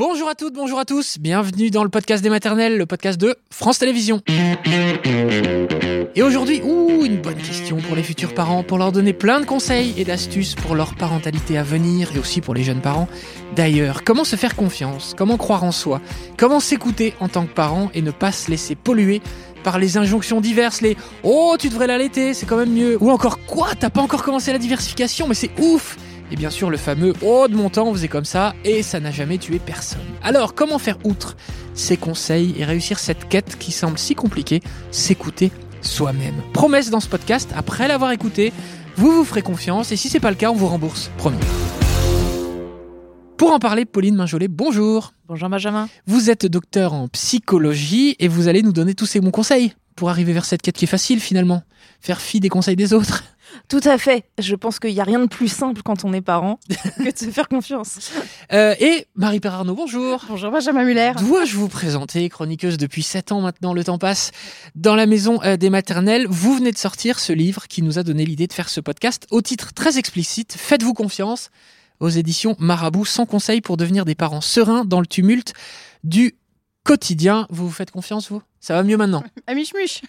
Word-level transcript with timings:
Bonjour 0.00 0.30
à 0.30 0.34
toutes, 0.34 0.54
bonjour 0.54 0.78
à 0.78 0.86
tous, 0.86 1.18
bienvenue 1.18 1.68
dans 1.68 1.84
le 1.84 1.90
podcast 1.90 2.22
des 2.22 2.30
maternelles, 2.30 2.78
le 2.78 2.86
podcast 2.86 3.20
de 3.20 3.36
France 3.50 3.80
Télévisions. 3.80 4.22
Et 6.16 6.22
aujourd'hui, 6.22 6.62
une 7.04 7.20
bonne 7.20 7.36
question 7.36 7.76
pour 7.76 7.96
les 7.96 8.02
futurs 8.02 8.32
parents, 8.32 8.62
pour 8.62 8.78
leur 8.78 8.92
donner 8.92 9.12
plein 9.12 9.40
de 9.40 9.44
conseils 9.44 9.92
et 9.98 10.06
d'astuces 10.06 10.54
pour 10.54 10.74
leur 10.74 10.94
parentalité 10.94 11.58
à 11.58 11.62
venir 11.62 12.16
et 12.16 12.18
aussi 12.18 12.40
pour 12.40 12.54
les 12.54 12.62
jeunes 12.62 12.80
parents. 12.80 13.08
D'ailleurs, 13.54 14.02
comment 14.02 14.24
se 14.24 14.36
faire 14.36 14.56
confiance, 14.56 15.14
comment 15.18 15.36
croire 15.36 15.64
en 15.64 15.72
soi, 15.72 16.00
comment 16.38 16.60
s'écouter 16.60 17.12
en 17.20 17.28
tant 17.28 17.44
que 17.44 17.52
parent 17.52 17.90
et 17.92 18.00
ne 18.00 18.10
pas 18.10 18.32
se 18.32 18.50
laisser 18.50 18.76
polluer 18.76 19.20
par 19.64 19.78
les 19.78 19.98
injonctions 19.98 20.40
diverses, 20.40 20.80
les 20.80 20.96
Oh, 21.24 21.56
tu 21.58 21.68
devrais 21.68 21.86
l'allaiter, 21.86 22.32
c'est 22.32 22.46
quand 22.46 22.56
même 22.56 22.72
mieux. 22.72 22.96
Ou 23.02 23.10
encore 23.10 23.38
Quoi, 23.44 23.68
t'as 23.78 23.90
pas 23.90 24.00
encore 24.00 24.22
commencé 24.22 24.50
la 24.50 24.58
diversification, 24.58 25.28
mais 25.28 25.34
c'est 25.34 25.50
ouf 25.60 25.98
et 26.30 26.36
bien 26.36 26.50
sûr 26.50 26.70
le 26.70 26.76
fameux 26.76 27.12
Oh 27.22 27.46
de 27.48 27.54
mon 27.54 27.70
temps 27.70 27.86
on 27.88 27.92
faisait 27.92 28.08
comme 28.08 28.24
ça 28.24 28.54
et 28.64 28.82
ça 28.82 29.00
n'a 29.00 29.10
jamais 29.10 29.38
tué 29.38 29.58
personne. 29.58 30.00
Alors 30.22 30.54
comment 30.54 30.78
faire 30.78 30.98
outre 31.04 31.36
ces 31.74 31.96
conseils 31.96 32.54
et 32.58 32.64
réussir 32.64 32.98
cette 32.98 33.28
quête 33.28 33.56
qui 33.58 33.72
semble 33.72 33.98
si 33.98 34.14
compliquée, 34.14 34.60
s'écouter 34.90 35.52
soi-même. 35.82 36.34
Promesse 36.52 36.90
dans 36.90 37.00
ce 37.00 37.08
podcast, 37.08 37.50
après 37.56 37.88
l'avoir 37.88 38.12
écouté, 38.12 38.52
vous 38.96 39.12
vous 39.12 39.24
ferez 39.24 39.42
confiance 39.42 39.92
et 39.92 39.96
si 39.96 40.08
c'est 40.08 40.20
pas 40.20 40.30
le 40.30 40.36
cas 40.36 40.50
on 40.50 40.54
vous 40.54 40.66
rembourse, 40.66 41.10
promis. 41.16 41.38
Pour 43.36 43.52
en 43.52 43.58
parler, 43.58 43.86
Pauline 43.86 44.16
Minjolet, 44.16 44.48
bonjour. 44.48 45.14
Bonjour 45.26 45.48
Benjamin. 45.48 45.88
Vous 46.06 46.28
êtes 46.28 46.44
docteur 46.44 46.92
en 46.92 47.08
psychologie 47.08 48.14
et 48.18 48.28
vous 48.28 48.48
allez 48.48 48.62
nous 48.62 48.72
donner 48.72 48.94
tous 48.94 49.06
ces 49.06 49.20
bons 49.20 49.30
conseils 49.30 49.72
pour 49.96 50.10
arriver 50.10 50.32
vers 50.32 50.44
cette 50.44 50.60
quête 50.60 50.76
qui 50.76 50.84
est 50.84 50.88
facile 50.88 51.20
finalement. 51.20 51.62
Faire 52.00 52.20
fi 52.20 52.40
des 52.40 52.50
conseils 52.50 52.76
des 52.76 52.92
autres. 52.92 53.24
Tout 53.68 53.80
à 53.84 53.98
fait. 53.98 54.24
Je 54.38 54.54
pense 54.54 54.78
qu'il 54.78 54.92
n'y 54.92 55.00
a 55.00 55.04
rien 55.04 55.20
de 55.20 55.26
plus 55.26 55.48
simple 55.48 55.82
quand 55.82 56.04
on 56.04 56.12
est 56.12 56.20
parent 56.20 56.58
que 56.96 57.10
de 57.10 57.16
se 57.16 57.30
faire 57.30 57.48
confiance. 57.48 58.10
Euh, 58.52 58.74
et 58.80 59.06
Marie 59.14 59.40
Perarnaud, 59.40 59.74
bonjour. 59.74 60.24
Bonjour 60.28 60.50
Benjamin 60.50 60.84
Muller. 60.84 61.12
Dois-je 61.18 61.56
vous 61.56 61.68
présenter, 61.68 62.28
chroniqueuse 62.28 62.78
depuis 62.78 63.02
7 63.02 63.32
ans 63.32 63.40
maintenant, 63.40 63.74
le 63.74 63.84
temps 63.84 63.98
passe, 63.98 64.32
dans 64.74 64.94
la 64.94 65.06
maison 65.06 65.40
euh, 65.42 65.56
des 65.56 65.70
maternelles. 65.70 66.26
Vous 66.28 66.54
venez 66.54 66.72
de 66.72 66.78
sortir 66.78 67.18
ce 67.18 67.32
livre 67.32 67.68
qui 67.68 67.82
nous 67.82 67.98
a 67.98 68.02
donné 68.02 68.24
l'idée 68.24 68.46
de 68.46 68.52
faire 68.52 68.68
ce 68.68 68.80
podcast 68.80 69.26
au 69.30 69.42
titre 69.42 69.72
très 69.72 69.98
explicite, 69.98 70.54
Faites-vous 70.56 70.94
confiance, 70.94 71.50
aux 72.00 72.08
éditions 72.08 72.56
Marabout, 72.58 73.04
sans 73.04 73.26
conseil 73.26 73.60
pour 73.60 73.76
devenir 73.76 74.04
des 74.04 74.14
parents 74.14 74.40
sereins 74.40 74.84
dans 74.84 75.00
le 75.00 75.06
tumulte 75.06 75.52
du 76.02 76.34
quotidien. 76.84 77.46
Vous 77.50 77.66
vous 77.66 77.72
faites 77.72 77.90
confiance, 77.90 78.30
vous? 78.30 78.42
Ça 78.60 78.74
va 78.74 78.82
mieux 78.82 78.98
maintenant 78.98 79.22
Amiche-muche 79.46 80.02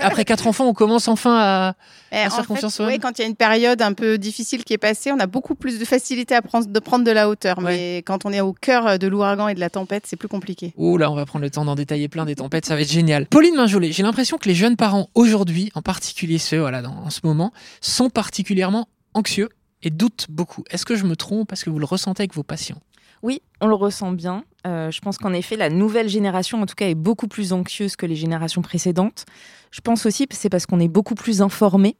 Après 0.00 0.24
quatre 0.24 0.46
enfants, 0.48 0.66
on 0.66 0.74
commence 0.74 1.06
enfin 1.06 1.38
à, 1.38 1.74
Eh, 2.10 2.16
à 2.16 2.26
en 2.26 2.30
faire 2.30 2.40
fait, 2.40 2.46
confiance 2.46 2.72
oui, 2.72 2.76
soi-même 2.76 3.00
quand 3.00 3.18
il 3.18 3.22
y 3.22 3.24
a 3.24 3.28
une 3.28 3.36
période 3.36 3.80
un 3.80 3.92
peu 3.92 4.18
difficile 4.18 4.64
qui 4.64 4.72
est 4.72 4.78
passée, 4.78 5.12
on 5.12 5.20
a 5.20 5.26
beaucoup 5.26 5.54
plus 5.54 5.78
de 5.78 5.84
facilité 5.84 6.34
à 6.34 6.42
prendre, 6.42 6.66
de 6.66 6.78
prendre 6.80 7.04
de 7.04 7.10
la 7.10 7.28
hauteur. 7.28 7.58
Ouais. 7.58 7.64
Mais 7.64 7.96
quand 7.98 8.24
on 8.24 8.32
est 8.32 8.40
au 8.40 8.52
cœur 8.52 8.98
de 8.98 9.06
l'ouragan 9.06 9.46
et 9.48 9.54
de 9.54 9.60
la 9.60 9.70
tempête, 9.70 10.04
c'est 10.06 10.16
plus 10.16 10.28
compliqué. 10.28 10.74
Oh 10.76 10.96
là, 10.96 11.10
on 11.10 11.14
va 11.14 11.24
prendre 11.26 11.44
le 11.44 11.50
temps 11.50 11.64
d'en 11.64 11.76
détailler 11.76 12.08
plein 12.08 12.24
des 12.26 12.34
tempêtes, 12.34 12.66
ça 12.66 12.74
va 12.74 12.80
être 12.82 12.90
génial. 12.90 13.26
Pauline 13.26 13.54
Minjolet, 13.54 13.92
j'ai 13.92 14.02
l'impression 14.02 14.36
que 14.36 14.48
les 14.48 14.54
jeunes 14.54 14.76
parents 14.76 15.08
aujourd'hui, 15.14 15.70
en 15.74 15.82
particulier 15.82 16.38
ceux 16.38 16.58
voilà, 16.58 16.82
dans, 16.82 16.96
en 17.04 17.10
ce 17.10 17.20
moment, 17.22 17.52
sont 17.80 18.10
particulièrement 18.10 18.88
anxieux 19.14 19.48
et 19.82 19.90
doutent 19.90 20.26
beaucoup. 20.28 20.64
Est-ce 20.70 20.84
que 20.84 20.96
je 20.96 21.04
me 21.04 21.16
trompe? 21.16 21.48
Parce 21.48 21.64
que 21.64 21.70
vous 21.70 21.78
le 21.78 21.86
ressentez 21.86 22.22
avec 22.22 22.34
vos 22.34 22.42
patients? 22.42 22.80
Oui, 23.22 23.42
on 23.60 23.66
le 23.66 23.74
ressent 23.74 24.12
bien. 24.12 24.44
Euh, 24.66 24.90
je 24.90 25.00
pense 25.00 25.18
qu'en 25.18 25.32
effet, 25.32 25.56
la 25.56 25.70
nouvelle 25.70 26.08
génération, 26.08 26.60
en 26.60 26.66
tout 26.66 26.74
cas, 26.74 26.88
est 26.88 26.94
beaucoup 26.94 27.28
plus 27.28 27.52
anxieuse 27.52 27.96
que 27.96 28.06
les 28.06 28.16
générations 28.16 28.62
précédentes. 28.62 29.24
Je 29.70 29.80
pense 29.80 30.06
aussi 30.06 30.26
que 30.26 30.34
c'est 30.34 30.48
parce 30.48 30.66
qu'on 30.66 30.80
est 30.80 30.88
beaucoup 30.88 31.14
plus 31.14 31.42
informé 31.42 31.96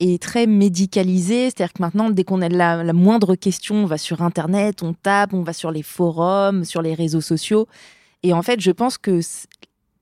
et 0.00 0.18
très 0.18 0.46
médicalisé. 0.46 1.44
C'est-à-dire 1.44 1.72
que 1.72 1.82
maintenant, 1.82 2.10
dès 2.10 2.24
qu'on 2.24 2.42
a 2.42 2.48
la, 2.48 2.92
moindre 2.92 3.34
question, 3.34 3.76
on 3.76 3.86
va 3.86 3.98
sur 3.98 4.22
Internet, 4.22 4.82
on 4.82 4.94
tape, 4.94 5.32
on 5.32 5.42
va 5.42 5.52
sur 5.52 5.70
les 5.70 5.82
forums, 5.82 6.64
sur 6.64 6.82
les 6.82 6.94
réseaux 6.94 7.20
sociaux. 7.20 7.68
Et 8.22 8.32
en 8.32 8.42
fait, 8.42 8.60
je 8.60 8.70
pense 8.70 8.98
que 8.98 9.20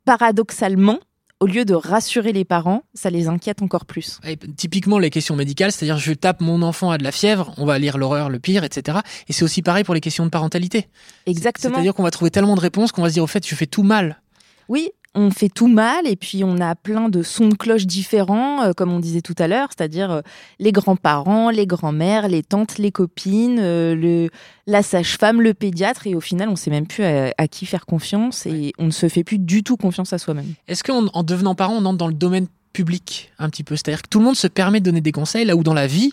paradoxalement, 0.04 0.98
au 1.42 1.46
lieu 1.46 1.64
de 1.64 1.74
rassurer 1.74 2.32
les 2.32 2.44
parents, 2.44 2.84
ça 2.94 3.10
les 3.10 3.26
inquiète 3.26 3.62
encore 3.62 3.84
plus. 3.84 4.20
Et 4.24 4.36
Typiquement 4.36 5.00
les 5.00 5.10
questions 5.10 5.34
médicales, 5.34 5.72
c'est-à-dire 5.72 5.98
je 5.98 6.12
tape 6.12 6.40
mon 6.40 6.62
enfant 6.62 6.92
a 6.92 6.98
de 6.98 7.02
la 7.02 7.10
fièvre, 7.10 7.52
on 7.56 7.66
va 7.66 7.80
lire 7.80 7.98
l'horreur, 7.98 8.30
le 8.30 8.38
pire, 8.38 8.62
etc. 8.62 8.98
Et 9.26 9.32
c'est 9.32 9.42
aussi 9.42 9.60
pareil 9.60 9.82
pour 9.82 9.92
les 9.92 10.00
questions 10.00 10.24
de 10.24 10.30
parentalité. 10.30 10.86
Exactement. 11.26 11.74
C'est-à-dire 11.74 11.94
qu'on 11.94 12.04
va 12.04 12.12
trouver 12.12 12.30
tellement 12.30 12.54
de 12.54 12.60
réponses 12.60 12.92
qu'on 12.92 13.02
va 13.02 13.08
se 13.08 13.14
dire 13.14 13.24
au 13.24 13.26
fait 13.26 13.44
je 13.44 13.56
fais 13.56 13.66
tout 13.66 13.82
mal. 13.82 14.22
Oui, 14.68 14.90
on 15.14 15.30
fait 15.30 15.48
tout 15.48 15.68
mal 15.68 16.06
et 16.06 16.16
puis 16.16 16.42
on 16.44 16.58
a 16.58 16.74
plein 16.74 17.08
de 17.08 17.22
sons 17.22 17.48
de 17.48 17.54
cloche 17.54 17.86
différents, 17.86 18.62
euh, 18.62 18.72
comme 18.72 18.92
on 18.92 19.00
disait 19.00 19.20
tout 19.20 19.34
à 19.38 19.46
l'heure, 19.46 19.68
c'est-à-dire 19.76 20.10
euh, 20.10 20.20
les 20.58 20.72
grands-parents, 20.72 21.50
les 21.50 21.66
grands-mères, 21.66 22.28
les 22.28 22.42
tantes, 22.42 22.78
les 22.78 22.90
copines, 22.90 23.58
euh, 23.60 23.94
le, 23.94 24.30
la 24.66 24.82
sage-femme, 24.82 25.42
le 25.42 25.54
pédiatre, 25.54 26.06
et 26.06 26.14
au 26.14 26.20
final, 26.20 26.48
on 26.48 26.56
sait 26.56 26.70
même 26.70 26.86
plus 26.86 27.04
à, 27.04 27.32
à 27.36 27.48
qui 27.48 27.66
faire 27.66 27.84
confiance 27.84 28.46
et 28.46 28.72
on 28.78 28.86
ne 28.86 28.90
se 28.90 29.08
fait 29.08 29.24
plus 29.24 29.38
du 29.38 29.62
tout 29.62 29.76
confiance 29.76 30.12
à 30.12 30.18
soi-même. 30.18 30.54
Est-ce 30.68 30.82
qu'en 30.82 31.06
en 31.08 31.22
devenant 31.22 31.54
parent, 31.54 31.74
on 31.74 31.84
entre 31.84 31.98
dans 31.98 32.08
le 32.08 32.14
domaine 32.14 32.46
public 32.72 33.32
un 33.38 33.50
petit 33.50 33.64
peu? 33.64 33.76
C'est-à-dire 33.76 34.02
que 34.02 34.08
tout 34.08 34.18
le 34.18 34.24
monde 34.24 34.36
se 34.36 34.46
permet 34.46 34.80
de 34.80 34.84
donner 34.84 35.02
des 35.02 35.12
conseils, 35.12 35.44
là 35.44 35.56
où 35.56 35.62
dans 35.62 35.74
la 35.74 35.86
vie, 35.86 36.12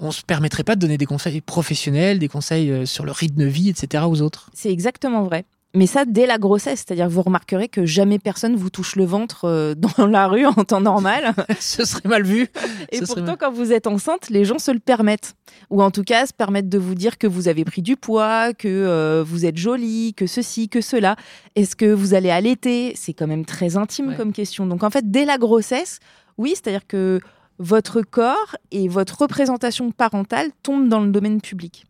on 0.00 0.10
se 0.10 0.22
permettrait 0.22 0.64
pas 0.64 0.74
de 0.74 0.80
donner 0.80 0.98
des 0.98 1.06
conseils 1.06 1.40
professionnels, 1.40 2.18
des 2.18 2.28
conseils 2.28 2.86
sur 2.88 3.04
le 3.04 3.12
rythme 3.12 3.42
de 3.42 3.46
vie, 3.46 3.68
etc. 3.68 4.04
aux 4.08 4.20
autres. 4.20 4.50
C'est 4.52 4.72
exactement 4.72 5.22
vrai. 5.22 5.44
Mais 5.74 5.86
ça, 5.86 6.04
dès 6.04 6.26
la 6.26 6.36
grossesse, 6.36 6.80
c'est-à-dire 6.86 7.06
que 7.06 7.12
vous 7.12 7.22
remarquerez 7.22 7.68
que 7.68 7.86
jamais 7.86 8.18
personne 8.18 8.56
vous 8.56 8.68
touche 8.68 8.94
le 8.96 9.06
ventre 9.06 9.46
euh, 9.46 9.74
dans 9.96 10.06
la 10.06 10.26
rue 10.28 10.44
en 10.44 10.52
temps 10.64 10.82
normal. 10.82 11.34
Ce 11.60 11.84
serait 11.86 12.08
mal 12.08 12.24
vu. 12.24 12.48
Et 12.90 12.98
Ce 12.98 13.04
pourtant, 13.06 13.22
mal. 13.22 13.36
quand 13.38 13.50
vous 13.52 13.72
êtes 13.72 13.86
enceinte, 13.86 14.28
les 14.28 14.44
gens 14.44 14.58
se 14.58 14.70
le 14.70 14.80
permettent. 14.80 15.34
Ou 15.70 15.82
en 15.82 15.90
tout 15.90 16.02
cas, 16.04 16.26
se 16.26 16.34
permettent 16.34 16.68
de 16.68 16.78
vous 16.78 16.94
dire 16.94 17.16
que 17.16 17.26
vous 17.26 17.48
avez 17.48 17.64
pris 17.64 17.80
du 17.80 17.96
poids, 17.96 18.52
que 18.52 18.68
euh, 18.68 19.24
vous 19.26 19.46
êtes 19.46 19.56
jolie, 19.56 20.12
que 20.14 20.26
ceci, 20.26 20.68
que 20.68 20.82
cela. 20.82 21.16
Est-ce 21.56 21.74
que 21.74 21.90
vous 21.90 22.12
allez 22.12 22.30
allaiter? 22.30 22.92
C'est 22.94 23.14
quand 23.14 23.26
même 23.26 23.46
très 23.46 23.76
intime 23.78 24.08
Ouais. 24.08 24.16
comme 24.16 24.32
question. 24.34 24.66
Donc 24.66 24.82
en 24.82 24.90
fait, 24.90 25.10
dès 25.10 25.24
la 25.24 25.38
grossesse, 25.38 26.00
oui, 26.36 26.50
c'est-à-dire 26.50 26.86
que 26.86 27.20
votre 27.58 28.02
corps 28.02 28.56
et 28.72 28.88
votre 28.88 29.22
représentation 29.22 29.90
parentale 29.90 30.48
tombent 30.62 30.88
dans 30.88 31.00
le 31.00 31.10
domaine 31.10 31.40
public. 31.40 31.86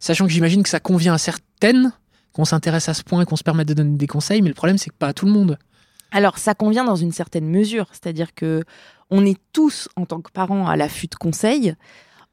Sachant 0.00 0.26
que 0.26 0.32
j'imagine 0.32 0.62
que 0.62 0.68
ça 0.68 0.80
convient 0.80 1.14
à 1.14 1.18
certaines, 1.18 1.92
qu'on 2.32 2.44
s'intéresse 2.44 2.88
à 2.88 2.94
ce 2.94 3.02
point 3.02 3.22
et 3.22 3.24
qu'on 3.24 3.36
se 3.36 3.42
permette 3.44 3.68
de 3.68 3.74
donner 3.74 3.96
des 3.96 4.06
conseils, 4.06 4.42
mais 4.42 4.48
le 4.48 4.54
problème 4.54 4.78
c'est 4.78 4.90
que 4.90 4.96
pas 4.96 5.08
à 5.08 5.12
tout 5.12 5.26
le 5.26 5.32
monde. 5.32 5.58
Alors 6.10 6.38
ça 6.38 6.54
convient 6.54 6.84
dans 6.84 6.96
une 6.96 7.12
certaine 7.12 7.48
mesure, 7.48 7.86
c'est-à-dire 7.92 8.34
que 8.34 8.64
on 9.10 9.26
est 9.26 9.38
tous 9.52 9.88
en 9.96 10.06
tant 10.06 10.20
que 10.20 10.30
parents 10.30 10.66
à 10.66 10.76
l'affût 10.76 11.06
de 11.06 11.14
conseils. 11.14 11.74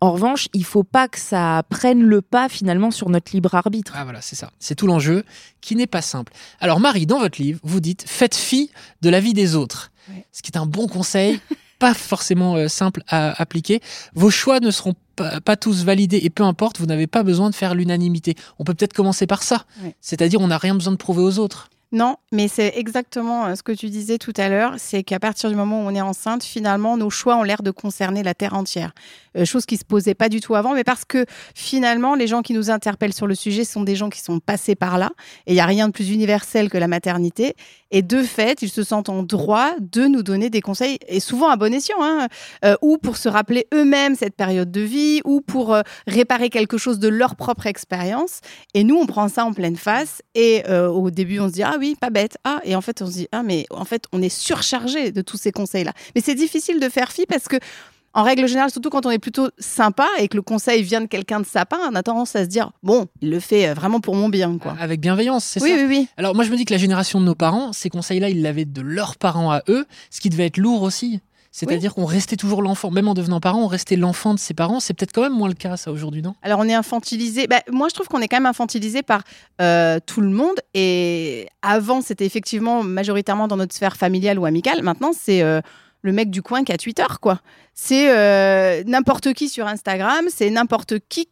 En 0.02 0.14
revanche, 0.14 0.48
il 0.54 0.64
faut 0.64 0.84
pas 0.84 1.10
que 1.10 1.20
ça 1.20 1.64
prenne 1.70 2.02
le 2.02 2.22
pas 2.22 2.48
finalement 2.48 2.90
sur 2.90 3.10
notre 3.10 3.34
libre 3.34 3.54
arbitre. 3.54 3.94
Ah 3.96 4.06
voilà, 4.06 4.22
c'est 4.22 4.38
ça. 4.38 4.50
C'est 4.58 4.76
tout 4.76 4.88
l'enjeu 4.88 5.26
qui 5.60 5.76
n'est 5.76 5.88
pas 5.88 6.02
simple. 6.02 6.31
Alors 6.62 6.80
Marie, 6.80 7.06
dans 7.06 7.20
votre 7.20 7.42
livre, 7.42 7.60
vous 7.64 7.81
dites 7.81 8.06
faites 8.08 8.36
fi 8.36 8.72
de 9.02 9.10
la 9.10 9.20
vie 9.20 9.34
des 9.34 9.56
autres. 9.56 9.92
Ouais. 10.10 10.26
Ce 10.31 10.42
qui 10.42 10.52
est 10.52 10.58
un 10.58 10.66
bon 10.66 10.88
conseil, 10.88 11.42
pas 11.80 11.94
forcément 11.94 12.56
euh, 12.56 12.68
simple 12.68 13.02
à 13.08 13.42
appliquer. 13.42 13.82
Vos 14.14 14.30
choix 14.30 14.60
ne 14.60 14.70
seront 14.70 14.94
pas, 15.16 15.42
pas 15.42 15.56
tous 15.56 15.84
validés 15.84 16.20
et 16.22 16.30
peu 16.30 16.44
importe, 16.44 16.80
vous 16.80 16.86
n'avez 16.86 17.08
pas 17.08 17.24
besoin 17.24 17.50
de 17.50 17.56
faire 17.56 17.74
l'unanimité. 17.74 18.36
On 18.60 18.64
peut 18.64 18.74
peut-être 18.74 18.94
commencer 18.94 19.26
par 19.26 19.44
ça. 19.44 19.64
C'est-à-dire 20.02 20.42
on 20.42 20.48
n'a 20.48 20.58
rien 20.58 20.76
besoin 20.76 20.92
de 20.92 20.98
prouver 20.98 21.24
aux 21.24 21.40
autres. 21.40 21.70
Non, 21.92 22.18
mais 22.32 22.48
c'est 22.48 22.74
exactement 22.76 23.48
euh, 23.48 23.56
ce 23.56 23.64
que 23.64 23.72
tu 23.72 23.90
disais 23.90 24.20
tout 24.20 24.34
à 24.38 24.48
l'heure, 24.48 24.76
c'est 24.78 25.02
qu'à 25.02 25.20
partir 25.20 25.50
du 25.50 25.56
moment 25.56 25.84
où 25.84 25.88
on 25.88 25.96
est 25.96 26.02
enceinte, 26.02 26.44
finalement, 26.44 26.98
nos 26.98 27.10
choix 27.10 27.36
ont 27.36 27.42
l'air 27.42 27.64
de 27.64 27.72
concerner 27.72 28.22
la 28.22 28.36
Terre 28.36 28.54
entière. 28.54 28.94
Euh, 29.36 29.44
chose 29.44 29.66
qui 29.66 29.76
se 29.76 29.86
posait 29.86 30.14
pas 30.14 30.30
du 30.30 30.40
tout 30.40 30.54
avant, 30.54 30.76
mais 30.76 30.84
parce 30.84 31.04
que 31.04 31.26
finalement, 31.56 32.14
les 32.14 32.28
gens 32.28 32.44
qui 32.44 32.54
nous 32.54 32.70
interpellent 32.70 33.14
sur 33.14 33.26
le 33.26 33.34
sujet 33.34 33.64
sont 33.64 33.82
des 33.82 33.96
gens 33.96 34.12
qui 34.12 34.22
sont 34.22 34.40
passés 34.40 34.76
par 34.76 35.00
là, 35.00 35.10
et 35.48 35.54
il 35.54 35.56
n'y 35.56 35.62
a 35.62 35.66
rien 35.66 35.88
de 35.88 35.92
plus 35.92 36.12
universel 36.12 36.70
que 36.70 36.78
la 36.78 36.88
maternité. 36.88 37.56
Et 37.92 38.02
de 38.02 38.22
fait, 38.24 38.62
ils 38.62 38.70
se 38.70 38.84
sentent 38.84 39.10
en 39.10 39.24
droit 39.24 39.72
de 39.80 40.06
nous 40.06 40.24
donner 40.24 40.50
des 40.50 40.62
conseils, 40.62 40.98
et 41.08 41.20
souvent 41.20 41.50
à 41.50 41.56
bon 41.56 41.74
escient, 41.74 41.98
hein, 42.02 42.28
euh, 42.64 42.76
ou 42.82 42.98
pour 42.98 43.18
se 43.18 43.30
rappeler 43.30 43.68
eux-mêmes 43.74 44.16
cette 44.16 44.36
période 44.36 44.72
de 44.72 44.82
vie, 44.82 45.22
ou 45.26 45.42
pour 45.42 45.74
euh, 45.74 45.82
réparer 46.08 46.50
quelque 46.50 46.78
chose 46.78 47.00
de 47.00 47.08
leur 47.08 47.36
propre 47.36 47.68
expérience. 47.68 48.42
Et 48.74 48.84
nous, 48.84 48.96
on 48.96 49.06
prend 49.06 49.28
ça 49.28 49.46
en 49.46 49.54
pleine 49.54 49.76
face. 49.76 50.22
Et 50.36 50.64
euh, 50.70 50.88
au 50.88 51.10
début, 51.12 51.40
on 51.40 51.48
se 51.48 51.54
dit 51.54 51.63
ah 51.63 51.78
oui, 51.80 51.96
pas 52.00 52.10
bête. 52.10 52.38
Ah 52.44 52.62
et 52.63 52.75
en 52.75 52.81
fait, 52.81 53.02
on 53.02 53.08
se 53.08 53.12
dit 53.12 53.28
ah 53.31 53.44
mais 53.44 53.66
en 53.72 53.86
fait, 53.86 54.06
on 54.12 54.22
est 54.22 54.30
surchargé 54.30 55.12
de 55.12 55.22
tous 55.22 55.38
ces 55.38 55.52
conseils-là. 55.52 55.94
Mais 56.16 56.22
c'est 56.22 56.36
difficile 56.36 56.80
de 56.80 56.90
faire 56.90 57.12
fi 57.12 57.25
parce 57.25 57.48
que 57.48 57.58
en 58.14 58.24
règle 58.24 58.48
générale, 58.48 58.72
surtout 58.72 58.90
quand 58.90 59.06
on 59.06 59.12
est 59.12 59.20
plutôt 59.20 59.50
sympa 59.58 60.08
et 60.20 60.28
que 60.28 60.36
le 60.36 60.42
conseil 60.42 60.84
vient 60.84 61.02
de 61.02 61.08
quelqu'un 61.08 61.40
de 61.40 61.46
sapin, 61.46 61.78
on 61.92 61.96
a 61.96 62.04
tendance 62.04 62.36
à 62.36 62.44
se 62.44 62.50
dire 62.50 62.72
bon, 62.84 63.08
il 63.22 63.30
le 63.30 63.40
fait 63.40 63.70
euh, 63.70 63.74
vraiment 63.74 64.00
pour 64.00 64.16
mon 64.16 64.30
bien, 64.30 64.58
quoi. 64.58 64.76
Avec 64.80 65.00
bienveillance, 65.00 65.46
c'est 65.46 65.62
Oui, 65.62 65.70
ça 65.70 65.76
oui, 65.78 65.86
oui. 65.88 66.08
Alors 66.18 66.36
moi 66.36 66.44
je 66.44 66.52
me 66.52 66.58
dis 66.58 66.66
que 66.66 66.74
la 66.74 66.80
génération 66.80 67.20
de 67.20 67.26
nos 67.26 67.36
parents, 67.36 67.74
ces 67.74 67.90
conseils-là, 67.90 68.30
ils 68.30 68.42
l'avaient 68.42 68.66
de 68.66 68.82
leurs 68.82 69.18
parents 69.18 69.52
à 69.52 69.62
eux, 69.70 69.86
ce 70.10 70.22
qui 70.22 70.30
devait 70.30 70.48
être 70.48 70.58
lourd 70.58 70.82
aussi. 70.82 71.22
C'est-à-dire 71.52 71.96
qu'on 71.96 72.06
restait 72.06 72.36
toujours 72.36 72.62
l'enfant, 72.62 72.92
même 72.92 73.08
en 73.08 73.16
devenant 73.16 73.40
parent, 73.40 73.64
on 73.64 73.68
restait 73.68 73.96
l'enfant 73.96 74.34
de 74.36 74.40
ses 74.40 74.54
parents. 74.54 74.80
C'est 74.80 74.94
peut-être 74.94 75.12
quand 75.12 75.24
même 75.24 75.34
moins 75.34 75.48
le 75.48 75.56
cas 75.56 75.78
ça 75.78 75.92
aujourd'hui, 75.92 76.22
non? 76.22 76.36
Alors 76.44 76.60
on 76.60 76.66
est 76.70 76.76
infantilisé. 76.76 77.48
Bah, 77.48 77.62
moi 77.72 77.88
je 77.90 77.96
trouve 77.96 78.08
qu'on 78.08 78.22
est 78.22 78.28
quand 78.28 78.38
même 78.38 78.46
infantilisé 78.46 79.02
par 79.02 79.24
euh, 79.60 80.00
tout 80.06 80.22
le 80.22 80.30
monde. 80.30 80.56
Et 80.74 81.48
avant 81.62 82.02
c'était 82.02 82.26
effectivement 82.26 82.84
majoritairement 82.84 83.48
dans 83.48 83.58
notre 83.58 83.74
sphère 83.74 83.98
familiale 83.98 84.38
ou 84.38 84.46
amicale. 84.46 84.84
Maintenant 84.84 85.12
c'est 85.14 85.42
euh, 85.42 85.62
le 86.01 86.12
mec 86.12 86.30
du 86.30 86.42
coin 86.42 86.63
qui 86.63 86.72
a 86.72 86.78
Twitter 86.78 87.06
quoi. 87.22 87.42
C'est 87.74 88.12
euh, 88.12 88.84
n'importe 88.86 89.34
qui 89.34 89.50
sur 89.50 89.68
Instagram. 89.68 90.25
C'est 90.30 90.50
n'importe 90.50 91.00
qui 91.10 91.30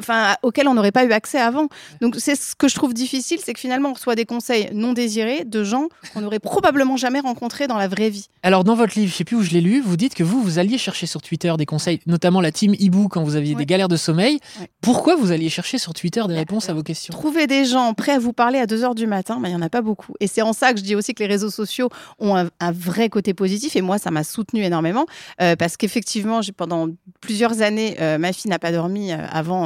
enfin, 0.00 0.34
auxquels 0.42 0.68
on 0.68 0.74
n'aurait 0.74 0.92
pas 0.92 1.04
eu 1.04 1.12
accès 1.12 1.38
avant. 1.38 1.68
Donc 2.00 2.16
c'est 2.18 2.34
ce 2.36 2.54
que 2.54 2.68
je 2.68 2.74
trouve 2.74 2.94
difficile, 2.94 3.38
c'est 3.44 3.52
que 3.54 3.60
finalement 3.60 3.90
on 3.90 3.92
reçoit 3.94 4.14
des 4.14 4.24
conseils 4.24 4.68
non 4.72 4.92
désirés 4.92 5.44
de 5.44 5.64
gens 5.64 5.88
qu'on 6.14 6.20
n'aurait 6.20 6.38
probablement 6.38 6.96
jamais 6.96 7.20
rencontrés 7.20 7.66
dans 7.66 7.76
la 7.78 7.88
vraie 7.88 8.10
vie. 8.10 8.26
Alors 8.42 8.64
dans 8.64 8.74
votre 8.74 8.98
livre, 8.98 9.10
je 9.12 9.16
sais 9.16 9.24
plus 9.24 9.36
où 9.36 9.42
je 9.42 9.50
l'ai 9.50 9.60
lu, 9.60 9.80
vous 9.80 9.96
dites 9.96 10.14
que 10.14 10.22
vous 10.24 10.42
vous 10.42 10.58
alliez 10.58 10.78
chercher 10.78 11.06
sur 11.06 11.22
Twitter 11.22 11.52
des 11.58 11.66
conseils, 11.66 12.00
notamment 12.06 12.40
la 12.40 12.52
team 12.52 12.74
Hibou 12.78 13.08
quand 13.08 13.22
vous 13.22 13.36
aviez 13.36 13.54
Ouais. 13.54 13.58
des 13.60 13.66
galères 13.66 13.88
de 13.88 13.96
sommeil. 13.96 14.38
Ouais. 14.60 14.68
Pourquoi 14.82 15.16
vous 15.16 15.32
alliez 15.32 15.48
chercher 15.48 15.78
sur 15.78 15.94
Twitter 15.94 16.22
des 16.28 16.34
réponses 16.34 16.68
à 16.68 16.74
vos 16.74 16.82
questions? 16.82 17.12
Trouver 17.12 17.46
des 17.46 17.64
gens 17.64 17.94
prêts 17.94 18.12
à 18.12 18.18
vous 18.18 18.32
parler 18.32 18.58
à 18.58 18.66
2 18.66 18.84
heures 18.84 18.94
du 18.94 19.06
matin, 19.06 19.38
bah, 19.40 19.48
il 19.48 19.52
n'y 19.52 19.56
en 19.56 19.62
a 19.62 19.70
pas 19.70 19.80
beaucoup. 19.82 20.12
Et 20.20 20.26
c'est 20.26 20.42
en 20.42 20.52
ça 20.52 20.72
que 20.72 20.78
je 20.78 20.84
dis 20.84 20.94
aussi 20.94 21.14
que 21.14 21.22
les 21.22 21.28
réseaux 21.28 21.50
sociaux 21.50 21.88
ont 22.18 22.36
un, 22.36 22.48
un 22.60 22.72
vrai 22.72 23.08
côté 23.08 23.32
positif. 23.34 23.74
Et 23.76 23.80
moi, 23.80 23.98
ça 23.98 24.10
m'a 24.10 24.24
soutenu 24.24 24.62
énormément. 24.62 25.06
euh, 25.40 25.56
parce 25.56 25.76
qu'effectivement, 25.76 26.40
pendant 26.56 26.88
plusieurs 27.20 27.62
années, 27.62 27.96
euh, 28.00 28.18
ma 28.18 28.32
fille 28.32 28.50
n'a 28.50 28.58
pas 28.58 28.70
dormi 28.72 29.12
euh, 29.12 29.16
avant 29.30 29.57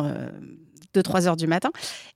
2-3 0.94 1.26
heures 1.26 1.36
du 1.36 1.46
matin. 1.46 1.70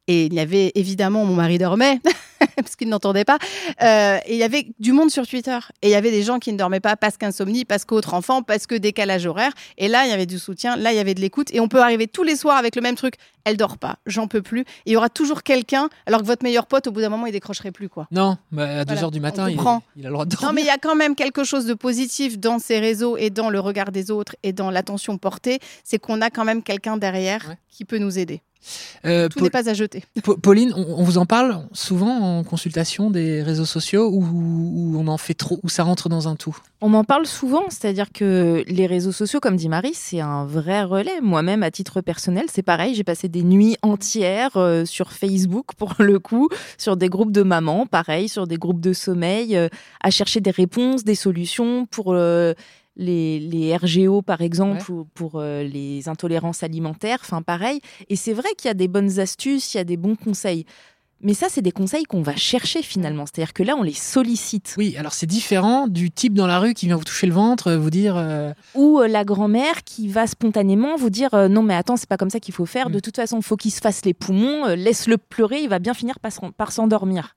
Et 0.08 0.26
il 0.26 0.34
y 0.34 0.40
avait 0.40 0.72
évidemment, 0.74 1.24
mon 1.24 1.34
mari 1.34 1.58
dormait, 1.58 2.00
parce 2.62 2.76
qu'il 2.76 2.88
n'entendait 2.88 3.24
pas. 3.24 3.38
Euh, 3.82 4.18
et 4.26 4.32
il 4.34 4.38
y 4.38 4.42
avait 4.42 4.68
du 4.78 4.92
monde 4.92 5.10
sur 5.10 5.26
Twitter. 5.26 5.58
Et 5.82 5.88
il 5.88 5.90
y 5.90 5.94
avait 5.94 6.10
des 6.10 6.22
gens 6.22 6.38
qui 6.38 6.52
ne 6.52 6.58
dormaient 6.58 6.80
pas 6.80 6.96
parce 6.96 7.16
qu'insomnie, 7.16 7.64
parce 7.64 7.84
qu'autre 7.84 8.14
enfant, 8.14 8.42
parce 8.42 8.66
que 8.66 8.74
décalage 8.74 9.26
horaire. 9.26 9.52
Et 9.78 9.88
là, 9.88 10.04
il 10.06 10.10
y 10.10 10.12
avait 10.12 10.26
du 10.26 10.38
soutien, 10.38 10.76
là, 10.76 10.92
il 10.92 10.96
y 10.96 11.00
avait 11.00 11.14
de 11.14 11.20
l'écoute. 11.20 11.52
Et 11.52 11.60
on 11.60 11.68
peut 11.68 11.80
arriver 11.80 12.06
tous 12.06 12.22
les 12.22 12.36
soirs 12.36 12.56
avec 12.56 12.76
le 12.76 12.82
même 12.82 12.94
truc. 12.96 13.14
Elle 13.44 13.56
dort 13.56 13.78
pas, 13.78 13.98
j'en 14.06 14.26
peux 14.26 14.42
plus. 14.42 14.60
Et 14.62 14.64
il 14.86 14.92
y 14.92 14.96
aura 14.96 15.08
toujours 15.08 15.42
quelqu'un, 15.44 15.88
alors 16.06 16.20
que 16.22 16.26
votre 16.26 16.42
meilleur 16.42 16.66
pote, 16.66 16.88
au 16.88 16.90
bout 16.90 17.00
d'un 17.00 17.08
moment, 17.10 17.26
il 17.26 17.32
décrocherait 17.32 17.70
plus, 17.70 17.88
quoi. 17.88 18.08
Non, 18.10 18.38
bah, 18.50 18.80
à 18.80 18.84
2 18.84 18.92
Voilà, 18.92 19.02
heures 19.04 19.10
du 19.12 19.18
on 19.18 19.22
matin, 19.22 19.48
il, 19.48 19.56
il 19.96 20.04
a 20.04 20.08
le 20.08 20.12
droit 20.12 20.24
de 20.24 20.30
dormir. 20.30 20.48
Non, 20.48 20.52
mais 20.54 20.62
il 20.62 20.66
y 20.66 20.70
a 20.70 20.78
quand 20.78 20.96
même 20.96 21.14
quelque 21.14 21.44
chose 21.44 21.64
de 21.66 21.74
positif 21.74 22.38
dans 22.38 22.58
ces 22.58 22.80
réseaux 22.80 23.16
et 23.16 23.30
dans 23.30 23.50
le 23.50 23.60
regard 23.60 23.92
des 23.92 24.10
autres 24.10 24.34
et 24.42 24.52
dans 24.52 24.70
l'attention 24.70 25.16
portée. 25.18 25.60
C'est 25.84 25.98
qu'on 25.98 26.20
a 26.22 26.30
quand 26.30 26.44
même 26.44 26.62
quelqu'un 26.62 26.96
derrière 26.96 27.46
Ouais. 27.48 27.56
qui 27.68 27.84
peut 27.84 27.98
nous 27.98 28.18
aider. 28.18 28.40
Euh, 29.04 29.28
Tout 29.28 29.40
n'est 29.44 29.50
pas 29.50 29.68
à 29.68 29.74
jeter. 29.74 30.02
Pa- 30.24 30.34
Pauline, 30.42 30.72
on, 30.76 30.98
on 30.98 31.02
vous 31.04 31.18
en 31.18 31.26
parle 31.26 31.66
souvent 31.72 32.38
en 32.38 32.42
consultation 32.44 33.10
des 33.10 33.42
réseaux 33.42 33.64
sociaux 33.64 34.08
ou 34.10 34.24
ou 34.24 34.98
on 34.98 35.06
en 35.06 35.18
fait 35.18 35.34
trop, 35.34 35.60
ou 35.62 35.68
ça 35.68 35.84
rentre 35.84 36.08
dans 36.08 36.26
un 36.28 36.34
tout? 36.36 36.56
On 36.80 36.88
m'en 36.88 37.04
parle 37.04 37.26
souvent, 37.26 37.62
c'est-à-dire 37.68 38.10
que 38.12 38.64
les 38.66 38.86
réseaux 38.86 39.12
sociaux, 39.12 39.38
comme 39.40 39.56
dit 39.56 39.68
Marie, 39.68 39.94
c'est 39.94 40.20
un 40.20 40.44
vrai 40.44 40.82
relais. 40.82 41.20
Moi-même, 41.22 41.62
à 41.62 41.70
titre 41.70 42.00
personnel, 42.00 42.46
c'est 42.52 42.62
pareil. 42.62 42.94
J'ai 42.94 43.04
passé 43.04 43.28
des 43.28 43.42
nuits 43.42 43.76
entières 43.82 44.56
euh, 44.56 44.84
sur 44.84 45.12
Facebook, 45.12 45.74
pour 45.76 45.94
le 46.00 46.18
coup, 46.18 46.48
sur 46.76 46.96
des 46.96 47.08
groupes 47.08 47.32
de 47.32 47.42
mamans, 47.42 47.86
pareil, 47.86 48.28
sur 48.28 48.46
des 48.46 48.56
groupes 48.56 48.80
de 48.80 48.92
sommeil, 48.92 49.56
euh, 49.56 49.68
à 50.00 50.10
chercher 50.10 50.40
des 50.40 50.50
réponses, 50.50 51.04
des 51.04 51.14
solutions 51.14 51.86
pour 51.86 52.12
euh, 52.12 52.52
les, 52.96 53.38
les 53.40 53.76
RGO, 53.76 54.22
par 54.22 54.40
exemple, 54.40 54.90
ou 54.90 55.06
pour 55.14 55.32
euh, 55.36 55.62
les 55.62 56.08
intolérances 56.08 56.62
alimentaires. 56.62 57.18
Enfin, 57.22 57.42
pareil. 57.42 57.80
Et 58.08 58.16
c'est 58.16 58.32
vrai 58.32 58.48
qu'il 58.56 58.68
y 58.68 58.70
a 58.70 58.74
des 58.74 58.88
bonnes 58.88 59.18
astuces, 59.20 59.74
il 59.74 59.78
y 59.78 59.80
a 59.80 59.84
des 59.84 59.96
bons 59.96 60.16
conseils. 60.16 60.64
Mais 61.22 61.32
ça, 61.32 61.46
c'est 61.48 61.62
des 61.62 61.72
conseils 61.72 62.04
qu'on 62.04 62.20
va 62.20 62.36
chercher 62.36 62.82
finalement. 62.82 63.24
C'est-à-dire 63.24 63.54
que 63.54 63.62
là, 63.62 63.74
on 63.76 63.82
les 63.82 63.94
sollicite. 63.94 64.74
Oui, 64.76 64.96
alors 64.98 65.14
c'est 65.14 65.26
différent 65.26 65.88
du 65.88 66.10
type 66.10 66.34
dans 66.34 66.46
la 66.46 66.58
rue 66.58 66.74
qui 66.74 66.86
vient 66.86 66.96
vous 66.96 67.04
toucher 67.04 67.26
le 67.26 67.32
ventre, 67.32 67.72
vous 67.72 67.88
dire 67.88 68.16
euh, 68.18 68.52
ou 68.74 69.00
euh, 69.00 69.08
la 69.08 69.24
grand-mère 69.24 69.82
qui 69.84 70.08
va 70.08 70.26
spontanément 70.26 70.94
vous 70.96 71.08
dire 71.08 71.32
euh, 71.32 71.48
non 71.48 71.62
mais 71.62 71.74
attends 71.74 71.96
c'est 71.96 72.08
pas 72.08 72.18
comme 72.18 72.28
ça 72.28 72.38
qu'il 72.38 72.52
faut 72.52 72.66
faire 72.66 72.90
Mm. 72.90 72.92
de 72.92 73.00
toute 73.00 73.16
façon 73.16 73.38
il 73.38 73.42
faut 73.42 73.56
qu'il 73.56 73.70
se 73.70 73.80
fasse 73.80 74.04
les 74.04 74.12
poumons 74.12 74.66
euh, 74.66 74.76
laisse-le 74.76 75.16
pleurer 75.16 75.60
il 75.62 75.68
va 75.70 75.78
bien 75.78 75.94
finir 75.94 76.16
par 76.20 76.70
s'endormir 76.70 77.34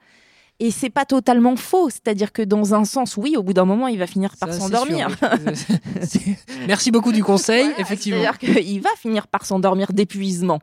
et 0.60 0.72
c'est 0.72 0.90
pas 0.90 1.06
totalement 1.06 1.56
faux 1.56 1.90
c'est-à-dire 1.90 2.32
que 2.32 2.42
dans 2.42 2.74
un 2.74 2.86
sens 2.86 3.18
oui 3.18 3.36
au 3.38 3.44
bout 3.44 3.54
d'un 3.54 3.66
moment 3.66 3.88
il 3.88 3.98
va 3.98 4.08
finir 4.08 4.36
par 4.38 4.54
s'endormir 4.54 5.10
oui. 5.46 6.36
Merci 6.68 6.92
beaucoup 6.92 7.12
du 7.12 7.24
conseil, 7.24 7.66
Voilà, 7.66 7.80
effectivement. 7.80 8.22
c'est-à-dire 8.22 8.64
qu'il 8.64 8.82
va 8.82 8.90
finir 8.98 9.28
par 9.28 9.46
s'endormir 9.46 9.94
d'épuisement 9.94 10.60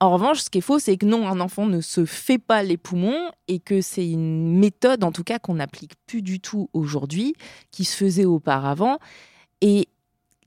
en 0.00 0.12
revanche, 0.12 0.42
ce 0.42 0.50
qui 0.50 0.58
est 0.58 0.62
faux, 0.62 0.78
c'est 0.78 0.96
que 0.96 1.06
non, 1.06 1.26
un 1.26 1.40
enfant 1.40 1.66
ne 1.66 1.80
se 1.80 2.04
fait 2.04 2.38
pas 2.38 2.62
les 2.62 2.76
poumons 2.76 3.32
et 3.48 3.58
que 3.58 3.80
c'est 3.80 4.08
une 4.08 4.56
méthode, 4.56 5.02
en 5.02 5.10
tout 5.10 5.24
cas, 5.24 5.40
qu'on 5.40 5.54
n'applique 5.54 5.94
plus 6.06 6.22
du 6.22 6.38
tout 6.38 6.70
aujourd'hui, 6.72 7.34
qui 7.72 7.84
se 7.84 7.96
faisait 7.96 8.24
auparavant. 8.24 8.98
Et 9.60 9.88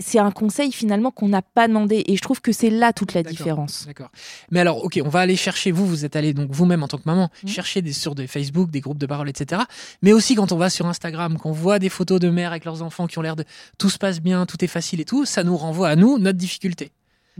c'est 0.02 0.20
un 0.20 0.32
conseil 0.32 0.72
finalement 0.72 1.12
qu'on 1.12 1.30
n'a 1.30 1.42
pas 1.42 1.68
demandé. 1.68 2.04
Et 2.08 2.16
je 2.16 2.22
trouve 2.22 2.42
que 2.42 2.52
c'est 2.52 2.70
là 2.70 2.92
toute 2.94 3.14
la 3.14 3.24
différence. 3.24 3.86
D'accord. 3.88 4.10
Mais 4.52 4.60
alors, 4.60 4.84
ok, 4.84 5.00
on 5.06 5.10
va 5.10 5.20
aller 5.22 5.36
chercher, 5.36 5.72
vous, 5.72 5.86
vous 5.88 6.06
êtes 6.06 6.16
allé 6.16 6.34
donc 6.34 6.50
vous-même 6.52 6.84
en 6.84 6.88
tant 6.88 6.98
que 6.98 7.04
maman, 7.06 7.30
Mhm. 7.44 7.50
chercher 7.50 7.82
des, 7.82 7.94
sur 7.94 8.16
des 8.16 8.28
Facebook, 8.28 8.70
des 8.72 8.82
groupes 8.82 8.98
de 8.98 9.06
parole, 9.06 9.30
etc. 9.30 9.62
Mais 10.02 10.14
aussi 10.14 10.36
quand 10.36 10.52
on 10.52 10.58
va 10.58 10.70
sur 10.70 10.86
Instagram, 10.88 11.38
qu'on 11.38 11.52
voit 11.52 11.80
des 11.80 11.90
photos 11.90 12.20
de 12.20 12.30
mères 12.30 12.52
avec 12.52 12.66
leurs 12.66 12.82
enfants 12.82 13.08
qui 13.08 13.18
ont 13.20 13.22
l'air 13.22 13.36
de 13.36 13.46
tout 13.78 13.90
se 13.90 13.98
passe 13.98 14.20
bien, 14.22 14.46
tout 14.46 14.64
est 14.64 14.68
facile 14.68 15.00
et 15.02 15.06
tout, 15.06 15.26
ça 15.26 15.44
nous 15.44 15.56
renvoie 15.58 15.90
à 15.90 15.96
nous 15.96 16.18
notre 16.18 16.38
difficulté. 16.38 16.92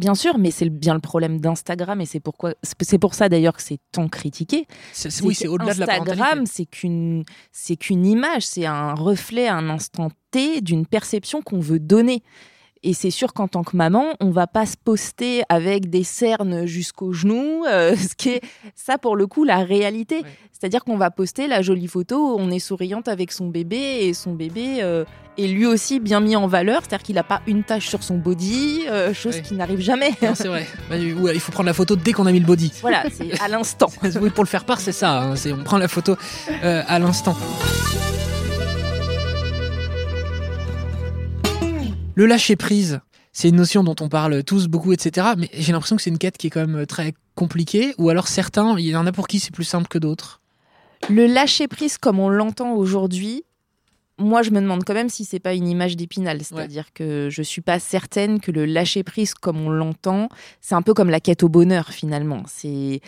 Bien 0.02 0.16
sûr, 0.16 0.40
mais 0.40 0.50
c'est 0.50 0.68
bien 0.68 0.96
le 0.96 1.00
problème 1.00 1.40
d'Instagram 1.40 2.02
et 2.02 2.08
c'est 2.08 2.20
pourquoi 2.20 2.56
c'est 2.64 2.98
pour 2.98 3.14
ça 3.14 3.30
d'ailleurs 3.30 3.56
que 3.56 3.62
c'est 3.62 3.78
tant 3.92 4.08
critiqué. 4.08 4.66
Oui, 5.22 5.36
c'est 5.36 5.48
au-delà 5.48 5.76
de 5.76 5.80
la 5.80 5.94
Instagram, 5.94 6.46
c'est 6.48 6.66
qu'une 6.66 7.24
c'est 7.52 7.76
qu'une 7.76 8.04
image, 8.08 8.42
c'est 8.42 8.66
un 8.66 8.96
reflet, 8.96 9.48
un 9.48 9.70
instant 9.70 10.10
T 10.32 10.62
d'une 10.62 10.88
perception 10.88 11.44
qu'on 11.44 11.60
veut 11.60 11.78
donner. 11.78 12.24
Et 12.84 12.94
c'est 12.96 13.12
sûr 13.12 13.34
qu'en 13.34 13.48
tant 13.48 13.64
que 13.64 13.78
maman, 13.78 14.06
on 14.20 14.32
va 14.32 14.48
pas 14.48 14.66
se 14.66 14.76
poster 14.76 15.44
avec 15.50 15.90
des 15.92 16.04
cernes 16.04 16.66
jusqu'aux 16.66 17.14
genoux, 17.14 17.64
euh, 17.70 17.96
ce 17.96 18.16
qui 18.16 18.30
est 18.30 18.42
ça 18.76 18.98
pour 18.98 19.16
le 19.16 19.28
coup 19.28 19.44
la 19.44 19.58
réalité. 19.64 20.18
Ouais. 20.18 20.24
C'est-à-dire 20.52 20.84
qu'on 20.84 20.98
va 20.98 21.12
poster 21.12 21.48
la 21.48 21.62
jolie 21.62 21.88
photo, 21.88 22.36
où 22.36 22.40
on 22.40 22.50
est 22.52 22.60
souriante 22.60 23.08
avec 23.08 23.32
son 23.32 23.48
bébé 23.50 23.78
et 24.02 24.14
son 24.14 24.34
bébé 24.34 24.78
euh, 24.82 25.06
est 25.38 25.48
lui 25.48 25.66
aussi 25.66 26.00
bien 26.00 26.20
mis 26.20 26.36
en 26.36 26.46
valeur, 26.48 26.82
c'est-à-dire 26.82 27.04
qu'il 27.06 27.16
n'a 27.16 27.24
pas 27.24 27.42
une 27.48 27.64
tache 27.64 27.88
sur 27.88 28.04
son 28.04 28.18
body, 28.18 28.82
euh, 28.88 29.14
chose 29.14 29.36
Ouais. 29.36 29.42
qui 29.42 29.54
n'arrive 29.56 29.80
jamais. 29.80 30.12
C'est 30.36 30.48
vrai. 30.48 30.68
Bah, 30.90 30.98
il 30.98 31.40
faut 31.40 31.52
prendre 31.52 31.68
la 31.68 31.74
photo 31.74 31.96
dès 31.96 32.14
qu'on 32.14 32.26
a 32.26 32.32
mis 32.32 32.40
le 32.40 32.46
body. 32.46 32.74
voilà, 32.82 33.04
c'est 33.12 33.40
à 33.42 33.48
l'instant. 33.48 33.90
Oui, 34.22 34.30
pour 34.32 34.44
le 34.44 34.50
faire 34.50 34.66
part, 34.66 34.80
c'est 34.80 34.92
ça. 34.92 35.22
hein, 35.22 35.36
on 35.60 35.64
prend 35.64 35.78
la 35.78 35.88
photo 35.88 36.16
à 36.64 37.00
l'instant. 37.00 37.36
Le 42.16 42.26
lâcher 42.26 42.56
prise, 42.56 43.00
c'est 43.32 43.50
une 43.50 43.56
notion 43.56 43.84
dont 43.84 43.96
on 44.02 44.10
parle 44.10 44.44
tous 44.44 44.68
beaucoup, 44.68 44.92
etc. 44.92 45.28
Mais 45.38 45.50
j'ai 45.54 45.72
l'impression 45.72 45.96
que 45.96 46.02
c'est 46.02 46.10
une 46.10 46.18
quête 46.18 46.38
qui 46.38 46.48
est 46.48 46.50
quand 46.50 46.68
même 46.68 46.86
très 46.86 47.14
compliquée. 47.36 47.94
Ou 47.98 48.10
alors 48.10 48.28
certains, 48.28 48.78
il 48.78 48.88
y 48.88 48.96
en 48.96 49.08
a 49.08 49.12
pour 49.12 49.28
qui 49.28 49.40
c'est 49.40 49.54
plus 49.54 49.64
simple 49.64 49.88
que 49.88 49.98
d'autres. 49.98 50.42
Le 51.10 51.26
lâcher 51.26 51.68
prise 51.68 51.98
comme 51.98 52.20
on 52.20 52.30
l'entend 52.30 52.74
aujourd'hui, 52.74 53.44
moi 54.20 54.44
je 54.44 54.52
me 54.52 54.62
demande 54.62 54.84
quand 54.84 54.94
même 54.94 55.10
si 55.10 55.26
c'est 55.26 55.40
pas 55.40 55.54
une 55.54 55.68
image 55.68 55.96
d'épinal, 55.96 56.44
c'est-à-dire 56.44 56.94
que 56.94 57.30
je 57.32 57.42
suis 57.42 57.62
pas 57.62 57.80
certaine 57.80 58.40
que 58.40 58.52
le 58.52 58.66
lâcher 58.66 59.04
prise 59.04 59.34
comme 59.34 59.60
on 59.66 59.70
l'entend, 59.70 60.30
c'est 60.60 60.76
un 60.76 60.84
peu 60.84 60.94
comme 60.94 61.10
la 61.10 61.20
quête 61.20 61.42
au 61.42 61.50
bonheur 61.50 61.90
finalement. 61.90 62.44
C'est 62.46 63.02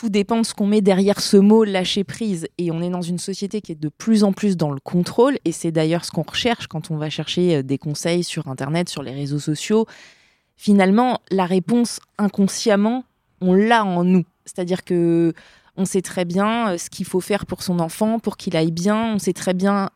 tout 0.00 0.08
dépend 0.08 0.38
de 0.38 0.46
ce 0.46 0.54
qu'on 0.54 0.66
met 0.66 0.80
derrière 0.80 1.20
ce 1.20 1.36
mot 1.36 1.62
lâcher 1.62 2.04
prise 2.04 2.48
et 2.56 2.70
on 2.70 2.80
est 2.80 2.88
dans 2.88 3.02
une 3.02 3.18
société 3.18 3.60
qui 3.60 3.72
est 3.72 3.78
de 3.78 3.90
plus 3.90 4.24
en 4.24 4.32
plus 4.32 4.56
dans 4.56 4.70
le 4.70 4.80
contrôle 4.80 5.36
et 5.44 5.52
c'est 5.52 5.72
d'ailleurs 5.72 6.06
ce 6.06 6.10
qu'on 6.10 6.22
recherche 6.22 6.68
quand 6.68 6.90
on 6.90 6.96
va 6.96 7.10
chercher 7.10 7.56
euh, 7.56 7.62
des 7.62 7.76
conseils 7.76 8.24
sur 8.24 8.48
internet, 8.48 8.88
sur 8.88 9.02
les 9.02 9.10
réseaux 9.10 9.38
sociaux. 9.38 9.84
Finalement, 10.56 11.20
la 11.30 11.44
réponse 11.44 12.00
inconsciemment, 12.16 13.04
on 13.42 13.52
l'a 13.52 13.84
en 13.84 14.02
nous. 14.02 14.24
C'est-à-dire 14.46 14.84
que 14.84 15.34
on 15.76 15.84
sait 15.84 16.00
très 16.00 16.24
bien 16.24 16.70
euh, 16.70 16.78
ce 16.78 16.88
qu'il 16.88 17.04
faut 17.04 17.20
faire 17.20 17.44
pour 17.44 17.62
son 17.62 17.78
enfant, 17.78 18.20
pour 18.20 18.38
qu'il 18.38 18.56
aille 18.56 18.72
bien. 18.72 19.12
On 19.16 19.18
sait 19.18 19.34
très 19.34 19.52
bien 19.52 19.90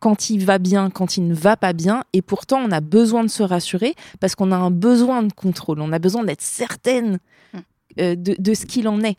quand 0.00 0.28
il 0.28 0.44
va 0.44 0.58
bien, 0.58 0.90
quand 0.90 1.16
il 1.16 1.26
ne 1.26 1.34
va 1.34 1.56
pas 1.56 1.72
bien. 1.72 2.04
Et 2.12 2.20
pourtant, 2.20 2.58
on 2.58 2.70
a 2.70 2.82
besoin 2.82 3.24
de 3.24 3.30
se 3.30 3.42
rassurer 3.42 3.94
parce 4.20 4.34
qu'on 4.34 4.52
a 4.52 4.56
un 4.56 4.70
besoin 4.70 5.22
de 5.22 5.32
contrôle. 5.32 5.80
On 5.80 5.92
a 5.92 5.98
besoin 5.98 6.24
d'être 6.24 6.42
certaine 6.42 7.20
euh, 7.54 7.60
de, 7.96 8.14
de 8.38 8.54
ce 8.54 8.66
qu'il 8.66 8.88
en 8.88 9.00
est. 9.02 9.16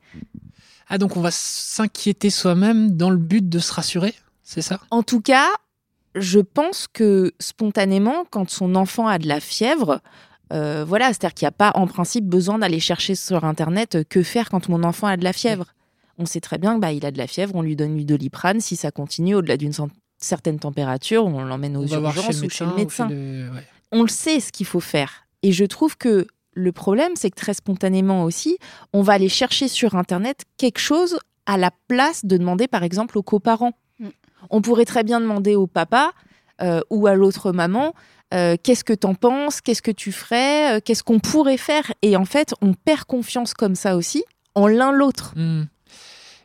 Ah, 0.87 0.97
donc 0.97 1.15
on 1.17 1.21
va 1.21 1.31
s'inquiéter 1.31 2.29
soi-même 2.29 2.91
dans 2.97 3.09
le 3.09 3.17
but 3.17 3.47
de 3.47 3.59
se 3.59 3.71
rassurer 3.73 4.13
C'est 4.43 4.61
ça? 4.61 4.79
En 4.91 5.03
tout 5.03 5.21
cas, 5.21 5.47
je 6.15 6.39
pense 6.39 6.87
que 6.91 7.31
spontanément, 7.39 8.25
quand 8.29 8.49
son 8.49 8.75
enfant 8.75 9.07
a 9.07 9.17
de 9.17 9.27
la 9.27 9.39
fièvre, 9.39 10.01
euh, 10.51 10.83
voilà, 10.85 11.07
c'est-à-dire 11.07 11.33
qu'il 11.33 11.45
n'y 11.45 11.49
a 11.49 11.51
pas 11.53 11.71
en 11.75 11.87
principe 11.87 12.25
besoin 12.25 12.59
d'aller 12.59 12.81
chercher 12.81 13.15
sur 13.15 13.45
Internet 13.45 13.95
euh, 13.95 14.03
que 14.03 14.21
faire 14.21 14.49
quand 14.49 14.67
mon 14.67 14.83
enfant 14.83 15.07
a 15.07 15.15
de 15.15 15.23
la 15.23 15.31
fièvre. 15.31 15.65
On 16.17 16.25
sait 16.25 16.41
très 16.41 16.57
bien 16.57 16.73
qu'il 16.73 16.81
bah, 16.81 16.91
il 16.91 17.05
a 17.05 17.11
de 17.11 17.17
la 17.17 17.27
fièvre, 17.27 17.55
on 17.55 17.61
lui 17.61 17.77
donne 17.77 17.95
du 17.95 18.03
doliprane. 18.03 18.59
Si 18.59 18.75
ça 18.75 18.91
continue 18.91 19.33
au-delà 19.35 19.55
d'une 19.55 19.71
certaine 20.17 20.59
température, 20.59 21.25
on 21.25 21.43
l'emmène 21.45 21.77
aux 21.77 21.85
On 21.93 22.03
urgences 22.03 22.35
chez 22.41 22.45
ou 22.45 22.49
chez 22.49 22.65
le 22.65 22.73
médecin. 22.75 22.75
médecin. 22.75 23.05
ou 23.05 23.09
chez 23.09 23.15
le- 23.15 23.49
ouais. 23.55 23.67
On 23.93 24.01
le 24.03 24.09
sait 24.09 24.39
ce 24.41 24.51
qu'il 24.51 24.65
faut 24.65 24.81
faire. 24.81 25.25
Et 25.41 25.53
je 25.53 25.63
trouve 25.65 25.97
que 25.97 26.27
le 26.53 26.71
problème, 26.71 27.11
c'est 27.15 27.29
que 27.29 27.35
très 27.35 27.53
spontanément 27.53 28.23
aussi, 28.23 28.57
on 28.93 29.01
va 29.01 29.13
aller 29.13 29.29
chercher 29.29 29.67
sur 29.67 29.95
Internet 29.95 30.43
quelque 30.57 30.79
chose 30.79 31.17
à 31.45 31.57
la 31.57 31.71
place 31.87 32.25
de 32.25 32.37
demander, 32.37 32.67
par 32.67 32.83
exemple, 32.83 33.17
aux 33.17 33.23
coparents. 33.23 33.73
Mm. 33.99 34.09
On 34.49 34.61
pourrait 34.61 34.85
très 34.85 35.03
bien 35.03 35.19
demander 35.19 35.55
au 35.55 35.67
papa 35.67 36.11
euh, 36.61 36.81
ou 36.89 37.07
à 37.07 37.15
l'autre 37.15 37.51
maman. 37.51 37.93
euh, 38.33 38.55
qu'est-ce 38.61 38.83
que 38.83 38.93
t'en 38.93 39.13
penses 39.13 39.61
Qu'est-ce 39.61 39.81
que 39.81 39.91
tu 39.91 40.11
ferais 40.11 40.77
Euh, 40.77 40.79
Qu'est-ce 40.83 41.03
qu'on 41.03 41.19
pourrait 41.19 41.57
faire 41.57 41.91
Et 42.01 42.15
en 42.15 42.25
fait, 42.25 42.53
on 42.61 42.73
perd 42.73 43.03
confiance 43.05 43.53
comme 43.53 43.75
ça 43.75 43.95
aussi 43.95 44.23
en 44.55 44.67
l'un 44.67 44.91
l'autre. 44.91 45.33
Hmm. 45.35 45.63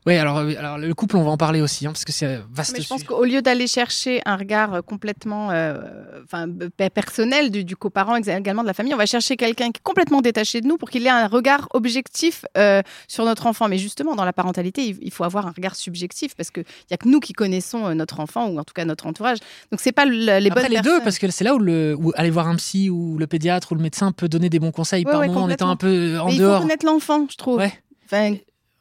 Oui, 0.07 0.15
alors, 0.17 0.39
euh, 0.39 0.53
alors 0.59 0.79
le 0.79 0.95
couple, 0.95 1.17
on 1.17 1.25
va 1.25 1.31
en 1.33 1.37
parler 1.37 1.61
aussi, 1.61 1.85
hein, 1.87 1.91
parce 1.91 2.05
que 2.05 2.13
c'est 2.13 2.39
vaste. 2.53 2.75
Mais 2.77 2.83
je 2.83 2.87
pense 2.89 3.03
qu'au 3.03 3.25
lieu 3.25 3.43
d'aller 3.43 3.67
chercher 3.67 4.23
un 4.25 4.37
regard 4.37 4.75
euh, 4.75 4.81
complètement 4.81 5.51
euh, 5.51 5.81
enfin, 6.25 6.47
personnel 6.95 7.51
du, 7.51 7.65
du 7.65 7.75
coparent, 7.75 8.15
également 8.17 8.63
de 8.63 8.69
la 8.69 8.73
famille, 8.75 8.95
on 8.95 8.99
va 8.99 9.07
chercher 9.07 9.37
quelqu'un 9.37 9.67
qui 9.73 9.79
est 9.79 9.83
complètement 9.83 10.21
détaché 10.21 10.61
de 10.61 10.69
nous 10.69 10.77
pour 10.77 10.91
qu'il 10.91 11.05
ait 11.07 11.11
un 11.11 11.27
regard 11.27 11.67
objectif 11.75 12.45
euh, 12.57 12.83
sur 13.09 13.25
notre 13.25 13.47
enfant. 13.47 13.69
Mais 13.69 13.79
justement, 13.79 14.15
dans 14.15 14.25
la 14.25 14.33
parentalité, 14.33 14.87
il, 14.87 14.99
il 15.03 15.11
faut 15.11 15.25
avoir 15.25 15.47
un 15.49 15.51
regard 15.51 15.75
subjectif 15.75 16.37
parce 16.37 16.51
qu'il 16.53 16.65
n'y 16.91 16.95
a 16.95 16.99
que 16.99 17.09
nous 17.09 17.19
qui 17.19 17.33
connaissons 17.33 17.87
euh, 17.87 17.95
notre 17.95 18.21
enfant 18.21 18.47
ou 18.47 18.59
en 18.61 18.65
tout 18.65 18.75
cas 18.75 18.85
notre 18.85 19.07
entourage. 19.09 19.39
Donc, 19.73 19.81
c'est 19.81 19.91
pas 19.93 20.05
le- 20.05 20.39
les 20.39 20.51
Après 20.51 20.63
bonnes 20.63 20.73
les 20.73 20.81
deux, 20.83 21.01
parce 21.01 21.19
que 21.19 21.29
c'est 21.33 21.43
là 21.45 21.55
où, 21.57 21.59
le, 21.59 21.97
où 21.99 22.13
aller 22.15 22.31
voir 22.31 22.47
un 22.47 22.55
psy 22.57 22.91
ou 22.91 23.19
le 23.19 23.27
pédiatre 23.27 23.73
ou 23.73 23.75
le 23.75 23.83
médecin 23.83 24.13
peut 24.13 24.29
donner 24.29 24.51
des 24.51 24.61
bons 24.61 24.71
conseils 24.71 25.05
Ouais, 25.05 25.11
par 25.11 25.21
ouais, 25.23 25.27
moment 25.27 25.43
en 25.43 25.51
étant 25.51 25.69
un 25.71 25.77
peu 25.77 26.19
en 26.21 26.27
Mais 26.27 26.35
il 26.35 26.37
faut 26.39 26.43
dehors. 26.45 26.61
connaître 26.61 26.87
l'enfant, 26.87 27.27
je 27.29 27.37
trouve. 27.37 27.59
Ouais. 27.59 27.73
Enfin, 28.05 28.35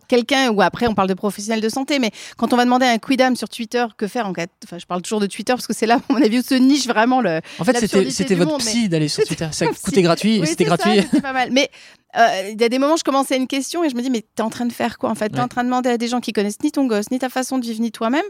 quelqu'un, 0.07 0.50
ou 0.51 0.62
après 0.62 0.88
on 0.88 0.93
parle 0.95 1.09
de 1.09 1.13
professionnels 1.13 1.62
de 1.62 1.69
santé, 1.69 2.00
mais 2.00 2.12
quand 2.38 2.53
on 2.53 2.57
va 2.57 2.65
demander 2.65 2.85
à 2.85 2.91
un 2.91 2.97
quidam 2.97 3.35
sur 3.35 3.50
Twitter 3.50 3.85
que 3.97 4.07
faire 4.07 4.27
en 4.27 4.33
cas, 4.33 4.45
enfin 4.63 4.77
je 4.77 4.85
parle 4.85 5.01
toujours 5.01 5.19
de 5.19 5.27
Twitter 5.27 5.53
parce 5.53 5.67
que 5.67 5.74
c'est 5.74 5.85
là, 5.85 5.95
à 6.09 6.13
mon 6.13 6.21
avis, 6.21 6.39
où 6.39 6.41
se 6.41 6.55
niche 6.55 6.88
vraiment 6.88 7.21
le. 7.21 7.41
En 7.59 7.63
fait, 7.63 7.77
c'était 8.12 8.35
votre 8.35 8.51
monde, 8.51 8.59
psy 8.62 8.89
d'aller 8.89 9.07
sur 9.07 9.24
Twitter. 9.24 9.47
Ça 9.51 9.65
coûtait 9.83 10.01
gratuit 10.01 10.39
Oui, 10.41 10.47
c'était 10.47 10.65
ça, 10.65 10.75
gratuit. 10.77 11.01
pas 11.21 11.33
mal. 11.33 11.50
Mais 11.51 11.69
euh, 12.17 12.50
il 12.53 12.59
y 12.62 12.63
a 12.63 12.69
des 12.69 12.79
moments, 12.79 12.95
je 12.95 13.03
commençais 13.03 13.35
une 13.38 13.47
question 13.47 13.83
et 13.83 13.89
je 13.89 13.95
me 13.95 14.01
dis, 14.01 14.09
mais 14.09 14.24
t'es 14.35 14.41
en 14.41 14.50
train 14.50 14.65
de 14.65 14.71
faire 14.74 14.97
quoi 14.97 15.09
en 15.09 15.15
fait? 15.15 15.29
T'es 15.29 15.35
Ouais. 15.38 15.41
en 15.43 15.47
train 15.47 15.63
de 15.63 15.67
demander 15.69 15.89
à 15.89 15.97
des 15.97 16.07
gens 16.07 16.21
qui 16.21 16.31
connaissent 16.33 16.62
ni 16.63 16.71
ton 16.71 16.85
gosse, 16.85 17.12
ni 17.12 17.19
ta 17.19 17.29
façon 17.29 17.57
de 17.57 17.65
vivre, 17.65 17.81
ni 17.81 17.91
toi-même, 17.91 18.24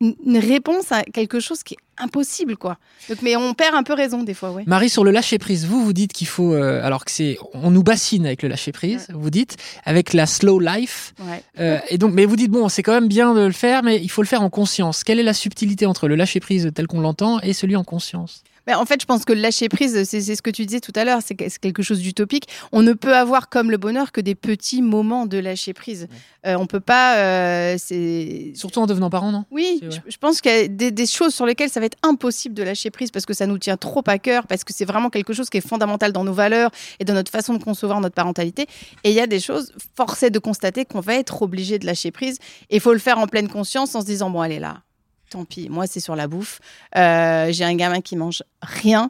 une 0.00 0.38
réponse 0.38 0.92
à 0.92 1.02
quelque 1.02 1.40
chose 1.40 1.62
qui 1.62 1.74
est 1.74 1.78
impossible, 1.96 2.56
quoi. 2.56 2.78
Donc, 3.08 3.18
mais 3.22 3.36
on 3.36 3.54
perd 3.54 3.74
un 3.74 3.82
peu 3.82 3.94
raison 3.94 4.22
des 4.22 4.34
fois, 4.34 4.50
ouais. 4.50 4.64
Marie, 4.66 4.88
sur 4.88 5.04
le 5.04 5.10
lâcher 5.10 5.38
prise, 5.38 5.66
vous 5.66 5.84
vous 5.84 5.92
dites 5.92 6.12
qu'il 6.12 6.26
faut, 6.26 6.52
euh, 6.52 6.82
alors 6.82 7.04
que 7.04 7.10
c'est, 7.10 7.38
on 7.54 7.70
nous 7.70 7.82
bassine 7.82 8.26
avec 8.26 8.42
le 8.42 8.48
lâcher 8.48 8.72
prise. 8.72 9.06
Vous 9.12 9.30
dites 9.30 9.56
avec 9.84 10.12
la 10.12 10.26
slow 10.26 10.58
life. 10.58 11.14
ouais. 11.20 11.42
Euh, 11.60 11.78
et 11.88 11.98
donc, 11.98 12.12
mais 12.12 12.24
vous 12.24 12.36
dites 12.36 12.50
bon, 12.50 12.68
c'est 12.68 12.82
quand 12.82 12.92
même 12.92 13.08
bien 13.08 13.34
de 13.34 13.40
le 13.40 13.52
faire, 13.52 13.82
mais 13.82 14.00
il 14.02 14.10
faut 14.10 14.22
le 14.22 14.28
faire 14.28 14.42
en 14.42 14.50
conscience. 14.50 15.04
Quelle 15.04 15.20
est 15.20 15.24
la 15.24 15.34
subtilité 15.34 15.86
entre 15.86 16.08
le 16.08 16.16
lâcher 16.16 16.40
prise 16.40 16.70
tel 16.74 16.86
qu'on 16.86 17.00
l'entend 17.00 17.40
et 17.40 17.52
celui 17.52 17.76
en 17.76 17.84
conscience? 17.84 18.42
Ben, 18.66 18.76
en 18.78 18.84
fait, 18.86 19.00
je 19.00 19.06
pense 19.06 19.24
que 19.24 19.32
le 19.32 19.40
lâcher 19.40 19.68
prise, 19.68 20.04
c'est 20.04 20.20
ce 20.22 20.40
que 20.42 20.50
tu 20.50 20.64
disais 20.66 20.80
tout 20.80 20.92
à 20.96 21.04
l'heure, 21.04 21.20
c'est 21.24 21.34
que- 21.34 21.48
c'est 21.48 21.58
quelque 21.60 21.82
chose 21.82 22.00
d'utopique. 22.00 22.48
On 22.72 22.82
ne 22.82 22.92
peut 22.94 23.14
avoir 23.14 23.48
comme 23.48 23.70
le 23.70 23.76
bonheur 23.76 24.10
que 24.12 24.20
des 24.20 24.34
petits 24.34 24.80
moments 24.82 25.26
de 25.26 25.38
lâcher 25.38 25.72
prise. 25.74 26.08
Euh, 26.46 26.56
on 26.56 26.66
peut 26.66 26.80
pas. 26.80 27.16
euh, 27.18 27.76
c'est 27.78 28.52
Surtout 28.54 28.80
en 28.80 28.86
devenant 28.86 29.10
parent, 29.10 29.30
non? 29.32 29.44
Oui, 29.50 29.80
je, 29.90 29.98
je 30.08 30.16
pense 30.16 30.40
qu'il 30.40 30.50
y 30.52 30.54
a 30.54 30.68
des, 30.68 30.90
des 30.90 31.06
choses 31.06 31.34
sur 31.34 31.46
lesquelles 31.46 31.70
ça 31.70 31.80
va 31.80 31.86
être 31.86 31.98
impossible 32.02 32.54
de 32.54 32.62
lâcher 32.62 32.90
prise 32.90 33.10
parce 33.10 33.26
que 33.26 33.34
ça 33.34 33.46
nous 33.46 33.58
tient 33.58 33.76
trop 33.76 34.02
à 34.06 34.18
cœur, 34.18 34.46
parce 34.46 34.64
que 34.64 34.72
c'est 34.72 34.84
vraiment 34.84 35.10
quelque 35.10 35.32
chose 35.32 35.50
qui 35.50 35.58
est 35.58 35.66
fondamental 35.66 36.12
dans 36.12 36.24
nos 36.24 36.32
valeurs 36.32 36.70
et 37.00 37.04
dans 37.04 37.14
notre 37.14 37.30
façon 37.30 37.54
de 37.54 37.62
concevoir 37.62 38.00
notre 38.00 38.14
parentalité. 38.14 38.66
Et 39.04 39.10
il 39.10 39.14
y 39.14 39.20
a 39.20 39.26
des 39.26 39.40
choses, 39.40 39.72
force 39.96 40.22
est 40.22 40.30
de 40.30 40.38
constater 40.38 40.84
qu'on 40.84 41.00
va 41.00 41.14
être 41.16 41.42
obligé 41.42 41.78
de 41.78 41.86
lâcher 41.86 42.10
prise. 42.10 42.38
Et 42.70 42.76
il 42.76 42.80
faut 42.80 42.92
le 42.92 42.98
faire 42.98 43.18
en 43.18 43.26
pleine 43.26 43.48
conscience 43.48 43.94
en 43.94 44.00
se 44.00 44.06
disant, 44.06 44.30
bon, 44.30 44.40
allez 44.40 44.58
là, 44.58 44.82
tant 45.30 45.44
pis, 45.44 45.68
moi 45.68 45.86
c'est 45.86 46.00
sur 46.00 46.16
la 46.16 46.28
bouffe. 46.28 46.60
Euh, 46.96 47.48
J'ai 47.50 47.64
un 47.64 47.74
gamin 47.74 48.00
qui 48.00 48.16
mange 48.16 48.42
rien. 48.62 49.08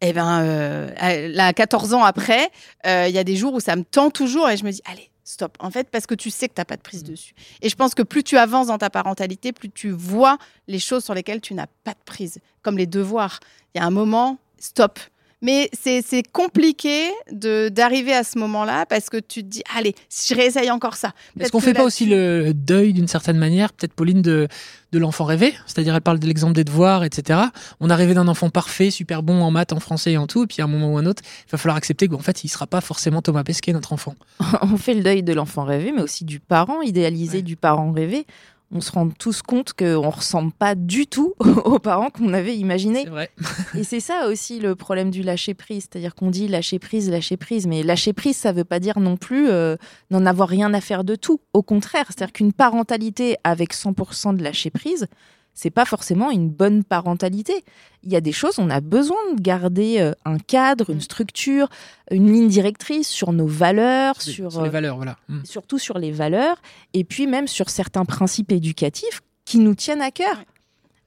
Et 0.00 0.12
ben 0.12 0.40
euh, 0.42 1.28
là, 1.28 1.52
14 1.52 1.94
ans 1.94 2.02
après, 2.02 2.50
euh, 2.86 3.06
il 3.08 3.14
y 3.14 3.18
a 3.18 3.24
des 3.24 3.36
jours 3.36 3.54
où 3.54 3.60
ça 3.60 3.76
me 3.76 3.84
tend 3.84 4.10
toujours 4.10 4.50
et 4.50 4.56
je 4.56 4.64
me 4.64 4.72
dis, 4.72 4.82
allez, 4.84 5.10
stop. 5.22 5.56
En 5.60 5.70
fait, 5.70 5.88
parce 5.90 6.06
que 6.06 6.14
tu 6.14 6.28
sais 6.28 6.48
que 6.48 6.54
tu 6.54 6.60
n'as 6.60 6.64
pas 6.64 6.76
de 6.76 6.82
prise 6.82 7.04
dessus. 7.04 7.34
Et 7.60 7.68
je 7.68 7.76
pense 7.76 7.94
que 7.94 8.02
plus 8.02 8.24
tu 8.24 8.36
avances 8.36 8.66
dans 8.66 8.78
ta 8.78 8.90
parentalité, 8.90 9.52
plus 9.52 9.70
tu 9.70 9.90
vois 9.90 10.38
les 10.66 10.80
choses 10.80 11.04
sur 11.04 11.14
lesquelles 11.14 11.40
tu 11.40 11.54
n'as 11.54 11.68
pas 11.84 11.92
de 11.92 12.02
prise, 12.04 12.40
comme 12.62 12.76
les 12.76 12.86
devoirs. 12.86 13.38
Il 13.74 13.78
y 13.78 13.80
a 13.80 13.86
un 13.86 13.90
moment, 13.90 14.38
stop. 14.58 14.98
Mais 15.42 15.68
c'est 15.78 16.02
c'est 16.06 16.22
compliqué 16.22 17.10
de- 17.32 17.68
d'arriver 17.68 18.12
à 18.14 18.22
ce 18.24 18.38
moment-là 18.38 18.86
parce 18.86 19.10
que 19.10 19.16
tu 19.18 19.42
te 19.42 19.48
dis, 19.48 19.62
allez, 19.76 19.94
si 20.08 20.32
je 20.32 20.38
réessaye 20.38 20.70
encore 20.70 20.94
ça. 20.96 21.12
Est-ce 21.38 21.50
qu'on 21.50 21.58
que 21.58 21.64
fait 21.64 21.74
pas 21.74 21.82
aussi 21.84 22.06
le 22.06 22.52
deuil 22.54 22.92
d'une 22.92 23.08
certaine 23.08 23.38
manière, 23.38 23.72
peut-être 23.72 23.92
Pauline, 23.92 24.22
de, 24.22 24.46
de 24.92 24.98
l'enfant 24.98 25.24
rêvé 25.24 25.52
C'est-à-dire, 25.66 25.94
elle 25.94 26.00
parle 26.00 26.20
de 26.20 26.26
l'exemple 26.26 26.54
des 26.54 26.64
devoirs, 26.64 27.02
etc. 27.04 27.40
On 27.80 27.90
a 27.90 27.96
rêvé 27.96 28.14
d'un 28.14 28.28
enfant 28.28 28.50
parfait, 28.50 28.90
super 28.90 29.22
bon 29.22 29.42
en 29.42 29.50
maths, 29.50 29.72
en 29.72 29.80
français 29.80 30.12
et 30.12 30.16
en 30.16 30.26
tout, 30.28 30.44
et 30.44 30.46
puis 30.46 30.62
à 30.62 30.64
un 30.64 30.68
moment 30.68 30.92
ou 30.92 30.98
un 30.98 31.06
autre, 31.06 31.22
il 31.46 31.50
va 31.50 31.58
falloir 31.58 31.76
accepter 31.76 32.06
qu'en 32.08 32.20
fait, 32.20 32.44
il 32.44 32.48
sera 32.48 32.66
pas 32.68 32.80
forcément 32.80 33.20
Thomas 33.20 33.42
Pesquet, 33.42 33.72
notre 33.72 33.92
enfant. 33.92 34.14
on 34.62 34.76
fait 34.76 34.94
le 34.94 35.02
deuil 35.02 35.22
de 35.24 35.32
l'enfant 35.32 35.64
rêvé, 35.64 35.92
mais 35.92 36.02
aussi 36.02 36.24
du 36.24 36.38
parent 36.40 36.82
idéalisé, 36.82 37.38
Ouais. 37.38 37.42
du 37.42 37.56
parent 37.56 37.90
rêvé. 37.90 38.26
On 38.74 38.80
se 38.80 38.90
rend 38.90 39.10
tous 39.10 39.42
compte 39.42 39.74
qu'on 39.74 40.08
ressemble 40.08 40.52
pas 40.52 40.74
du 40.74 41.06
tout 41.06 41.34
aux 41.64 41.78
parents 41.78 42.10
qu'on 42.10 42.32
avait 42.32 42.56
imaginés. 42.56 43.04
Vrai. 43.04 43.30
Et 43.78 43.84
c'est 43.84 44.00
ça 44.00 44.28
aussi 44.28 44.60
le 44.60 44.74
problème 44.74 45.10
du 45.10 45.22
lâcher 45.22 45.54
prise, 45.54 45.88
c'est-à-dire 45.90 46.14
qu'on 46.14 46.30
dit 46.30 46.48
lâcher 46.48 46.78
prise, 46.78 47.10
lâcher 47.10 47.36
prise, 47.36 47.66
mais 47.66 47.82
lâcher 47.82 48.12
prise, 48.12 48.36
ça 48.36 48.52
veut 48.52 48.64
pas 48.64 48.80
dire 48.80 48.98
non 48.98 49.16
plus 49.16 49.50
euh, 49.50 49.76
n'en 50.10 50.24
avoir 50.24 50.48
rien 50.48 50.72
à 50.72 50.80
faire 50.80 51.04
de 51.04 51.14
tout. 51.14 51.40
Au 51.52 51.62
contraire, 51.62 52.06
c'est-à-dire 52.08 52.32
qu'une 52.32 52.52
parentalité 52.52 53.36
avec 53.44 53.74
100% 53.74 54.36
de 54.36 54.42
lâcher 54.42 54.70
prise, 54.70 55.06
c'est 55.54 55.70
pas 55.70 55.84
forcément 55.84 56.30
une 56.30 56.48
bonne 56.48 56.84
parentalité. 56.84 57.64
Il 58.02 58.12
y 58.12 58.16
a 58.16 58.20
des 58.20 58.32
choses, 58.32 58.58
on 58.58 58.70
a 58.70 58.80
besoin 58.80 59.18
de 59.36 59.40
garder 59.40 60.00
euh, 60.00 60.12
un 60.24 60.38
cadre, 60.38 60.90
une 60.90 61.00
structure, 61.00 61.68
une 62.10 62.32
ligne 62.32 62.48
directrice 62.48 63.08
sur 63.08 63.32
nos 63.32 63.46
valeurs, 63.46 64.20
sur, 64.20 64.50
Sur 64.50 64.62
les 64.62 64.68
euh, 64.68 64.72
valeurs, 64.72 64.96
voilà. 64.96 65.16
Mm. 65.28 65.44
surtout 65.44 65.78
sur 65.78 65.98
les 65.98 66.12
valeurs, 66.12 66.60
et 66.94 67.04
puis 67.04 67.26
même 67.26 67.48
sur 67.48 67.70
certains 67.70 68.04
principes 68.04 68.52
éducatifs 68.52 69.20
qui 69.44 69.58
nous 69.58 69.74
tiennent 69.74 70.02
à 70.02 70.10
cœur. 70.10 70.42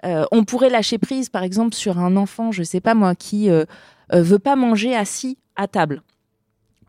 Euh, 0.06 0.26
on 0.32 0.44
pourrait 0.44 0.70
lâcher 0.70 0.98
prise, 0.98 1.30
par 1.30 1.44
exemple, 1.44 1.74
sur 1.74 2.00
un 2.00 2.16
enfant, 2.16 2.52
je 2.52 2.64
sais 2.64 2.82
pas 2.82 2.94
moi, 2.94 3.16
qui 3.16 3.50
euh, 3.50 3.66
euh, 4.14 4.22
veut 4.22 4.40
pas 4.40 4.56
manger 4.56 4.96
assis 4.96 5.38
à 5.56 5.68
table. 5.68 6.02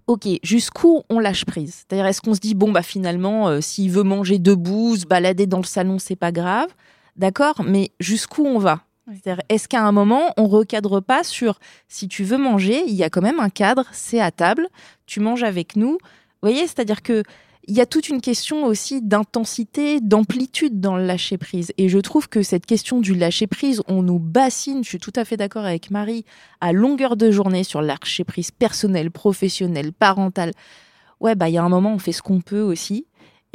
Ok, 0.06 0.28
jusqu'où 0.42 1.02
on 1.08 1.18
lâche 1.18 1.44
prise? 1.44 1.84
C'est-à-dire, 1.88 2.06
est-ce 2.06 2.20
qu'on 2.20 2.34
se 2.34 2.40
dit, 2.40 2.54
bon, 2.54 2.70
bah 2.70 2.82
finalement, 2.82 3.48
euh, 3.48 3.60
s'il 3.60 3.90
veut 3.90 4.02
manger 4.02 4.38
debout, 4.38 4.96
se 4.96 5.06
balader 5.06 5.46
dans 5.46 5.58
le 5.58 5.64
salon, 5.64 5.98
c'est 5.98 6.16
pas 6.16 6.30
grave? 6.30 6.68
D'accord, 7.16 7.62
mais 7.64 7.90
jusqu'où 7.98 8.44
on 8.44 8.58
va? 8.58 8.82
C'est-à-dire, 9.08 9.42
est-ce 9.48 9.68
qu'à 9.68 9.82
un 9.82 9.92
moment, 9.92 10.32
on 10.36 10.48
recadre 10.48 11.00
pas 11.00 11.22
sur 11.22 11.60
si 11.88 12.08
tu 12.08 12.24
veux 12.24 12.38
manger, 12.38 12.82
il 12.86 12.94
y 12.94 13.04
a 13.04 13.10
quand 13.10 13.22
même 13.22 13.38
un 13.38 13.50
cadre, 13.50 13.84
c'est 13.92 14.20
à 14.20 14.32
table, 14.32 14.68
tu 15.06 15.20
manges 15.20 15.44
avec 15.44 15.76
nous. 15.76 15.92
Vous 15.92 15.98
voyez, 16.42 16.62
c'est-à-dire 16.62 17.02
que 17.02 17.22
il 17.68 17.74
y 17.74 17.80
a 17.80 17.86
toute 17.86 18.08
une 18.08 18.20
question 18.20 18.64
aussi 18.64 19.02
d'intensité, 19.02 20.00
d'amplitude 20.00 20.80
dans 20.80 20.96
le 20.96 21.04
lâcher 21.04 21.36
prise. 21.36 21.72
Et 21.78 21.88
je 21.88 21.98
trouve 21.98 22.28
que 22.28 22.42
cette 22.42 22.64
question 22.64 23.00
du 23.00 23.14
lâcher 23.14 23.48
prise, 23.48 23.82
on 23.88 24.02
nous 24.02 24.20
bassine, 24.20 24.84
je 24.84 24.88
suis 24.90 24.98
tout 25.00 25.12
à 25.16 25.24
fait 25.24 25.36
d'accord 25.36 25.64
avec 25.64 25.90
Marie, 25.90 26.24
à 26.60 26.72
longueur 26.72 27.16
de 27.16 27.30
journée 27.32 27.64
sur 27.64 27.80
le 27.80 27.88
lâcher 27.88 28.22
prise 28.22 28.52
personnel, 28.52 29.10
professionnel, 29.10 29.92
parental. 29.92 30.52
Ouais, 31.18 31.34
bah 31.34 31.48
il 31.48 31.54
y 31.54 31.58
a 31.58 31.64
un 31.64 31.68
moment, 31.68 31.92
on 31.92 31.98
fait 31.98 32.12
ce 32.12 32.22
qu'on 32.22 32.40
peut 32.40 32.60
aussi. 32.60 33.06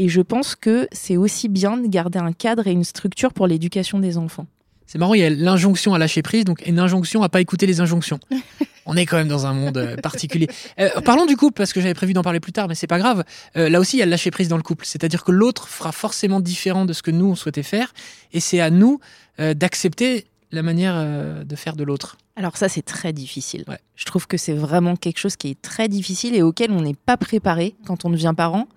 Et 0.02 0.10
je 0.10 0.22
pense 0.22 0.56
que 0.56 0.88
c'est 0.92 1.16
aussi 1.16 1.48
bien 1.48 1.78
de 1.78 1.88
garder 1.88 2.18
un 2.18 2.34
cadre 2.34 2.66
et 2.66 2.72
une 2.72 2.84
structure 2.84 3.34
pour 3.34 3.46
l'éducation 3.46 4.00
des 4.00 4.18
enfants. 4.18 4.48
C'est 4.88 4.98
marrant, 4.98 5.14
il 5.14 5.22
y 5.22 5.24
a 5.24 5.30
l'injonction 5.30 5.94
à 5.94 6.00
lâcher 6.00 6.24
prise, 6.24 6.44
donc 6.44 6.66
une 6.66 6.80
injonction 6.80 7.22
à 7.22 7.30
pas 7.30 7.40
écouter 7.40 7.68
les 7.68 7.82
injonctions. 7.82 8.20
On 8.88 8.98
est 8.98 9.06
quand 9.06 9.18
même 9.18 9.28
dans 9.28 9.46
un 9.46 9.54
monde 9.54 9.78
euh, 9.78 9.96
particulier. 9.98 10.48
Euh, 10.80 10.90
parlons 11.06 11.28
du 11.28 11.38
couple, 11.38 11.54
parce 11.54 11.72
que 11.72 11.82
j'avais 11.82 11.94
prévu 11.94 12.14
d'en 12.14 12.24
parler 12.24 12.40
plus 12.40 12.52
tard, 12.52 12.68
mais 12.68 12.74
c'est 12.74 12.88
pas 12.88 12.98
grave. 12.98 13.24
Euh, 13.58 13.70
là 13.70 13.80
aussi, 13.80 13.98
il 13.98 14.00
y 14.00 14.02
a 14.02 14.06
le 14.06 14.10
lâcher 14.10 14.32
prise 14.32 14.48
dans 14.48 14.58
le 14.58 14.64
couple. 14.64 14.88
C'est-à-dire 14.88 15.24
que 15.24 15.32
l'autre 15.32 15.68
fera 15.68 15.92
forcément 15.92 16.40
différent 16.40 16.86
de 16.86 16.94
ce 16.94 17.04
que 17.04 17.12
nous, 17.12 17.28
on 17.28 17.36
souhaitait 17.36 17.62
faire. 17.62 17.94
Et 18.34 18.40
c'est 18.40 18.60
à 18.60 18.72
nous 18.72 19.00
euh, 19.40 19.54
d'accepter 19.54 20.26
la 20.52 20.64
manière 20.64 21.46
de 21.46 21.56
faire 21.56 21.76
de 21.76 21.84
l'autre. 21.84 22.18
Alors 22.36 22.58
ça, 22.58 22.70
c'est 22.70 22.82
très 22.82 23.14
difficile. 23.14 23.66
Ouais. 23.68 23.78
Je 23.96 24.06
trouve 24.06 24.26
que 24.26 24.36
c'est 24.36 24.56
vraiment 24.56 24.96
quelque 24.96 25.20
chose 25.20 25.36
qui 25.36 25.50
est 25.50 25.62
très 25.62 25.88
difficile 25.88 26.36
et 26.36 26.42
auquel 26.42 26.72
on 26.72 26.82
n'est 26.82 26.96
pas 26.96 27.18
préparé 27.18 27.76
quand 27.86 28.04
on 28.04 28.10
devient 28.10 28.34
parent. 28.36 28.68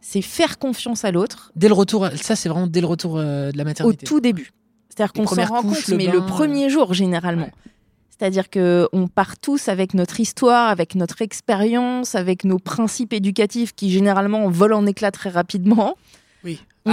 C'est 0.00 0.22
faire 0.22 0.58
confiance 0.58 1.04
à 1.04 1.10
l'autre 1.10 1.52
Dès 1.56 1.68
le 1.68 1.74
retour, 1.74 2.08
ça 2.14 2.36
c'est 2.36 2.48
vraiment 2.48 2.66
dès 2.66 2.80
le 2.80 2.86
retour 2.86 3.18
euh, 3.18 3.50
de 3.50 3.56
la 3.56 3.62
au 3.62 3.66
maternité. 3.66 4.06
tout 4.06 4.20
début. 4.20 4.52
C'est-à-dire 4.88 5.12
qu'on 5.12 5.26
s'en 5.26 5.44
rend 5.44 5.62
compte, 5.62 5.86
le 5.88 5.96
mais 5.96 6.06
bain, 6.06 6.12
le 6.12 6.26
premier 6.26 6.70
jour 6.70 6.94
généralement. 6.94 7.46
Ouais. 7.46 7.72
C'est-à-dire 8.18 8.50
que 8.50 8.88
on 8.92 9.06
part 9.06 9.38
tous 9.38 9.68
avec 9.68 9.94
notre 9.94 10.18
histoire, 10.18 10.68
avec 10.68 10.96
notre 10.96 11.22
expérience, 11.22 12.14
avec 12.16 12.44
nos 12.44 12.58
principes 12.58 13.12
éducatifs 13.12 13.74
qui 13.74 13.90
généralement 13.90 14.48
volent 14.48 14.78
en 14.78 14.86
éclats 14.86 15.12
très 15.12 15.30
rapidement. 15.30 15.94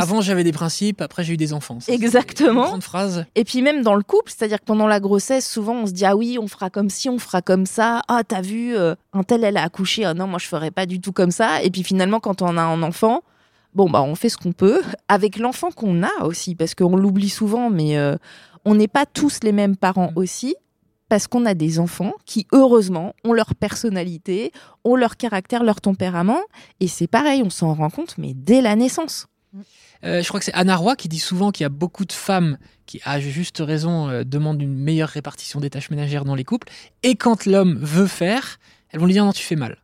Avant 0.01 0.21
j'avais 0.21 0.43
des 0.43 0.51
principes, 0.51 1.01
après 1.01 1.23
j'ai 1.23 1.33
eu 1.33 1.37
des 1.37 1.53
enfants. 1.53 1.79
Ça, 1.79 1.91
Exactement. 1.93 2.63
Une 2.63 2.69
grande 2.69 2.83
phrase. 2.83 3.25
Et 3.35 3.43
puis 3.43 3.61
même 3.61 3.81
dans 3.81 3.95
le 3.95 4.03
couple, 4.03 4.31
c'est-à-dire 4.31 4.59
que 4.59 4.65
pendant 4.65 4.87
la 4.87 4.99
grossesse, 4.99 5.49
souvent 5.49 5.75
on 5.75 5.85
se 5.87 5.91
dit 5.91 6.05
ah 6.05 6.15
oui, 6.15 6.37
on 6.39 6.47
fera 6.47 6.69
comme 6.69 6.89
ci, 6.89 7.09
on 7.09 7.19
fera 7.19 7.41
comme 7.41 7.65
ça. 7.65 8.01
Ah 8.07 8.23
t'as 8.27 8.41
vu, 8.41 8.75
euh, 8.75 8.95
un 9.13 9.23
tel 9.23 9.43
elle 9.43 9.57
a 9.57 9.63
accouché, 9.63 10.05
ah 10.05 10.13
non 10.13 10.27
moi 10.27 10.39
je 10.39 10.47
ferais 10.47 10.71
pas 10.71 10.85
du 10.85 10.99
tout 10.99 11.11
comme 11.11 11.31
ça. 11.31 11.61
Et 11.63 11.69
puis 11.69 11.83
finalement 11.83 12.19
quand 12.19 12.41
on 12.41 12.57
a 12.57 12.61
un 12.61 12.83
enfant, 12.83 13.21
bon 13.73 13.89
bah 13.89 14.01
on 14.01 14.15
fait 14.15 14.29
ce 14.29 14.37
qu'on 14.37 14.51
peut 14.53 14.81
avec 15.07 15.37
l'enfant 15.37 15.71
qu'on 15.71 16.03
a 16.03 16.23
aussi, 16.23 16.55
parce 16.55 16.75
qu'on 16.75 16.95
l'oublie 16.95 17.29
souvent, 17.29 17.69
mais 17.69 17.97
euh, 17.97 18.15
on 18.65 18.75
n'est 18.75 18.87
pas 18.87 19.05
tous 19.05 19.39
les 19.43 19.51
mêmes 19.51 19.75
parents 19.75 20.11
Mm. 20.11 20.17
aussi. 20.17 20.55
Parce 21.07 21.27
qu'on 21.27 21.45
a 21.45 21.53
des 21.53 21.77
enfants 21.77 22.13
qui, 22.25 22.47
heureusement, 22.51 23.13
ont 23.23 23.33
leur 23.33 23.53
personnalité, 23.53 24.51
ont 24.83 24.95
leur 24.95 25.17
caractère, 25.17 25.63
leur 25.63 25.79
tempérament. 25.79 26.39
Et 26.79 26.87
c'est 26.87 27.05
pareil, 27.05 27.43
on 27.45 27.51
s'en 27.51 27.75
rend 27.75 27.91
compte, 27.91 28.17
mais 28.17 28.33
dès 28.33 28.59
la 28.59 28.75
naissance. 28.75 29.27
Euh, 30.03 30.21
je 30.21 30.27
crois 30.27 30.39
que 30.39 30.45
c'est 30.45 30.53
Anna 30.53 30.75
Roy 30.75 30.95
qui 30.95 31.07
dit 31.07 31.19
souvent 31.19 31.51
qu'il 31.51 31.63
y 31.63 31.65
a 31.65 31.69
beaucoup 31.69 32.05
de 32.05 32.11
femmes 32.11 32.57
qui, 32.85 33.01
à 33.03 33.19
juste 33.19 33.59
raison, 33.65 34.09
euh, 34.09 34.23
demandent 34.23 34.61
une 34.61 34.75
meilleure 34.75 35.09
répartition 35.09 35.59
des 35.59 35.69
tâches 35.69 35.89
ménagères 35.89 36.25
dans 36.25 36.35
les 36.35 36.43
couples. 36.43 36.67
Et 37.03 37.15
quand 37.15 37.45
l'homme 37.45 37.77
veut 37.81 38.07
faire, 38.07 38.59
elles 38.89 38.99
vont 38.99 39.05
lui 39.05 39.13
dire 39.13 39.25
non, 39.25 39.33
tu 39.33 39.43
fais 39.43 39.55
mal. 39.55 39.77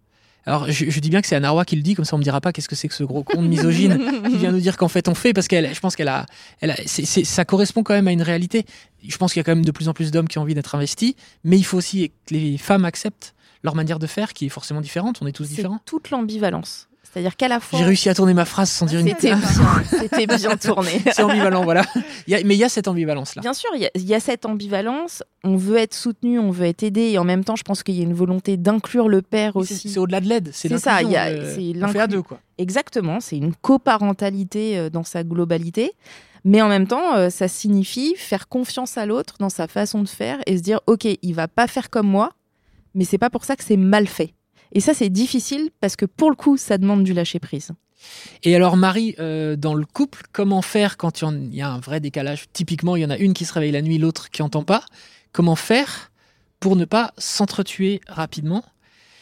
Alors, 0.45 0.71
je, 0.71 0.89
je 0.89 0.99
dis 0.99 1.09
bien 1.09 1.21
que 1.21 1.27
c'est 1.27 1.35
Anarwa 1.35 1.65
qui 1.65 1.75
le 1.75 1.83
dit, 1.83 1.93
comme 1.93 2.05
ça 2.05 2.15
on 2.15 2.19
me 2.19 2.23
dira 2.23 2.41
pas 2.41 2.51
qu'est-ce 2.51 2.67
que 2.67 2.75
c'est 2.75 2.87
que 2.87 2.95
ce 2.95 3.03
gros 3.03 3.23
con 3.23 3.43
de 3.43 3.47
misogyne 3.47 4.23
qui 4.29 4.37
vient 4.37 4.51
nous 4.51 4.59
dire 4.59 4.75
qu'en 4.75 4.87
fait 4.87 5.07
on 5.07 5.13
fait, 5.13 5.33
parce 5.33 5.47
qu'elle, 5.47 5.73
je 5.73 5.79
pense 5.79 5.95
qu'elle 5.95 6.07
a, 6.07 6.25
elle 6.61 6.71
a 6.71 6.75
ça 6.85 7.45
correspond 7.45 7.83
quand 7.83 7.93
même 7.93 8.07
à 8.07 8.11
une 8.11 8.23
réalité. 8.23 8.65
Je 9.07 9.15
pense 9.17 9.33
qu'il 9.33 9.39
y 9.39 9.41
a 9.41 9.43
quand 9.43 9.55
même 9.55 9.65
de 9.65 9.71
plus 9.71 9.87
en 9.87 9.93
plus 9.93 10.09
d'hommes 10.09 10.27
qui 10.27 10.39
ont 10.39 10.41
envie 10.41 10.55
d'être 10.55 10.73
investis, 10.73 11.13
mais 11.43 11.57
il 11.57 11.63
faut 11.63 11.77
aussi 11.77 12.11
que 12.25 12.33
les 12.33 12.57
femmes 12.57 12.85
acceptent 12.85 13.35
leur 13.63 13.75
manière 13.75 13.99
de 13.99 14.07
faire, 14.07 14.33
qui 14.33 14.47
est 14.47 14.49
forcément 14.49 14.81
différente. 14.81 15.19
On 15.21 15.27
est 15.27 15.31
tous 15.31 15.47
différents. 15.47 15.79
toute 15.85 16.09
l'ambivalence. 16.09 16.87
C'est-à-dire 17.13 17.36
qu'à 17.36 17.48
la 17.50 17.60
fois. 17.60 17.77
J'ai 17.77 17.86
réussi 17.86 18.08
à 18.10 18.13
tourner 18.13 18.34
ma 18.34 18.46
phrase 18.46 18.70
sans 18.70 18.86
dire 18.86 19.00
une 19.01 19.08
C'était 19.10 19.36
bien, 19.36 19.41
c'était 19.89 20.27
bien 20.27 20.56
tourné. 20.56 21.01
C'est 21.13 21.24
ambivalent, 21.24 21.63
voilà. 21.63 21.84
Il 22.25 22.32
y 22.32 22.36
a- 22.36 22.44
mais 22.46 22.56
il 22.56 22.58
y 22.60 22.63
a 22.63 22.70
cette 22.70 22.88
ambivalence-là. 22.88 23.41
Bien 23.41 23.53
sûr, 23.53 23.70
il 23.75 23.82
y, 23.82 23.86
a- 23.86 23.91
il 23.96 24.03
y 24.06 24.13
a 24.13 24.20
cette 24.22 24.46
ambivalence. 24.46 25.22
On 25.44 25.58
veut 25.58 25.75
être 25.77 25.94
soutenu, 25.94 26.39
on 26.39 26.51
veut 26.51 26.68
être 26.68 26.84
aidé, 26.84 27.01
et 27.12 27.18
en 27.18 27.25
même 27.25 27.44
temps, 27.44 27.56
je 27.58 27.63
pense 27.63 27.84
qu'il 27.84 27.96
y 27.96 28.00
a 28.00 28.03
une 28.03 28.13
volonté 28.13 28.56
d'inclure 28.56 29.10
le 29.10 29.22
père 29.22 29.56
aussi. 29.58 29.89
c'est 29.89 30.00
au-delà 30.00 30.22
de 30.22 30.27
l'aide, 30.30 30.51
c'est 30.53 30.77
ça, 30.77 31.01
y 31.03 31.15
a- 31.18 31.25
euh, 31.27 31.53
c'est 31.56 31.84
on 31.84 31.88
fait 31.89 32.00
à 32.00 32.08
deux, 32.08 32.22
quoi. 32.22 32.39
Exactement, 32.58 33.20
c'est 33.20 33.38
une 33.38 33.53
coparentalité 33.56 34.77
euh, 34.77 34.89
dans 34.89 35.03
sa 35.03 35.24
globalité. 35.24 35.91
Mais 36.44 36.62
en 36.62 36.70
même 36.70 36.88
temps, 36.88 37.15
euh, 37.15 37.30
ça 37.30 37.48
signifie 37.48 38.15
faire 38.18 38.48
confiance 38.48 38.98
à 38.98 39.06
l'autre 39.06 39.36
dans 39.39 39.50
sa 39.50 39.68
façon 39.68 40.01
de 40.01 40.08
faire 40.10 40.39
et 40.48 40.58
se 40.58 40.63
dire, 40.63 40.80
ok, 40.88 41.06
il 41.22 41.34
va 41.36 41.48
pas 41.48 41.68
faire 41.68 41.89
comme 41.89 42.08
moi, 42.08 42.32
mais 42.96 43.03
c'est 43.03 43.18
pas 43.20 43.30
pour 43.30 43.44
ça 43.46 43.56
que 43.56 43.63
c'est 43.63 43.77
mal 43.77 44.08
fait. 44.08 44.34
Et 44.73 44.79
ça, 44.79 44.93
c'est 44.93 45.09
difficile 45.09 45.69
parce 45.79 45.95
que 45.95 46.05
pour 46.05 46.29
le 46.29 46.35
coup, 46.35 46.57
ça 46.57 46.77
demande 46.77 47.03
du 47.03 47.13
lâcher 47.13 47.39
prise. 47.39 47.71
Et 48.43 48.55
alors, 48.55 48.77
Marie, 48.77 49.15
euh, 49.19 49.55
dans 49.55 49.73
le 49.73 49.85
couple, 49.85 50.23
comment 50.31 50.61
faire 50.61 50.97
quand 50.97 51.21
il 51.21 51.53
y 51.53 51.61
a 51.61 51.69
un 51.69 51.79
vrai 51.79 51.99
décalage? 51.99 52.45
Typiquement, 52.53 52.95
il 52.95 53.01
y 53.03 53.05
en 53.05 53.09
a 53.09 53.17
une 53.17 53.33
qui 53.33 53.45
se 53.45 53.53
réveille 53.53 53.71
la 53.71 53.81
nuit, 53.81 53.97
l'autre 53.97 54.29
qui 54.29 54.41
entend 54.41 54.63
pas. 54.63 54.83
Comment 55.31 55.55
faire 55.55 56.11
pour 56.59 56.75
ne 56.75 56.85
pas 56.85 57.13
s'entretuer 57.17 58.01
rapidement? 58.07 58.63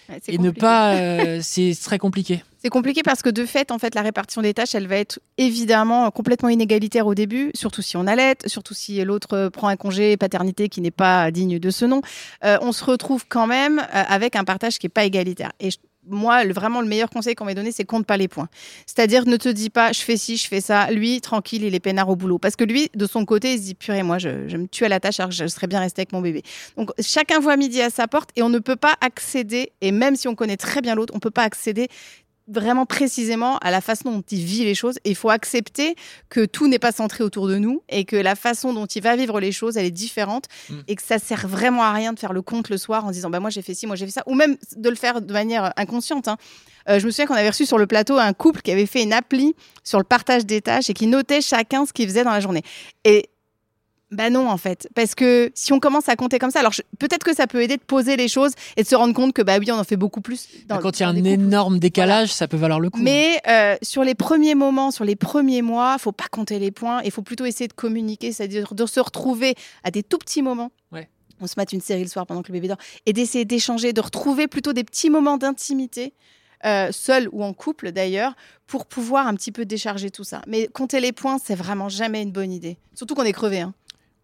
Ouais, 0.09 0.19
et 0.27 0.37
ne 0.37 0.51
pas. 0.51 0.95
euh, 0.95 1.39
c'est 1.43 1.73
très 1.81 1.97
compliqué. 1.97 2.43
C'est 2.61 2.69
compliqué 2.69 3.03
parce 3.03 3.21
que 3.21 3.29
de 3.29 3.45
fait, 3.45 3.71
en 3.71 3.79
fait, 3.79 3.95
la 3.95 4.01
répartition 4.01 4.41
des 4.41 4.53
tâches, 4.53 4.75
elle 4.75 4.87
va 4.87 4.97
être 4.97 5.19
évidemment 5.37 6.11
complètement 6.11 6.49
inégalitaire 6.49 7.07
au 7.07 7.15
début, 7.15 7.51
surtout 7.53 7.81
si 7.81 7.95
on 7.95 8.05
allait, 8.05 8.35
surtout 8.47 8.73
si 8.73 9.01
l'autre 9.05 9.33
euh, 9.33 9.49
prend 9.49 9.69
un 9.69 9.77
congé 9.77 10.17
paternité 10.17 10.67
qui 10.67 10.81
n'est 10.81 10.91
pas 10.91 11.31
digne 11.31 11.57
de 11.57 11.69
ce 11.69 11.85
nom. 11.85 12.01
Euh, 12.43 12.57
on 12.61 12.73
se 12.73 12.83
retrouve 12.83 13.23
quand 13.29 13.47
même 13.47 13.79
euh, 13.79 14.03
avec 14.09 14.35
un 14.35 14.43
partage 14.43 14.77
qui 14.77 14.87
n'est 14.87 14.91
pas 14.91 15.05
égalitaire. 15.05 15.53
Et 15.61 15.69
moi, 16.09 16.43
le- 16.43 16.53
vraiment, 16.53 16.81
le 16.81 16.87
meilleur 16.87 17.09
conseil 17.09 17.35
qu'on 17.35 17.45
m'ait 17.45 17.55
donné, 17.55 17.71
c'est 17.71 17.85
compte 17.85 18.05
pas 18.05 18.17
les 18.17 18.27
points. 18.27 18.49
C'est-à-dire, 18.85 19.25
ne 19.25 19.37
te 19.37 19.49
dis 19.49 19.69
pas, 19.69 19.91
je 19.91 20.01
fais 20.01 20.17
ci, 20.17 20.37
je 20.37 20.47
fais 20.47 20.61
ça. 20.61 20.91
Lui, 20.91 21.21
tranquille, 21.21 21.63
il 21.63 21.75
est 21.75 21.79
peinard 21.79 22.09
au 22.09 22.15
boulot. 22.15 22.39
Parce 22.39 22.55
que 22.55 22.63
lui, 22.63 22.89
de 22.95 23.05
son 23.05 23.25
côté, 23.25 23.53
il 23.53 23.57
se 23.59 23.63
dit, 23.63 23.75
purée, 23.75 24.03
moi, 24.03 24.17
je, 24.17 24.47
je 24.47 24.57
me 24.57 24.67
tue 24.67 24.85
à 24.85 24.89
la 24.89 24.99
tâche 24.99 25.19
alors 25.19 25.29
que 25.29 25.35
je 25.35 25.47
serais 25.47 25.67
bien 25.67 25.79
resté 25.79 26.01
avec 26.01 26.11
mon 26.13 26.21
bébé. 26.21 26.43
Donc, 26.77 26.91
chacun 26.99 27.39
voit 27.39 27.57
midi 27.57 27.81
à 27.81 27.89
sa 27.89 28.07
porte 28.07 28.29
et 28.35 28.43
on 28.43 28.49
ne 28.49 28.59
peut 28.59 28.75
pas 28.75 28.95
accéder, 29.01 29.71
et 29.81 29.91
même 29.91 30.15
si 30.15 30.27
on 30.27 30.35
connaît 30.35 30.57
très 30.57 30.81
bien 30.81 30.95
l'autre, 30.95 31.13
on 31.15 31.19
peut 31.19 31.31
pas 31.31 31.43
accéder 31.43 31.87
vraiment 32.49 32.85
précisément 32.85 33.57
à 33.59 33.71
la 33.71 33.79
façon 33.81 34.11
dont 34.11 34.23
il 34.31 34.43
vit 34.43 34.63
les 34.65 34.75
choses. 34.75 34.97
Et 35.05 35.11
il 35.11 35.15
faut 35.15 35.29
accepter 35.29 35.95
que 36.29 36.45
tout 36.45 36.67
n'est 36.67 36.79
pas 36.79 36.91
centré 36.91 37.23
autour 37.23 37.47
de 37.47 37.57
nous 37.57 37.83
et 37.89 38.05
que 38.05 38.15
la 38.15 38.35
façon 38.35 38.73
dont 38.73 38.85
il 38.87 39.01
va 39.03 39.15
vivre 39.15 39.39
les 39.39 39.51
choses, 39.51 39.77
elle 39.77 39.85
est 39.85 39.91
différente 39.91 40.45
Mm. 40.69 40.75
et 40.87 40.95
que 40.95 41.01
ça 41.03 41.19
sert 41.19 41.47
vraiment 41.47 41.83
à 41.83 41.93
rien 41.93 42.13
de 42.13 42.19
faire 42.19 42.33
le 42.33 42.41
compte 42.41 42.69
le 42.69 42.77
soir 42.77 43.05
en 43.05 43.11
disant 43.11 43.29
bah 43.29 43.39
moi 43.39 43.49
j'ai 43.49 43.61
fait 43.61 43.73
ci, 43.73 43.87
moi 43.87 43.95
j'ai 43.95 44.05
fait 44.05 44.11
ça, 44.11 44.23
ou 44.25 44.33
même 44.35 44.57
de 44.75 44.89
le 44.89 44.95
faire 44.95 45.21
de 45.21 45.31
manière 45.33 45.71
inconsciente. 45.77 46.27
hein. 46.27 46.37
Euh, 46.89 46.99
je 46.99 47.05
me 47.05 47.11
souviens 47.11 47.27
qu'on 47.27 47.35
avait 47.35 47.49
reçu 47.49 47.65
sur 47.65 47.77
le 47.77 47.85
plateau 47.87 48.17
un 48.17 48.33
couple 48.33 48.61
qui 48.61 48.71
avait 48.71 48.85
fait 48.87 49.03
une 49.03 49.13
appli 49.13 49.55
sur 49.83 49.99
le 49.99 50.03
partage 50.03 50.45
des 50.45 50.61
tâches 50.61 50.89
et 50.89 50.93
qui 50.93 51.07
notait 51.07 51.41
chacun 51.41 51.85
ce 51.85 51.93
qu'il 51.93 52.07
faisait 52.07 52.23
dans 52.23 52.31
la 52.31 52.39
journée. 52.39 52.63
Et 53.05 53.29
bah 54.11 54.29
non 54.31 54.49
en 54.49 54.57
fait, 54.57 54.89
parce 54.95 55.13
que 55.13 55.51
si 55.53 55.71
on 55.71 55.79
commence 55.79 56.09
à 56.09 56.15
compter 56.15 56.39
comme 56.39 56.49
ça, 56.51 56.59
alors 56.59 56.71
je- 56.71 56.81
peut-être 56.97 57.23
que 57.23 57.35
ça 57.35 57.45
peut 57.47 57.61
aider 57.61 57.77
de 57.77 57.83
poser 57.83 58.17
les 58.17 58.27
choses 58.27 58.53
et 58.75 58.83
de 58.83 58.87
se 58.87 58.95
rendre 58.95 59.13
compte 59.13 59.33
que 59.33 59.41
bah 59.41 59.57
oui 59.59 59.71
on 59.71 59.75
en 59.77 59.83
fait 59.83 59.97
beaucoup 59.97 60.21
plus. 60.21 60.47
dans- 60.67 60.79
quand 60.79 60.99
il 60.99 61.03
y 61.03 61.05
a 61.05 61.09
un 61.09 61.13
couples. 61.15 61.27
énorme 61.27 61.79
décalage, 61.79 62.33
ça 62.33 62.47
peut 62.47 62.57
valoir 62.57 62.79
le 62.79 62.89
coup. 62.89 62.99
Mais 63.01 63.39
euh, 63.47 63.75
sur 63.83 64.03
les 64.03 64.15
premiers 64.15 64.55
moments, 64.55 64.89
sur 64.91 65.05
les 65.05 65.15
premiers 65.15 65.61
mois, 65.61 65.97
faut 65.99 66.11
pas 66.11 66.27
compter 66.31 66.57
les 66.59 66.71
points. 66.71 67.01
Il 67.03 67.11
faut 67.11 67.21
plutôt 67.21 67.45
essayer 67.45 67.67
de 67.67 67.73
communiquer, 67.73 68.31
c'est-à-dire 68.31 68.73
de 68.73 68.85
se 68.85 68.99
retrouver 68.99 69.53
à 69.83 69.91
des 69.91 70.01
tout 70.03 70.17
petits 70.17 70.41
moments. 70.41 70.71
Ouais. 70.91 71.07
On 71.41 71.47
se 71.47 71.53
mate 71.57 71.71
une 71.71 71.81
série 71.81 72.01
le 72.03 72.09
soir 72.09 72.25
pendant 72.25 72.41
que 72.41 72.47
le 72.49 72.53
bébé 72.53 72.67
dort 72.67 72.77
et 73.05 73.13
d'essayer 73.13 73.45
d'échanger, 73.45 73.93
de 73.93 74.01
retrouver 74.01 74.47
plutôt 74.47 74.73
des 74.73 74.83
petits 74.83 75.09
moments 75.09 75.37
d'intimité. 75.37 76.13
Euh, 76.65 76.89
seul 76.91 77.29
ou 77.31 77.41
en 77.41 77.53
couple 77.53 77.93
d'ailleurs, 77.93 78.33
pour 78.67 78.85
pouvoir 78.85 79.27
un 79.27 79.33
petit 79.35 79.53
peu 79.53 79.63
décharger 79.63 80.11
tout 80.11 80.25
ça. 80.25 80.41
Mais 80.45 80.67
compter 80.67 80.99
les 80.99 81.13
points, 81.13 81.37
c'est 81.41 81.55
vraiment 81.55 81.87
jamais 81.87 82.21
une 82.21 82.33
bonne 82.33 82.51
idée. 82.51 82.77
Surtout 82.95 83.15
qu'on 83.15 83.23
est 83.23 83.31
crevé. 83.31 83.61
Hein. 83.61 83.73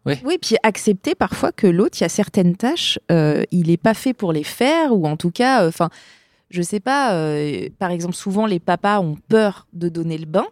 Oui, 0.05 0.37
puis 0.39 0.55
accepter 0.63 1.15
parfois 1.15 1.51
que 1.51 1.67
l'autre, 1.67 1.97
il 1.99 2.01
y 2.01 2.05
a 2.05 2.09
certaines 2.09 2.55
tâches, 2.55 2.99
euh, 3.11 3.43
il 3.51 3.67
n'est 3.67 3.77
pas 3.77 3.93
fait 3.93 4.13
pour 4.13 4.33
les 4.33 4.43
faire, 4.43 4.93
ou 4.93 5.07
en 5.07 5.17
tout 5.17 5.31
cas, 5.31 5.67
enfin, 5.67 5.89
je 6.51 6.61
sais 6.61 6.79
pas, 6.79 7.13
euh, 7.13 7.69
par 7.79 7.91
exemple, 7.91 8.15
souvent 8.15 8.45
les 8.45 8.59
papas 8.59 8.99
ont 8.99 9.17
peur 9.27 9.67
de 9.73 9.89
donner 9.89 10.17
le 10.17 10.25
bain. 10.25 10.45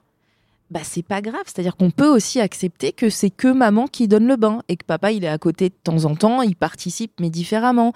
Bah, 0.72 0.80
c'est 0.82 1.04
pas 1.04 1.22
grave, 1.22 1.44
c'est-à-dire 1.46 1.76
qu'on 1.76 1.92
peut 1.92 2.08
aussi 2.08 2.40
accepter 2.40 2.94
que 2.94 3.10
c'est 3.10 3.30
que 3.30 3.48
maman 3.48 3.86
qui 3.86 4.08
donne 4.08 4.28
le 4.28 4.38
bain 4.38 4.64
et 4.70 4.76
que 4.76 4.86
papa 4.86 5.12
il 5.12 5.24
est 5.24 5.28
à 5.28 5.38
côté 5.38 5.70
de 5.70 5.76
temps 5.84 6.06
en 6.06 6.16
temps, 6.16 6.42
il 6.42 6.56
participe 6.56 7.12
mais 7.20 7.30
différemment. 7.30 7.94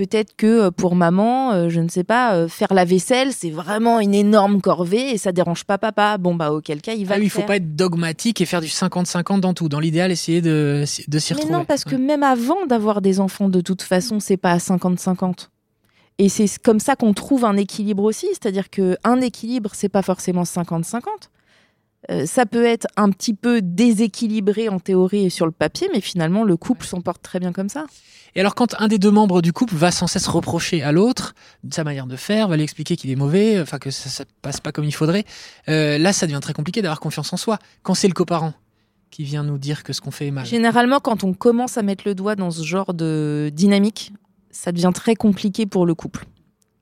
Peut-être 0.00 0.34
que 0.34 0.46
euh, 0.46 0.70
pour 0.70 0.96
maman, 0.96 1.52
euh, 1.52 1.68
je 1.68 1.78
ne 1.78 1.90
sais 1.90 2.04
pas, 2.04 2.34
euh, 2.34 2.48
faire 2.48 2.72
la 2.72 2.86
vaisselle, 2.86 3.34
c'est 3.34 3.50
vraiment 3.50 4.00
une 4.00 4.14
énorme 4.14 4.62
corvée 4.62 5.10
et 5.10 5.18
ça 5.18 5.30
dérange 5.30 5.64
pas 5.64 5.76
papa. 5.76 6.16
Bon 6.16 6.34
bah 6.34 6.52
auquel 6.52 6.80
cas 6.80 6.94
il 6.94 7.04
va 7.04 7.16
Ah 7.16 7.18
oui, 7.18 7.24
il 7.24 7.28
faut 7.28 7.40
faire. 7.40 7.46
pas 7.46 7.56
être 7.56 7.76
dogmatique 7.76 8.40
et 8.40 8.46
faire 8.46 8.62
du 8.62 8.68
50-50 8.68 9.40
dans 9.40 9.52
tout. 9.52 9.68
Dans 9.68 9.78
l'idéal, 9.78 10.10
essayer 10.10 10.40
de, 10.40 10.84
de 10.84 10.86
s'y 10.86 11.04
Mais 11.34 11.36
retrouver. 11.36 11.52
non, 11.52 11.66
parce 11.66 11.84
que 11.84 11.96
même 11.96 12.22
avant 12.22 12.64
d'avoir 12.64 13.02
des 13.02 13.20
enfants, 13.20 13.50
de 13.50 13.60
toute 13.60 13.82
façon, 13.82 14.20
c'est 14.20 14.38
pas 14.38 14.52
à 14.52 14.56
50-50. 14.56 15.48
Et 16.16 16.30
c'est 16.30 16.48
comme 16.62 16.80
ça 16.80 16.96
qu'on 16.96 17.12
trouve 17.12 17.44
un 17.44 17.58
équilibre 17.58 18.04
aussi. 18.04 18.26
C'est-à-dire 18.30 18.70
qu'un 18.70 19.20
équilibre, 19.20 19.72
c'est 19.74 19.90
pas 19.90 20.00
forcément 20.00 20.44
50-50. 20.44 21.02
Euh, 22.10 22.24
ça 22.24 22.46
peut 22.46 22.64
être 22.64 22.86
un 22.96 23.10
petit 23.10 23.34
peu 23.34 23.60
déséquilibré 23.60 24.68
en 24.68 24.78
théorie 24.78 25.26
et 25.26 25.30
sur 25.30 25.44
le 25.44 25.52
papier, 25.52 25.88
mais 25.92 26.00
finalement, 26.00 26.44
le 26.44 26.56
couple 26.56 26.86
s'en 26.86 27.00
porte 27.02 27.22
très 27.22 27.40
bien 27.40 27.52
comme 27.52 27.68
ça. 27.68 27.84
Et 28.34 28.40
alors, 28.40 28.54
quand 28.54 28.74
un 28.80 28.88
des 28.88 28.98
deux 28.98 29.10
membres 29.10 29.42
du 29.42 29.52
couple 29.52 29.74
va 29.74 29.90
sans 29.90 30.06
cesse 30.06 30.28
reprocher 30.28 30.82
à 30.82 30.92
l'autre 30.92 31.34
sa 31.70 31.84
manière 31.84 32.06
de 32.06 32.16
faire, 32.16 32.48
va 32.48 32.56
lui 32.56 32.62
expliquer 32.62 32.96
qu'il 32.96 33.10
est 33.10 33.16
mauvais, 33.16 33.60
enfin 33.60 33.78
que 33.78 33.90
ça, 33.90 34.08
ça 34.08 34.24
passe 34.40 34.60
pas 34.60 34.72
comme 34.72 34.84
il 34.84 34.94
faudrait, 34.94 35.24
euh, 35.68 35.98
là, 35.98 36.12
ça 36.12 36.26
devient 36.26 36.40
très 36.40 36.52
compliqué 36.52 36.80
d'avoir 36.80 37.00
confiance 37.00 37.32
en 37.32 37.36
soi. 37.36 37.58
Quand 37.82 37.94
c'est 37.94 38.08
le 38.08 38.14
coparent 38.14 38.54
qui 39.10 39.24
vient 39.24 39.42
nous 39.42 39.58
dire 39.58 39.82
que 39.82 39.92
ce 39.92 40.00
qu'on 40.00 40.12
fait 40.12 40.28
est 40.28 40.30
mal. 40.30 40.46
Généralement, 40.46 41.00
quand 41.00 41.24
on 41.24 41.34
commence 41.34 41.76
à 41.76 41.82
mettre 41.82 42.04
le 42.06 42.14
doigt 42.14 42.36
dans 42.36 42.50
ce 42.52 42.62
genre 42.62 42.94
de 42.94 43.50
dynamique, 43.52 44.12
ça 44.50 44.72
devient 44.72 44.92
très 44.94 45.16
compliqué 45.16 45.66
pour 45.66 45.84
le 45.84 45.94
couple. 45.94 46.26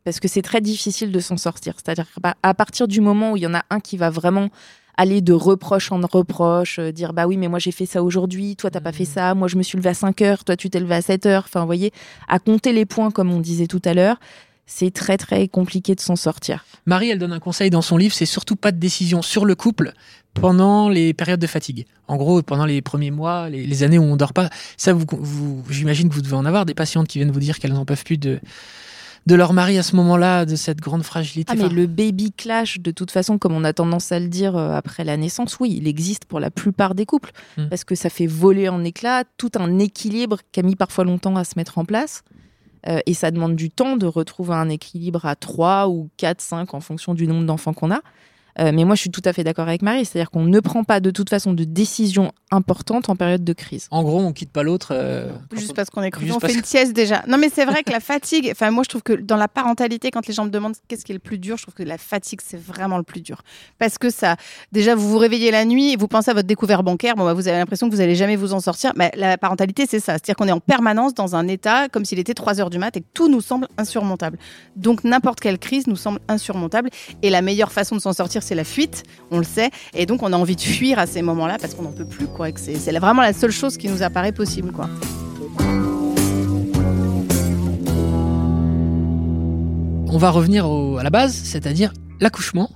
Parce 0.04 0.20
que 0.20 0.28
c'est 0.28 0.42
très 0.42 0.60
difficile 0.60 1.10
de 1.10 1.20
s'en 1.20 1.36
sortir. 1.36 1.74
C'est-à-dire 1.76 2.06
qu'à 2.22 2.54
partir 2.54 2.88
du 2.88 3.00
moment 3.00 3.32
où 3.32 3.36
il 3.36 3.42
y 3.42 3.46
en 3.46 3.54
a 3.54 3.64
un 3.70 3.80
qui 3.80 3.96
va 3.96 4.10
vraiment 4.10 4.48
aller 4.98 5.22
de 5.22 5.32
reproche 5.32 5.90
en 5.92 6.00
reproche, 6.00 6.78
euh, 6.78 6.92
dire 6.92 7.14
bah 7.14 7.26
oui, 7.26 7.38
mais 7.38 7.48
moi 7.48 7.60
j'ai 7.60 7.70
fait 7.70 7.86
ça 7.86 8.02
aujourd'hui, 8.02 8.56
toi 8.56 8.68
t'as 8.68 8.80
pas 8.80 8.92
fait 8.92 9.06
ça, 9.06 9.34
moi 9.34 9.48
je 9.48 9.56
me 9.56 9.62
suis 9.62 9.78
levé 9.78 9.90
à 9.90 9.94
5 9.94 10.20
heures, 10.22 10.44
toi 10.44 10.56
tu 10.56 10.68
t'es 10.68 10.80
levé 10.80 10.96
à 10.96 11.02
7 11.02 11.24
heures. 11.24 11.44
Enfin, 11.46 11.60
vous 11.60 11.66
voyez, 11.66 11.92
à 12.26 12.38
compter 12.40 12.72
les 12.72 12.84
points, 12.84 13.10
comme 13.10 13.32
on 13.32 13.40
disait 13.40 13.68
tout 13.68 13.80
à 13.84 13.94
l'heure, 13.94 14.18
c'est 14.66 14.92
très 14.92 15.16
très 15.16 15.48
compliqué 15.48 15.94
de 15.94 16.00
s'en 16.00 16.16
sortir. 16.16 16.66
Marie, 16.84 17.10
elle 17.10 17.18
donne 17.18 17.32
un 17.32 17.38
conseil 17.38 17.70
dans 17.70 17.80
son 17.80 17.96
livre, 17.96 18.14
c'est 18.14 18.26
surtout 18.26 18.56
pas 18.56 18.72
de 18.72 18.78
décision 18.78 19.22
sur 19.22 19.46
le 19.46 19.54
couple 19.54 19.92
pendant 20.34 20.88
les 20.88 21.14
périodes 21.14 21.40
de 21.40 21.46
fatigue. 21.46 21.86
En 22.08 22.16
gros, 22.16 22.42
pendant 22.42 22.66
les 22.66 22.82
premiers 22.82 23.12
mois, 23.12 23.48
les, 23.48 23.66
les 23.66 23.82
années 23.84 23.98
où 23.98 24.02
on 24.02 24.16
dort 24.16 24.32
pas. 24.32 24.50
Ça, 24.76 24.92
vous, 24.92 25.06
vous 25.12 25.64
j'imagine 25.70 26.08
que 26.08 26.14
vous 26.14 26.22
devez 26.22 26.36
en 26.36 26.44
avoir 26.44 26.66
des 26.66 26.74
patientes 26.74 27.06
qui 27.06 27.18
viennent 27.18 27.30
vous 27.30 27.40
dire 27.40 27.60
qu'elles 27.60 27.72
n'en 27.72 27.84
peuvent 27.84 28.04
plus 28.04 28.18
de 28.18 28.40
de 29.28 29.34
leur 29.34 29.52
mari 29.52 29.76
à 29.76 29.82
ce 29.82 29.94
moment-là, 29.96 30.46
de 30.46 30.56
cette 30.56 30.80
grande 30.80 31.02
fragilité. 31.02 31.52
Ah, 31.52 31.54
mais 31.54 31.64
Enfin, 31.64 31.74
le 31.74 31.86
baby 31.86 32.32
clash, 32.32 32.80
de 32.80 32.90
toute 32.90 33.10
façon, 33.10 33.36
comme 33.36 33.52
on 33.52 33.62
a 33.62 33.74
tendance 33.74 34.10
à 34.10 34.18
le 34.18 34.28
dire 34.28 34.56
euh, 34.56 34.72
après 34.72 35.04
la 35.04 35.18
naissance, 35.18 35.60
oui, 35.60 35.74
il 35.76 35.86
existe 35.86 36.24
pour 36.24 36.40
la 36.40 36.50
plupart 36.50 36.94
des 36.94 37.04
couples. 37.04 37.32
Mm. 37.58 37.68
Parce 37.68 37.84
que 37.84 37.94
ça 37.94 38.08
fait 38.08 38.26
voler 38.26 38.70
en 38.70 38.82
éclats 38.84 39.24
tout 39.36 39.50
un 39.56 39.78
équilibre 39.80 40.38
qui 40.50 40.60
a 40.60 40.62
mis 40.62 40.76
parfois 40.76 41.04
longtemps 41.04 41.36
à 41.36 41.44
se 41.44 41.52
mettre 41.56 41.76
en 41.76 41.84
place. 41.84 42.22
Euh, 42.86 43.00
et 43.04 43.12
ça 43.12 43.30
demande 43.30 43.54
du 43.54 43.68
temps 43.68 43.98
de 43.98 44.06
retrouver 44.06 44.54
un 44.54 44.70
équilibre 44.70 45.26
à 45.26 45.36
3 45.36 45.88
ou 45.88 46.08
4, 46.16 46.40
5 46.40 46.72
en 46.72 46.80
fonction 46.80 47.12
du 47.12 47.26
nombre 47.26 47.44
d'enfants 47.44 47.74
qu'on 47.74 47.90
a. 47.90 48.00
Euh, 48.60 48.72
mais 48.74 48.84
moi, 48.84 48.94
je 48.94 49.00
suis 49.02 49.10
tout 49.10 49.22
à 49.24 49.32
fait 49.32 49.44
d'accord 49.44 49.68
avec 49.68 49.82
Marie. 49.82 50.04
C'est-à-dire 50.04 50.30
qu'on 50.30 50.44
ne 50.44 50.60
prend 50.60 50.84
pas 50.84 51.00
de 51.00 51.10
toute 51.10 51.30
façon 51.30 51.52
de 51.52 51.64
décision 51.64 52.32
importante 52.50 53.08
en 53.08 53.16
période 53.16 53.44
de 53.44 53.52
crise. 53.52 53.86
En 53.90 54.02
gros, 54.02 54.18
on 54.20 54.32
quitte 54.32 54.50
pas 54.50 54.62
l'autre. 54.62 54.88
euh, 54.92 55.30
Juste 55.52 55.70
on- 55.70 55.74
parce 55.74 55.90
qu'on 55.90 56.02
est 56.02 56.10
Juste 56.18 56.34
on 56.36 56.40
fait 56.40 56.54
une 56.54 56.64
sieste 56.64 56.92
déjà. 56.92 57.22
Non, 57.28 57.38
mais 57.38 57.50
c'est 57.54 57.64
vrai 57.64 57.82
que 57.84 57.90
la 57.92 58.00
fatigue, 58.00 58.48
enfin, 58.52 58.70
moi, 58.70 58.82
je 58.84 58.88
trouve 58.88 59.02
que 59.02 59.12
dans 59.12 59.36
la 59.36 59.48
parentalité, 59.48 60.10
quand 60.10 60.26
les 60.26 60.34
gens 60.34 60.44
me 60.44 60.50
demandent 60.50 60.74
qu'est-ce 60.88 61.04
qui 61.04 61.12
est 61.12 61.14
le 61.14 61.20
plus 61.20 61.38
dur, 61.38 61.56
je 61.56 61.62
trouve 61.62 61.74
que 61.74 61.82
la 61.82 61.98
fatigue, 61.98 62.40
c'est 62.42 62.60
vraiment 62.60 62.96
le 62.96 63.02
plus 63.04 63.20
dur. 63.20 63.42
Parce 63.78 63.98
que 63.98 64.10
ça, 64.10 64.36
déjà, 64.72 64.94
vous 64.94 65.08
vous 65.08 65.18
réveillez 65.18 65.50
la 65.50 65.64
nuit 65.64 65.92
et 65.92 65.96
vous 65.96 66.08
pensez 66.08 66.30
à 66.30 66.34
votre 66.34 66.46
découvert 66.48 66.82
bancaire, 66.82 67.14
bon, 67.14 67.24
bah, 67.24 67.34
vous 67.34 67.46
avez 67.48 67.58
l'impression 67.58 67.88
que 67.88 67.94
vous 67.94 68.00
allez 68.00 68.14
jamais 68.16 68.36
vous 68.36 68.54
en 68.54 68.60
sortir. 68.60 68.92
Mais 68.96 69.12
la 69.16 69.38
parentalité, 69.38 69.84
c'est 69.88 70.00
ça. 70.00 70.14
C'est-à-dire 70.14 70.36
qu'on 70.36 70.48
est 70.48 70.52
en 70.52 70.60
permanence 70.60 71.14
dans 71.14 71.36
un 71.36 71.46
état 71.48 71.88
comme 71.88 72.04
s'il 72.04 72.18
était 72.18 72.34
3 72.34 72.60
heures 72.60 72.70
du 72.70 72.78
mat 72.78 72.96
et 72.96 73.00
que 73.02 73.06
tout 73.14 73.28
nous 73.28 73.40
semble 73.42 73.68
insurmontable. 73.76 74.38
Donc, 74.76 75.04
n'importe 75.04 75.40
quelle 75.40 75.58
crise 75.58 75.86
nous 75.86 75.96
semble 75.96 76.18
insurmontable. 76.28 76.90
Et 77.22 77.30
la 77.30 77.42
meilleure 77.42 77.72
façon 77.72 77.94
de 77.94 78.00
s'en 78.00 78.12
sortir, 78.12 78.42
c'est 78.48 78.54
la 78.54 78.64
fuite, 78.64 79.04
on 79.30 79.38
le 79.38 79.44
sait. 79.44 79.70
Et 79.94 80.06
donc, 80.06 80.22
on 80.22 80.32
a 80.32 80.36
envie 80.36 80.56
de 80.56 80.60
fuir 80.60 80.98
à 80.98 81.06
ces 81.06 81.22
moments-là 81.22 81.58
parce 81.60 81.74
qu'on 81.74 81.82
n'en 81.82 81.92
peut 81.92 82.06
plus, 82.06 82.26
quoi. 82.26 82.48
C'est 82.56 82.98
vraiment 82.98 83.22
la 83.22 83.32
seule 83.32 83.52
chose 83.52 83.76
qui 83.76 83.88
nous 83.88 84.02
apparaît 84.02 84.32
possible, 84.32 84.72
quoi. 84.72 84.88
on 90.10 90.16
va 90.18 90.30
revenir 90.30 90.66
à 90.66 91.02
la 91.02 91.10
base, 91.10 91.32
c'est-à-dire 91.32 91.92
l'accouchement. 92.20 92.70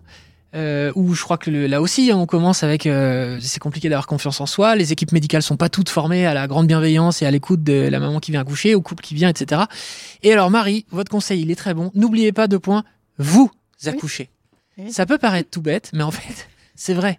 Euh, 0.55 0.93
où 0.95 1.15
je 1.15 1.23
crois 1.23 1.39
que 1.39 1.51
là 1.51 1.81
aussi 1.81 2.11
hein, 2.11 2.19
on 2.19 2.27
commence 2.27 2.63
avec 2.63 2.85
euh, 2.87 3.39
c'est 3.41 3.59
compliqué 3.59 3.89
d'avoir 3.89 4.07
confiance 4.07 4.39
en 4.39 4.45
soi 4.45 4.77
les 4.77 4.93
équipes 4.93 5.13
médicales 5.13 5.41
sont 5.41 5.57
pas 5.57 5.71
toutes 5.71 5.89
formées 5.89 6.27
à 6.27 6.35
la 6.35 6.47
grande 6.47 6.67
bienveillance 6.67 7.23
et 7.23 7.25
à 7.25 7.31
l'écoute 7.31 7.63
de 7.63 7.89
la 7.89 7.99
maman 7.99 8.21
qui 8.21 8.33
vient 8.33 8.43
accoucher 8.43 8.75
au 8.75 8.83
couple 8.83 9.03
qui 9.03 9.15
vient 9.15 9.31
etc 9.31 9.63
et 10.23 10.31
alors 10.31 10.51
Marie 10.51 10.85
votre 10.91 11.11
conseil 11.11 11.41
il 11.41 11.51
est 11.51 11.57
très 11.57 11.73
bon 11.73 11.91
n'oubliez 11.95 12.33
pas 12.33 12.49
deux 12.49 12.59
points 12.59 12.85
vous 13.17 13.51
accouchez 13.87 14.29
ça 14.91 15.07
peut 15.07 15.19
paraître 15.19 15.51
tout 15.51 15.63
bête 15.63 15.91
mais 15.93 16.03
en 16.03 16.11
fait 16.11 16.49
c'est 16.75 16.95
vrai. 16.95 17.19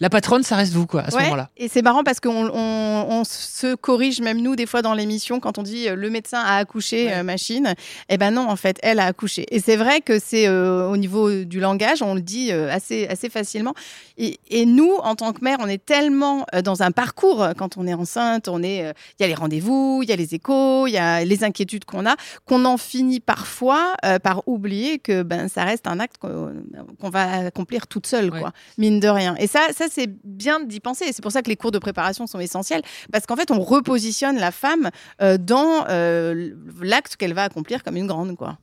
La, 0.00 0.10
patronne, 0.10 0.42
ça 0.42 0.56
reste 0.56 0.72
vous, 0.72 0.86
quoi, 0.86 1.02
à 1.02 1.10
ce 1.10 1.16
moment-là. 1.16 1.50
Et 1.56 1.68
c'est 1.68 1.82
marrant 1.82 2.02
parce 2.02 2.18
qu'on 2.18 2.50
on, 2.52 3.22
se 3.24 3.76
corrige, 3.76 4.20
même 4.20 4.40
nous, 4.40 4.56
des 4.56 4.66
fois 4.66 4.82
dans 4.82 4.94
l'émission, 4.94 5.38
quand 5.38 5.58
on 5.58 5.62
dit 5.62 5.88
euh, 5.88 5.94
le 5.94 6.10
médecin 6.10 6.40
a 6.40 6.56
accouché, 6.56 7.12
euh, 7.12 7.22
machine. 7.22 7.74
Eh 8.08 8.18
ben 8.18 8.32
non, 8.32 8.48
en 8.48 8.56
fait, 8.56 8.78
elle 8.82 8.98
a 8.98 9.06
accouché. 9.06 9.46
Et 9.54 9.60
c'est 9.60 9.76
vrai 9.76 10.00
que 10.00 10.18
c'est 10.18 10.48
euh, 10.48 10.88
au 10.88 10.96
niveau 10.96 11.44
du 11.44 11.60
langage, 11.60 12.02
on 12.02 12.14
le 12.14 12.20
dit 12.20 12.50
assez, 12.50 13.06
assez 13.06 13.28
facilement. 13.28 13.74
Et, 14.18 14.40
et, 14.50 14.66
nous, 14.66 14.94
en 15.02 15.14
tant 15.14 15.32
que 15.32 15.44
mère, 15.44 15.58
on 15.60 15.68
est 15.68 15.84
tellement 15.84 16.44
dans 16.64 16.82
un 16.82 16.90
parcours 16.90 17.46
quand 17.56 17.76
on 17.76 17.86
est 17.86 17.94
enceinte, 17.94 18.48
on 18.48 18.62
est, 18.62 18.92
il 19.18 19.22
y 19.22 19.24
a 19.24 19.28
les 19.28 19.34
rendez-vous, 19.34 20.00
il 20.02 20.08
y 20.08 20.12
a 20.12 20.16
les 20.16 20.34
échos, 20.34 20.86
il 20.86 20.92
y 20.92 20.98
a 20.98 21.24
les 21.24 21.44
inquiétudes 21.44 21.84
qu'on 21.84 22.06
a, 22.06 22.16
qu'on 22.46 22.64
en 22.64 22.76
finit 22.76 23.20
parfois 23.20 23.94
par 24.22 24.46
oublier 24.46 24.98
que 24.98 25.22
ben 25.22 25.48
ça 25.48 25.64
reste 25.64 25.86
un 25.86 26.00
acte 26.00 26.16
qu'on 26.18 27.10
va 27.10 27.46
accomplir 27.46 27.86
toute 27.86 28.06
seule, 28.06 28.30
quoi 28.30 28.52
mine 28.82 29.00
de 29.00 29.08
rien. 29.08 29.36
Et 29.36 29.46
ça, 29.46 29.60
ça 29.74 29.86
c'est 29.90 30.10
bien 30.24 30.60
d'y 30.60 30.80
penser. 30.80 31.06
C'est 31.12 31.22
pour 31.22 31.32
ça 31.32 31.42
que 31.42 31.48
les 31.48 31.56
cours 31.56 31.70
de 31.70 31.78
préparation 31.78 32.26
sont 32.26 32.40
essentiels, 32.40 32.82
parce 33.12 33.26
qu'en 33.26 33.36
fait, 33.36 33.50
on 33.50 33.60
repositionne 33.60 34.38
la 34.38 34.50
femme 34.50 34.90
euh, 35.22 35.38
dans 35.38 35.86
euh, 35.88 36.50
l'acte 36.82 37.16
qu'elle 37.16 37.32
va 37.32 37.44
accomplir 37.44 37.84
comme 37.84 37.96
une 37.96 38.08
grande, 38.08 38.36
quoi. 38.36 38.58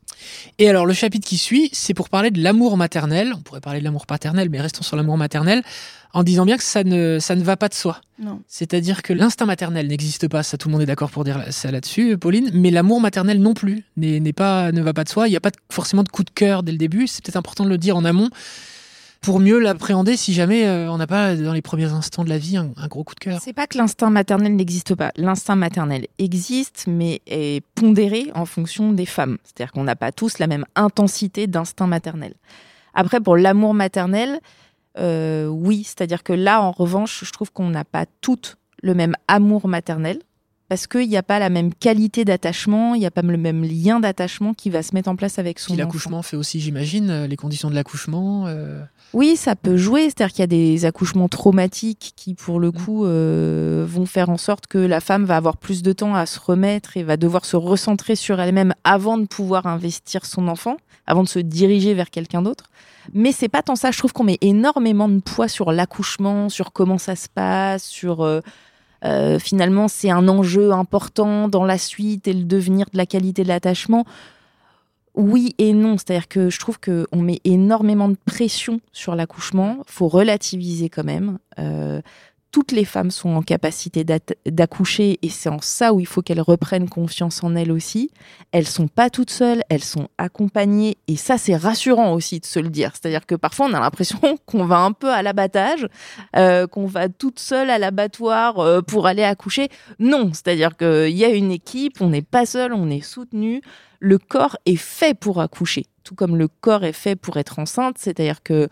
Et 0.58 0.70
alors, 0.70 0.86
le 0.86 0.94
chapitre 0.94 1.28
qui 1.28 1.38
suit, 1.38 1.70
c'est 1.72 1.94
pour 1.94 2.10
parler 2.10 2.32
de 2.32 2.44
l'amour 2.44 2.76
maternel. 2.76 3.34
On 3.36 3.42
pourrait 3.42 3.62
parler 3.62 3.80
de 3.80 3.86
l'amour 3.86 4.06
paternel, 4.06 4.50
mais 4.50 4.60
restons 4.60 4.84
sur 4.84 4.98
l'amour 4.98 5.18
maternel 5.18 5.64
en 6.12 6.24
disant 6.24 6.46
bien 6.46 6.58
que 6.58 6.64
ça 6.64 6.84
ne, 6.84 7.20
ça 7.20 7.36
ne 7.36 7.44
va 7.44 7.56
pas 7.56 7.70
de 7.70 7.74
soi. 7.74 8.02
C'est-à-dire 8.48 9.04
que 9.04 9.14
l'instinct 9.14 9.46
maternel 9.46 9.88
n'existe 9.88 10.28
pas, 10.28 10.44
ça 10.44 10.58
tout 10.58 10.68
le 10.68 10.74
monde 10.74 10.82
est 10.82 10.88
d'accord 10.88 11.12
pour 11.12 11.24
dire 11.24 11.46
ça 11.52 11.72
là-dessus, 11.72 12.18
Pauline, 12.18 12.50
mais 12.54 12.72
l'amour 12.72 13.00
maternel 13.00 13.40
non 13.40 13.54
plus 13.54 13.86
n'est 13.96 14.34
pas, 14.34 14.72
ne 14.72 14.82
va 14.82 14.94
pas 14.94 15.04
de 15.04 15.10
soi. 15.10 15.28
Il 15.28 15.32
n'y 15.32 15.38
a 15.38 15.42
pas 15.42 15.52
forcément 15.72 16.04
de 16.04 16.10
coup 16.10 16.24
de 16.24 16.30
cœur 16.30 16.64
dès 16.64 16.72
le 16.72 16.78
début, 16.78 17.08
c'est 17.08 17.24
peut-être 17.24 17.38
important 17.38 17.64
de 17.64 17.70
le 17.70 17.78
dire 17.78 17.96
en 17.96 18.04
amont 18.04 18.30
pour 19.22 19.40
mieux 19.40 19.60
l'appréhender 19.60 20.16
si 20.16 20.34
jamais 20.34 20.66
euh, 20.66 20.92
on 20.92 20.98
n'a 20.98 21.08
pas 21.08 21.36
dans 21.36 21.54
les 21.54 21.62
premiers 21.62 21.92
instants 21.92 22.24
de 22.24 22.30
la 22.30 22.38
vie 22.38 22.58
un, 22.58 22.72
gros 22.88 23.04
coup 23.04 23.16
de 23.16 23.20
cœur. 23.20 23.40
C'est 23.42 23.54
pas 23.54 23.68
que 23.68 23.78
l'instinct 23.78 24.10
maternel 24.10 24.56
n'existe 24.56 24.96
pas. 24.96 25.12
L'instinct 25.18 25.56
maternel 25.56 26.08
existe, 26.18 26.86
mais 26.88 27.22
est 27.28 27.64
pondéré 27.76 28.32
en 28.34 28.46
fonction 28.46 28.94
des 28.94 29.06
femmes. 29.06 29.38
C'est-à-dire 29.44 29.72
qu'on 29.72 29.84
n'a 29.84 29.96
pas 29.96 30.12
tous 30.12 30.40
la 30.40 30.48
même 30.48 30.66
intensité 30.76 31.48
d'instinct 31.48 31.88
maternel. 31.88 32.34
Après, 32.94 33.20
pour 33.20 33.36
l'amour 33.36 33.74
maternel, 33.74 34.40
euh, 34.98 35.48
oui, 35.48 35.84
c'est-à-dire 35.84 36.24
que 36.24 36.34
là, 36.34 36.62
en 36.62 36.72
revanche, 36.72 37.24
je 37.26 37.32
trouve 37.32 37.52
qu'on 37.52 37.70
n'a 37.70 37.86
pas 37.86 38.06
toutes 38.22 38.58
le 38.82 38.94
même 38.94 39.16
amour 39.28 39.68
maternel 39.68 40.20
parce 40.70 40.86
qu'il 40.86 41.10
n'y 41.10 41.18
a 41.18 41.24
pas 41.24 41.40
la 41.40 41.50
même 41.50 41.74
qualité 41.74 42.24
d'attachement, 42.24 42.94
il 42.94 43.00
n'y 43.00 43.06
a 43.08 43.12
pas 43.12 43.24
le 43.24 43.38
même 43.38 43.64
lien 43.64 44.00
d'attachement 44.00 44.54
qui 44.54 44.70
va 44.70 44.84
se 44.84 44.94
mettre 44.94 45.10
en 45.10 45.16
place 45.16 45.40
avec 45.40 45.58
son 45.58 45.74
enfant. 45.74 45.80
L'accouchement 45.80 46.22
fait 46.22 46.38
aussi, 46.38 46.60
j'imagine, 46.60 47.10
euh, 47.10 47.28
les 47.28 47.36
conditions 47.36 47.72
de 47.72 47.76
l'accouchement. 47.76 48.46
Euh. 48.46 48.82
Oui, 49.14 49.36
ça 49.36 49.56
peut 49.56 49.78
jouer, 49.78 50.04
c'est-à-dire 50.04 50.30
qu'il 50.30 50.40
y 50.40 50.44
a 50.44 50.48
des 50.48 50.86
accouchements 50.86 51.28
traumatiques 51.28 52.14
qui, 52.16 52.36
pour 52.36 52.60
le 52.60 52.70
mm. 52.70 52.74
coup, 52.74 53.06
euh, 53.06 53.84
vont 53.90 54.06
faire 54.06 54.30
en 54.30 54.38
sorte 54.38 54.68
que 54.68 54.78
la 54.78 55.00
femme 55.00 55.26
va 55.26 55.38
avoir 55.38 55.58
plus 55.58 55.82
de 55.82 55.92
temps 55.92 56.14
à 56.14 56.28
se 56.28 56.40
remettre 56.40 56.98
et 56.98 57.04
va 57.04 57.18
devoir 57.18 57.46
se 57.46 57.56
recentrer 57.56 58.16
sur 58.16 58.40
elle-même 58.40 58.76
avant 58.84 59.18
de 59.18 59.26
pouvoir 59.26 59.66
investir 59.66 60.26
son 60.26 60.48
enfant, 60.48 60.78
avant 61.08 61.24
de 61.24 61.30
se 61.30 61.40
diriger 61.40 61.96
vers 61.96 62.12
quelqu'un 62.12 62.44
d'autre. 62.44 62.70
Mais 63.14 63.32
c'est 63.32 63.50
pas 63.50 63.64
tant 63.64 63.76
ça. 63.76 63.90
Je 63.90 63.98
trouve 63.98 64.14
qu'on 64.14 64.24
met 64.24 64.38
énormément 64.42 65.10
de 65.10 65.20
poids 65.20 65.48
sur 65.48 65.72
l'accouchement, 65.72 66.50
sur 66.50 66.72
comment 66.72 67.00
ça 67.00 67.16
se 67.16 67.28
passe, 67.28 67.84
sur 67.84 68.22
euh, 68.22 68.42
finalement, 69.40 69.88
c'est 69.88 70.12
un 70.12 70.28
enjeu 70.28 70.72
important 70.72 71.48
dans 71.48 71.66
la 71.66 71.78
suite 71.78 72.28
et 72.28 72.34
le 72.34 72.44
devenir 72.44 72.86
de 72.92 72.98
la 72.98 73.06
qualité 73.06 73.44
de 73.44 73.48
l'attachement. 73.48 74.06
Oui 75.16 75.54
et 75.58 75.74
non, 75.74 75.98
c'est-à-dire 75.98 76.28
que 76.28 76.50
je 76.50 76.60
trouve 76.60 76.80
qu'on 76.80 77.22
met 77.22 77.42
énormément 77.44 78.08
de 78.10 78.18
pression 78.26 78.80
sur 78.94 79.16
l'accouchement. 79.16 79.80
faut 79.86 80.08
relativiser 80.08 80.90
quand 80.90 81.04
même. 81.04 81.40
Euh, 81.60 82.02
toutes 82.52 82.72
les 82.72 82.86
femmes 82.86 83.12
sont 83.12 83.30
en 83.30 83.42
capacité 83.42 84.04
d'accoucher 84.04 85.20
et 85.22 85.30
c'est 85.30 85.50
en 85.50 85.62
ça 85.62 85.94
où 85.94 86.00
il 86.00 86.08
faut 86.08 86.22
qu'elles 86.22 86.42
reprennent 86.42 86.90
confiance 86.90 87.44
en 87.44 87.56
elles 87.56 87.72
aussi. 87.72 88.10
Elles 88.52 88.66
sont 88.66 88.88
pas 88.88 89.10
toutes 89.12 89.30
seules, 89.30 89.62
elles 89.70 89.84
sont 89.84 90.08
accompagnées 90.18 90.98
et 91.08 91.16
ça 91.16 91.38
c'est 91.38 91.56
rassurant 91.56 92.14
aussi 92.14 92.40
de 92.40 92.46
se 92.46 92.60
le 92.60 92.70
dire. 92.70 92.92
C'est-à-dire 92.94 93.26
que 93.28 93.36
parfois 93.36 93.68
on 93.68 93.74
a 93.74 93.80
l'impression 93.80 94.20
qu'on 94.46 94.66
va 94.66 94.80
un 94.80 94.94
peu 94.94 95.12
à 95.12 95.22
l'abattage, 95.22 95.88
euh, 96.36 96.66
qu'on 96.66 96.88
va 96.88 97.08
toute 97.08 97.40
seule 97.40 97.70
à 97.70 97.78
l'abattoir 97.78 98.60
euh, 98.60 98.82
pour 98.82 99.06
aller 99.06 99.24
accoucher. 99.24 99.70
Non, 100.00 100.32
c'est-à-dire 100.34 100.76
qu'il 100.76 101.16
y 101.16 101.26
a 101.26 101.30
une 101.30 101.52
équipe, 101.52 102.02
on 102.02 102.10
n'est 102.10 102.24
pas 102.24 102.48
seul, 102.48 102.74
on 102.74 102.90
est 102.90 103.02
soutenu. 103.02 103.62
Le 104.00 104.18
corps 104.18 104.58
est 104.66 104.76
fait 104.76 105.14
pour 105.14 105.40
accoucher, 105.40 105.86
tout 106.04 106.16
comme 106.16 106.36
le 106.36 106.48
corps 106.48 106.84
est 106.84 106.94
fait 106.94 107.16
pour 107.16 107.38
être 107.38 107.60
enceinte. 107.60 107.98
C'est-à-dire 108.00 108.42
que 108.42 108.70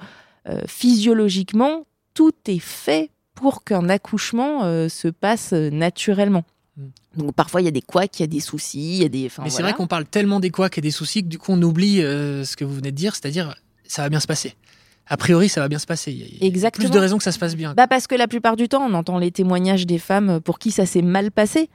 euh, 0.48 0.62
physiologiquement, 0.66 1.86
tout 2.14 2.34
est 2.48 2.60
fait 2.60 3.12
pour 3.38 3.64
qu'un 3.64 3.88
accouchement 3.88 4.64
euh, 4.64 4.90
se 4.90 5.08
passe 5.08 5.54
euh, 5.54 5.70
naturellement. 5.70 6.44
Hmm. 6.76 6.88
Donc 7.16 7.34
parfois 7.36 7.62
il 7.62 7.66
y 7.66 7.68
a 7.68 7.72
des 7.72 7.82
couacs, 7.82 8.20
il 8.20 8.24
y 8.24 8.24
a 8.24 8.28
des 8.28 8.40
soucis, 8.40 8.98
il 8.98 9.04
y 9.04 9.06
a 9.06 9.10
des. 9.10 9.30
Mais 9.44 9.50
c'est 9.50 9.62
vrai 9.62 9.74
qu'on 9.74 9.88
parle 9.88 10.06
tellement 10.06 10.40
des 10.40 10.50
couacs 10.50 10.78
et 10.78 10.82
des 10.82 10.92
soucis 10.92 11.24
que 11.24 11.28
du 11.28 11.38
coup 11.38 11.52
on 11.52 11.62
oublie 11.62 12.02
euh, 12.02 12.44
ce 12.44 12.56
que 12.56 12.66
vous 12.66 12.74
venez 12.74 12.92
de 12.92 12.96
dire, 12.98 13.16
c'est-à-dire 13.16 13.56
ça 13.88 14.02
va 14.02 14.10
bien 14.10 14.20
se 14.20 14.28
passer. 14.28 14.56
A 15.10 15.16
priori, 15.16 15.48
ça 15.48 15.62
va 15.62 15.70
bien 15.70 15.80
se 15.80 15.86
passer. 15.86 16.12
Il 16.12 16.20
y 16.20 16.44
a 16.44 16.46
Exactement. 16.46 16.90
plus 16.90 16.94
de 16.94 17.00
raisons 17.00 17.18
que 17.18 17.24
ça 17.24 17.32
se 17.32 17.40
passe 17.40 17.56
bien. 17.56 17.74
Bah 17.76 17.88
parce 17.88 18.08
que 18.08 18.16
la 18.16 18.28
plupart 18.28 18.58
du 18.58 18.68
temps, 18.68 18.86
on 18.86 18.94
entend 18.94 19.20
les 19.20 19.32
témoignages 19.32 19.86
des 19.86 20.00
femmes 20.00 20.42
pour 20.42 20.60
qui 20.60 20.72
ça 20.72 20.86
s'est 20.86 21.02
mal 21.02 21.32
passé. 21.32 21.70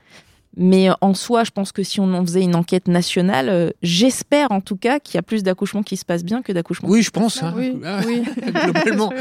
Mais 0.55 0.89
en 1.01 1.13
soi, 1.13 1.43
je 1.43 1.51
pense 1.51 1.71
que 1.71 1.81
si 1.81 1.99
on 1.99 2.13
en 2.13 2.23
faisait 2.23 2.41
une 2.41 2.55
enquête 2.55 2.87
nationale, 2.87 3.49
euh, 3.49 3.71
j'espère 3.81 4.51
en 4.51 4.61
tout 4.61 4.75
cas 4.75 4.99
qu'il 4.99 5.15
y 5.15 5.17
a 5.17 5.23
plus 5.23 5.41
d'accouchements 5.41 5.83
qui 5.83 5.97
se 5.97 6.05
passent 6.05 6.23
bien 6.23 6.41
que 6.43 6.51
d'accouchements. 6.51 6.89
Oui, 6.89 7.01
je 7.01 7.09
pense. 7.09 7.41
Hein. 7.41 7.53
Oui, 7.57 7.79
ah, 7.85 8.01
oui. 8.05 8.23
globalement. 8.51 9.11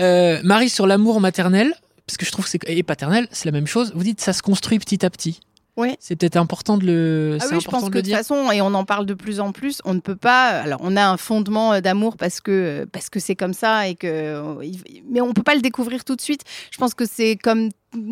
Euh, 0.00 0.40
Marie, 0.42 0.68
sur 0.68 0.86
l'amour 0.86 1.20
maternel, 1.20 1.72
parce 2.06 2.16
que 2.16 2.26
je 2.26 2.32
trouve 2.32 2.44
que 2.44 2.50
c'est 2.50 2.60
et 2.68 2.82
paternel, 2.82 3.28
c'est 3.30 3.46
la 3.46 3.52
même 3.52 3.68
chose. 3.68 3.92
Vous 3.94 4.02
dites 4.02 4.20
ça 4.20 4.32
se 4.32 4.42
construit 4.42 4.78
petit 4.80 5.06
à 5.06 5.10
petit. 5.10 5.40
Oui. 5.76 5.94
C'est 6.00 6.16
peut-être 6.16 6.36
important 6.36 6.76
de 6.76 6.86
le. 6.86 7.38
Ah 7.40 7.44
oui, 7.52 7.60
je 7.60 7.68
pense 7.68 7.84
que 7.84 7.98
de 7.98 8.00
toute 8.00 8.10
façon, 8.10 8.50
et 8.50 8.60
on 8.60 8.74
en 8.74 8.84
parle 8.84 9.06
de 9.06 9.14
plus 9.14 9.38
en 9.38 9.52
plus, 9.52 9.80
on 9.84 9.94
ne 9.94 10.00
peut 10.00 10.16
pas. 10.16 10.48
Alors, 10.48 10.80
on 10.82 10.96
a 10.96 11.06
un 11.06 11.16
fondement 11.16 11.74
euh, 11.74 11.80
d'amour 11.80 12.16
parce 12.16 12.40
que 12.40 12.84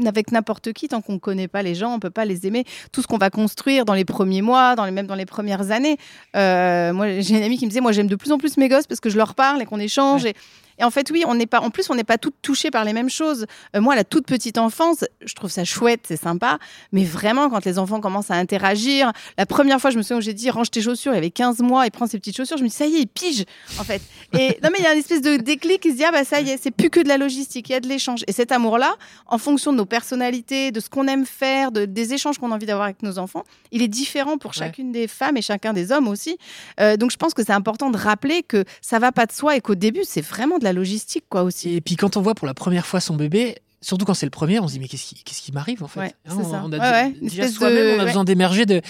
avec 0.06 0.32
n'importe 0.32 0.72
qui, 0.72 0.88
tant 0.88 1.00
qu'on 1.02 1.14
ne 1.14 1.18
connaît 1.18 1.48
pas 1.48 1.62
les 1.62 1.74
gens, 1.74 1.94
on 1.94 1.98
peut 1.98 2.10
pas 2.10 2.24
les 2.24 2.46
aimer. 2.46 2.64
Tout 2.92 3.02
ce 3.02 3.06
qu'on 3.06 3.18
va 3.18 3.30
construire 3.30 3.84
dans 3.84 3.94
les 3.94 4.04
premiers 4.04 4.42
mois, 4.42 4.74
dans 4.74 4.84
les, 4.84 4.90
même 4.90 5.06
dans 5.06 5.14
les 5.14 5.26
premières 5.26 5.70
années. 5.70 5.98
Euh, 6.34 6.92
moi, 6.92 7.20
j'ai 7.20 7.36
une 7.36 7.42
amie 7.42 7.58
qui 7.58 7.66
me 7.66 7.70
disait, 7.70 7.80
moi, 7.80 7.92
j'aime 7.92 8.08
de 8.08 8.16
plus 8.16 8.32
en 8.32 8.38
plus 8.38 8.56
mes 8.56 8.68
gosses 8.68 8.86
parce 8.86 9.00
que 9.00 9.10
je 9.10 9.16
leur 9.16 9.34
parle 9.34 9.62
et 9.62 9.66
qu'on 9.66 9.80
échange. 9.80 10.24
Et, 10.24 10.34
et 10.78 10.84
en 10.84 10.90
fait, 10.90 11.10
oui, 11.10 11.24
on 11.26 11.34
n'est 11.34 11.46
pas. 11.46 11.60
En 11.60 11.70
plus, 11.70 11.88
on 11.90 11.94
n'est 11.94 12.04
pas 12.04 12.18
toutes 12.18 12.36
touchées 12.42 12.70
par 12.70 12.84
les 12.84 12.92
mêmes 12.92 13.08
choses. 13.08 13.46
Euh, 13.74 13.80
moi, 13.80 13.94
la 13.94 14.04
toute 14.04 14.26
petite 14.26 14.58
enfance, 14.58 15.04
je 15.24 15.34
trouve 15.34 15.50
ça 15.50 15.64
chouette, 15.64 16.00
c'est 16.06 16.20
sympa. 16.20 16.58
Mais 16.92 17.04
vraiment, 17.04 17.48
quand 17.48 17.64
les 17.64 17.78
enfants 17.78 18.00
commencent 18.00 18.30
à 18.30 18.34
interagir, 18.34 19.12
la 19.38 19.46
première 19.46 19.80
fois, 19.80 19.90
je 19.90 19.96
me 19.96 20.02
souviens 20.02 20.18
où 20.18 20.20
j'ai 20.20 20.34
dit 20.34 20.50
range 20.50 20.70
tes 20.70 20.82
chaussures. 20.82 21.12
Il 21.12 21.16
y 21.16 21.18
avait 21.18 21.30
15 21.30 21.60
mois, 21.60 21.86
il 21.86 21.90
prend 21.90 22.06
ses 22.06 22.18
petites 22.18 22.36
chaussures. 22.36 22.58
Je 22.58 22.62
me 22.62 22.68
dis 22.68 22.74
ça 22.74 22.86
y 22.86 22.96
est, 22.96 23.00
il 23.00 23.06
pige 23.06 23.44
en 23.78 23.84
fait. 23.84 24.02
Et 24.32 24.58
non, 24.62 24.70
mais 24.70 24.78
il 24.78 24.84
y 24.84 24.86
a 24.86 24.92
une 24.92 24.98
espèce 24.98 25.22
de 25.22 25.36
déclic 25.36 25.80
qui 25.80 25.92
se 25.92 25.96
dit 25.96 26.04
ah 26.04 26.12
bah 26.12 26.24
ça 26.24 26.40
y 26.40 26.50
est, 26.50 26.58
c'est 26.62 26.70
plus 26.70 26.90
que 26.90 27.00
de 27.00 27.08
la 27.08 27.16
logistique, 27.16 27.70
il 27.70 27.72
y 27.72 27.76
a 27.76 27.80
de 27.80 27.88
l'échange. 27.88 28.24
Et 28.26 28.32
cet 28.32 28.52
amour-là, 28.52 28.96
en 29.26 29.38
fonction 29.38 29.65
de 29.72 29.78
nos 29.78 29.86
personnalités, 29.86 30.72
de 30.72 30.80
ce 30.80 30.88
qu'on 30.88 31.06
aime 31.06 31.26
faire, 31.26 31.72
de, 31.72 31.84
des 31.84 32.14
échanges 32.14 32.38
qu'on 32.38 32.52
a 32.52 32.54
envie 32.54 32.66
d'avoir 32.66 32.86
avec 32.86 33.02
nos 33.02 33.18
enfants, 33.18 33.44
il 33.72 33.82
est 33.82 33.88
différent 33.88 34.38
pour 34.38 34.54
chacune 34.54 34.92
des 34.92 35.08
femmes 35.08 35.36
et 35.36 35.42
chacun 35.42 35.72
des 35.72 35.92
hommes 35.92 36.08
aussi. 36.08 36.38
Euh, 36.80 36.96
donc 36.96 37.10
je 37.10 37.16
pense 37.16 37.34
que 37.34 37.44
c'est 37.44 37.52
important 37.52 37.90
de 37.90 37.96
rappeler 37.96 38.42
que 38.42 38.64
ça 38.80 38.98
va 38.98 39.12
pas 39.12 39.26
de 39.26 39.32
soi 39.32 39.56
et 39.56 39.60
qu'au 39.60 39.74
début, 39.74 40.02
c'est 40.04 40.20
vraiment 40.20 40.58
de 40.58 40.64
la 40.64 40.72
logistique, 40.72 41.24
quoi, 41.28 41.42
aussi. 41.42 41.74
Et 41.74 41.80
puis 41.80 41.96
quand 41.96 42.16
on 42.16 42.22
voit 42.22 42.34
pour 42.34 42.46
la 42.46 42.54
première 42.54 42.86
fois 42.86 43.00
son 43.00 43.16
bébé, 43.16 43.56
surtout 43.80 44.04
quand 44.04 44.14
c'est 44.14 44.26
le 44.26 44.30
premier, 44.30 44.58
on 44.60 44.68
se 44.68 44.74
dit 44.74 44.80
mais 44.80 44.88
qu'est-ce 44.88 45.06
qui, 45.06 45.22
qu'est-ce 45.22 45.42
qui 45.42 45.52
m'arrive 45.52 45.82
en 45.82 45.88
fait? 45.88 46.14
Hein, 46.28 46.36
on, 46.64 46.72
a 46.72 47.08
déjà 47.20 47.48
soi-même, 47.48 47.98
on 47.98 48.02
a 48.02 48.06
besoin 48.06 48.24
d'émerger. 48.24 48.66
De, 48.66 48.82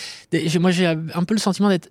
moi 0.58 0.70
j'ai 0.70 0.86
un 0.86 1.24
peu 1.24 1.34
le 1.34 1.40
sentiment 1.40 1.68
d'être 1.68 1.90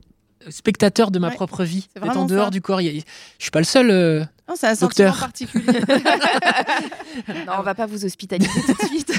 spectateur 0.49 1.11
de 1.11 1.19
ma 1.19 1.31
propre 1.31 1.63
vie, 1.63 1.87
d'être 1.95 2.17
en 2.17 2.25
dehors 2.25 2.51
du 2.51 2.61
corps. 2.61 2.81
Je 2.81 3.01
suis 3.39 3.51
pas 3.51 3.59
le 3.59 3.65
seul. 3.65 3.89
Euh, 3.89 4.23
non, 4.47 4.55
c'est 4.55 4.67
un 4.67 4.75
docteur. 4.75 5.17
particulier. 5.17 5.65
non, 7.47 7.53
on 7.59 7.61
va 7.63 7.73
pas 7.73 7.87
vous 7.87 8.05
hospitaliser 8.05 8.61
tout 8.61 8.73
de 8.73 8.87
suite. 8.87 9.11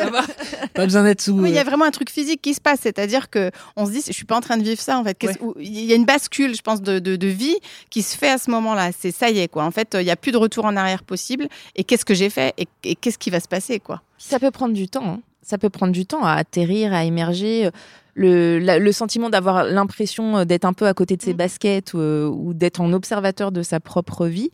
pas 0.74 0.84
besoin 0.84 1.02
d'être 1.02 1.20
sous. 1.20 1.32
Oui, 1.32 1.50
il 1.50 1.54
y 1.54 1.58
a 1.58 1.62
euh, 1.62 1.64
vraiment 1.64 1.84
un 1.84 1.90
truc 1.90 2.10
physique 2.10 2.40
qui 2.40 2.54
se 2.54 2.60
passe, 2.60 2.80
c'est-à-dire 2.82 3.28
que 3.28 3.50
on 3.74 3.86
se 3.86 3.90
dit, 3.90 4.02
je 4.06 4.12
suis 4.12 4.24
pas 4.24 4.36
en 4.36 4.40
train 4.40 4.56
de 4.56 4.62
vivre 4.62 4.80
ça 4.80 4.98
en 4.98 5.04
fait. 5.04 5.16
Il 5.58 5.84
y 5.84 5.92
a 5.92 5.96
une 5.96 6.04
bascule, 6.04 6.54
je 6.54 6.62
pense, 6.62 6.80
de, 6.80 6.98
de, 6.98 7.26
vie 7.26 7.56
qui 7.90 8.02
se 8.02 8.16
fait 8.16 8.30
à 8.30 8.38
ce 8.38 8.50
moment-là. 8.52 8.90
C'est 8.96 9.10
ça 9.10 9.28
y 9.30 9.40
est 9.40 9.48
quoi. 9.48 9.64
En 9.64 9.72
fait, 9.72 9.96
il 9.98 10.06
y 10.06 10.10
a 10.10 10.16
plus 10.16 10.32
de 10.32 10.38
retour 10.38 10.64
en 10.64 10.76
arrière 10.76 11.02
possible. 11.02 11.48
Et 11.74 11.82
qu'est-ce 11.82 12.04
que 12.04 12.14
j'ai 12.14 12.30
fait 12.30 12.54
et, 12.56 12.94
qu'est-ce 12.94 13.18
qui 13.18 13.30
va 13.30 13.40
se 13.40 13.48
passer 13.48 13.80
quoi? 13.80 14.02
Ça 14.18 14.38
peut 14.38 14.52
prendre 14.52 14.74
du 14.74 14.88
temps. 14.88 15.06
Hein. 15.06 15.20
Ça 15.42 15.58
peut 15.58 15.70
prendre 15.70 15.92
du 15.92 16.06
temps 16.06 16.24
à 16.24 16.32
atterrir, 16.32 16.92
à 16.92 17.04
émerger. 17.04 17.70
Le, 18.18 18.58
la- 18.58 18.78
le 18.78 18.92
sentiment 18.92 19.28
d'avoir 19.30 19.64
l'impression 19.64 20.38
euh, 20.38 20.44
d'être 20.44 20.64
un 20.64 20.72
peu 20.72 20.86
à 20.86 20.94
côté 20.94 21.16
de 21.16 21.22
ses 21.22 21.34
Mm. 21.34 21.36
baskets 21.36 21.94
ou, 21.94 21.98
euh, 22.00 22.26
ou 22.28 22.54
d'être 22.54 22.80
en 22.80 22.92
observateur 22.92 23.52
de 23.52 23.62
sa 23.62 23.78
propre 23.78 24.26
vie, 24.26 24.50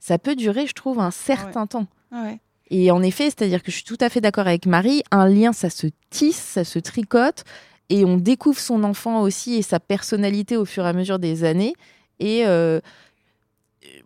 ça 0.00 0.18
peut 0.18 0.34
durer, 0.34 0.66
je 0.66 0.74
trouve, 0.74 0.98
un 0.98 1.10
certain 1.12 1.66
temps. 1.66 1.86
Ouais. 2.12 2.40
Et 2.70 2.90
en 2.90 3.02
effet, 3.02 3.24
c'est-à-dire 3.26 3.62
que 3.62 3.70
je 3.70 3.76
suis 3.76 3.84
tout 3.84 3.98
à 4.00 4.08
fait 4.08 4.20
d'accord 4.20 4.46
avec 4.48 4.66
Marie, 4.66 5.02
un 5.12 5.28
lien, 5.28 5.52
ça 5.52 5.70
se 5.70 5.86
tisse, 6.10 6.36
ça 6.40 6.64
se 6.64 6.78
tricote, 6.80 7.44
et 7.88 8.04
on 8.04 8.16
découvre 8.16 8.58
son 8.58 8.82
enfant 8.84 9.20
aussi 9.22 9.54
et 9.54 9.62
sa 9.62 9.78
personnalité 9.78 10.56
au 10.56 10.64
fur 10.64 10.84
et 10.84 10.88
à 10.88 10.92
mesure 10.92 11.18
des 11.18 11.44
années. 11.44 11.74
Et 12.18 12.46
euh, 12.46 12.80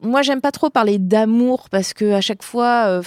moi, 0.02 0.22
j'aime 0.22 0.40
pas 0.40 0.52
trop 0.52 0.70
parler 0.70 0.98
d'amour 0.98 1.68
parce 1.70 1.94
que 1.94 2.12
à 2.12 2.20
chaque 2.20 2.42
fois, 2.42 2.86
euh, 2.88 3.02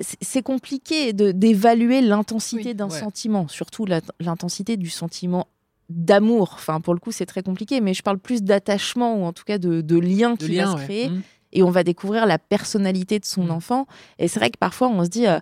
c'est- 0.00 0.42
compliqué 0.42 1.12
d'évaluer 1.12 2.00
l'intensité 2.00 2.68
Oui, 2.70 2.74
d'un 2.74 2.88
ouais. 2.88 2.98
sentiment, 3.00 3.48
surtout 3.48 3.86
l'intensité 4.20 4.76
du 4.76 4.90
sentiment 4.90 5.46
d'amour. 5.88 6.50
Enfin, 6.54 6.80
pour 6.80 6.94
le 6.94 7.00
coup, 7.00 7.12
c'est 7.12 7.26
très 7.26 7.42
compliqué, 7.42 7.80
mais 7.80 7.94
je 7.94 8.02
parle 8.02 8.18
plus 8.18 8.42
d'attachement 8.42 9.16
ou 9.16 9.24
en 9.24 9.32
tout 9.32 9.44
cas 9.44 9.58
de, 9.58 9.80
de 9.80 9.98
lien 9.98 10.32
De 10.34 10.36
qui 10.46 10.52
lien, 10.52 10.74
va 10.74 10.78
se 10.80 10.84
créer 10.84 11.08
Mm. 11.08 11.22
et 11.52 11.62
on 11.62 11.70
va 11.70 11.82
découvrir 11.84 12.26
la 12.26 12.38
personnalité 12.38 13.18
de 13.18 13.24
son 13.24 13.44
Mm. 13.44 13.50
enfant. 13.50 13.86
Et 14.18 14.28
c'est 14.28 14.38
vrai 14.38 14.50
que 14.50 14.58
parfois 14.58 14.88
on 14.88 15.02
se 15.04 15.08
dit, 15.08 15.26
euh, 15.26 15.38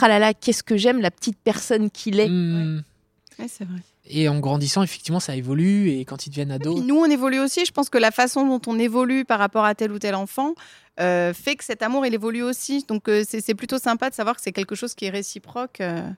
ah 0.00 0.08
là 0.08 0.18
là, 0.20 0.32
qu'est-ce 0.34 0.62
que 0.62 0.76
j'aime 0.76 1.00
la 1.00 1.10
petite 1.10 1.38
personne 1.42 1.90
qu'il 1.90 2.20
est. 2.20 2.28
Mm. 2.28 2.82
Ouais, 3.40 3.48
c'est 3.48 3.64
vrai. 3.64 3.80
Et 4.06 4.28
en 4.28 4.38
grandissant, 4.38 4.82
effectivement, 4.82 5.20
ça 5.20 5.36
évolue. 5.36 5.90
Et 5.90 6.04
quand 6.04 6.26
ils 6.26 6.30
deviennent 6.30 6.50
ados, 6.50 6.82
nous, 6.82 6.96
on 6.96 7.06
évolue 7.06 7.38
aussi. 7.38 7.64
Je 7.64 7.72
pense 7.72 7.88
que 7.90 7.98
la 7.98 8.10
façon 8.10 8.46
dont 8.46 8.60
on 8.66 8.78
évolue 8.78 9.24
par 9.24 9.38
rapport 9.38 9.64
à 9.64 9.74
tel 9.74 9.92
ou 9.92 9.98
tel 9.98 10.14
enfant 10.14 10.54
euh, 11.00 11.32
fait 11.32 11.56
que 11.56 11.64
cet 11.64 11.82
amour, 11.82 12.04
il 12.06 12.14
évolue 12.14 12.42
aussi. 12.42 12.84
Donc, 12.86 13.08
euh, 13.08 13.24
c'est 13.26 13.54
plutôt 13.54 13.78
sympa 13.78 14.10
de 14.10 14.14
savoir 14.14 14.36
que 14.36 14.42
c'est 14.42 14.52
quelque 14.52 14.74
chose 14.74 14.94
qui 14.94 15.06
est 15.06 15.10
réciproque. 15.10 15.80
Euh, 15.80 16.10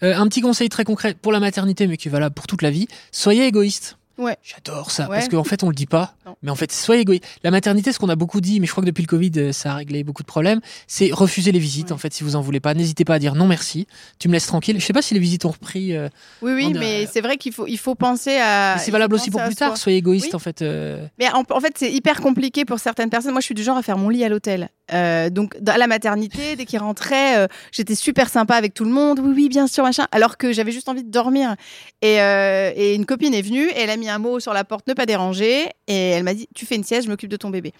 un 0.00 0.26
petit 0.26 0.40
conseil 0.40 0.68
très 0.68 0.84
concret 0.84 1.14
pour 1.14 1.32
la 1.32 1.40
maternité, 1.40 1.86
mais 1.86 1.96
qui 1.96 2.08
est 2.08 2.10
valable 2.10 2.34
pour 2.34 2.46
toute 2.46 2.62
la 2.62 2.70
vie 2.70 2.88
soyez 3.12 3.46
égoïste. 3.46 3.96
Ouais. 4.22 4.36
J'adore 4.42 4.90
ça, 4.90 5.08
Ouais. 5.08 5.16
parce 5.16 5.28
qu'en 5.28 5.44
fait, 5.44 5.62
on 5.64 5.68
le 5.68 5.74
dit 5.74 5.86
pas. 5.86 6.14
Non. 6.26 6.36
Mais 6.42 6.50
en 6.50 6.54
fait, 6.54 6.70
soyez 6.72 7.02
égoïste. 7.02 7.24
La 7.42 7.50
maternité, 7.50 7.92
ce 7.92 7.98
qu'on 7.98 8.08
a 8.08 8.16
beaucoup 8.16 8.40
dit, 8.40 8.60
mais 8.60 8.66
je 8.66 8.72
crois 8.72 8.82
que 8.82 8.86
depuis 8.88 9.02
le 9.02 9.06
Covid, 9.08 9.32
euh, 9.36 9.52
ça 9.52 9.72
a 9.72 9.74
réglé 9.76 10.04
beaucoup 10.04 10.22
de 10.22 10.26
problèmes, 10.28 10.60
c'est 10.86 11.10
refuser 11.12 11.52
les 11.52 11.58
visites. 11.58 11.86
Ouais. 11.88 11.92
En 11.92 11.98
fait, 11.98 12.12
si 12.14 12.24
vous 12.24 12.36
en 12.36 12.40
voulez 12.40 12.60
pas, 12.60 12.74
n'hésitez 12.74 13.04
pas 13.04 13.14
à 13.14 13.18
dire 13.18 13.34
non 13.34 13.46
merci. 13.46 13.86
Tu 14.18 14.28
me 14.28 14.32
laisses 14.34 14.46
tranquille. 14.46 14.78
Je 14.80 14.84
sais 14.84 14.92
pas 14.92 15.02
si 15.02 15.14
les 15.14 15.20
visites 15.20 15.44
ont 15.44 15.50
repris. 15.50 15.94
euh, 15.96 16.08
Oui, 16.42 16.52
oui, 16.52 16.72
On 16.74 16.78
mais 16.78 17.06
c'est 17.12 17.20
vrai 17.20 17.36
qu'il 17.36 17.52
faut, 17.52 17.66
il 17.66 17.78
faut 17.78 17.94
penser 17.94 18.36
à. 18.38 18.76
c'est 18.78 18.90
valable 18.90 19.14
aussi 19.14 19.30
pour 19.30 19.42
plus 19.42 19.54
tard. 19.54 19.76
Soyez 19.76 19.98
égoïste, 19.98 20.26
Oui. 20.28 20.34
en 20.34 20.38
fait. 20.38 20.62
euh, 20.62 21.04
Mais 21.18 21.28
en, 21.32 21.42
en 21.50 21.60
fait, 21.60 21.74
c'est 21.76 21.92
hyper 21.92 22.20
compliqué 22.20 22.64
pour 22.64 22.78
certaines 22.78 23.10
personnes. 23.10 23.32
Moi, 23.32 23.40
je 23.40 23.46
suis 23.46 23.54
du 23.54 23.62
genre 23.62 23.76
à 23.76 23.82
faire 23.82 23.98
mon 23.98 24.08
lit 24.08 24.24
à 24.24 24.28
l'hôtel. 24.28 24.68
Euh, 24.92 25.30
donc, 25.30 25.54
à 25.66 25.78
la 25.78 25.86
maternité, 25.86 26.56
dès 26.56 26.64
qu'il 26.64 26.78
rentrait, 26.78 27.38
euh, 27.38 27.46
j'étais 27.70 27.94
super 27.94 28.28
sympa 28.28 28.54
avec 28.56 28.74
tout 28.74 28.84
le 28.84 28.90
monde. 28.90 29.20
Oui, 29.20 29.32
oui, 29.34 29.48
bien 29.48 29.66
sûr, 29.66 29.84
machin. 29.84 30.06
Alors 30.12 30.36
que 30.36 30.52
j'avais 30.52 30.72
juste 30.72 30.88
envie 30.88 31.02
de 31.04 31.10
dormir. 31.10 31.54
Et, 32.02 32.20
euh, 32.20 32.72
et 32.76 32.94
une 32.94 33.06
copine 33.06 33.34
est 33.34 33.42
venue 33.42 33.68
et 33.68 33.80
elle 33.80 33.90
a 33.90 33.96
mis 33.96 34.08
un 34.08 34.18
mot 34.18 34.40
sur 34.40 34.52
la 34.52 34.64
porte, 34.64 34.86
ne 34.86 34.94
pas 34.94 35.06
déranger. 35.06 35.68
Et 35.88 36.10
elle 36.10 36.24
m'a 36.24 36.34
dit, 36.34 36.48
tu 36.54 36.66
fais 36.66 36.74
une 36.76 36.84
sieste, 36.84 37.04
je 37.06 37.10
m'occupe 37.10 37.30
de 37.30 37.36
ton 37.36 37.50
bébé. 37.50 37.72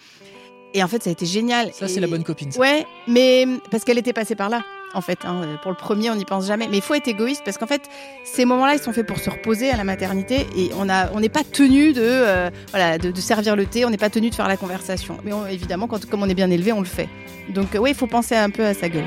Et 0.73 0.83
en 0.83 0.87
fait, 0.87 1.03
ça 1.03 1.09
a 1.09 1.13
été 1.13 1.25
génial. 1.25 1.71
Ça, 1.73 1.85
Et- 1.85 1.89
c'est 1.89 1.99
la 1.99 2.07
bonne 2.07 2.23
copine. 2.23 2.51
ça. 2.51 2.59
Ouais, 2.59 2.85
mais 3.07 3.45
parce 3.69 3.83
qu'elle 3.83 3.99
était 3.99 4.13
passée 4.13 4.35
par 4.35 4.49
là, 4.49 4.63
en 4.93 5.01
fait. 5.01 5.19
hein. 5.25 5.41
Pour 5.61 5.71
le 5.71 5.77
premier, 5.77 6.09
on 6.09 6.15
n'y 6.15 6.25
pense 6.25 6.47
jamais. 6.47 6.67
Mais 6.69 6.77
il 6.77 6.83
faut 6.83 6.93
être 6.93 7.07
égoïste 7.07 7.41
parce 7.45 7.57
qu'en 7.57 7.67
fait, 7.67 7.89
ces 8.23 8.45
moments-là, 8.45 8.75
ils 8.75 8.81
sont 8.81 8.93
faits 8.93 9.05
pour 9.05 9.19
se 9.19 9.29
reposer 9.29 9.69
à 9.69 9.77
la 9.77 9.83
maternité 9.83 10.47
et 10.55 10.71
on 10.77 10.89
a, 10.89 11.11
on 11.13 11.19
n'est 11.19 11.29
pas 11.29 11.43
tenu 11.43 11.93
de, 11.93 12.01
euh, 12.01 12.49
voilà, 12.71 12.97
de, 12.97 13.21
servir 13.21 13.55
le 13.55 13.65
thé, 13.65 13.85
on 13.85 13.89
n'est 13.89 13.97
pas 13.97 14.09
tenu 14.09 14.29
de 14.29 14.35
faire 14.35 14.47
la 14.47 14.57
conversation. 14.57 15.17
Mais 15.23 15.31
évidemment, 15.51 15.87
comme 15.87 16.23
on 16.23 16.29
est 16.29 16.33
bien 16.33 16.49
élevé, 16.49 16.71
on 16.71 16.79
le 16.79 16.85
fait. 16.85 17.09
Donc, 17.53 17.75
euh, 17.75 17.79
oui, 17.79 17.91
il 17.91 17.95
faut 17.95 18.07
penser 18.07 18.35
un 18.35 18.49
peu 18.49 18.65
à 18.65 18.73
sa 18.73 18.89
gueule. 18.89 19.05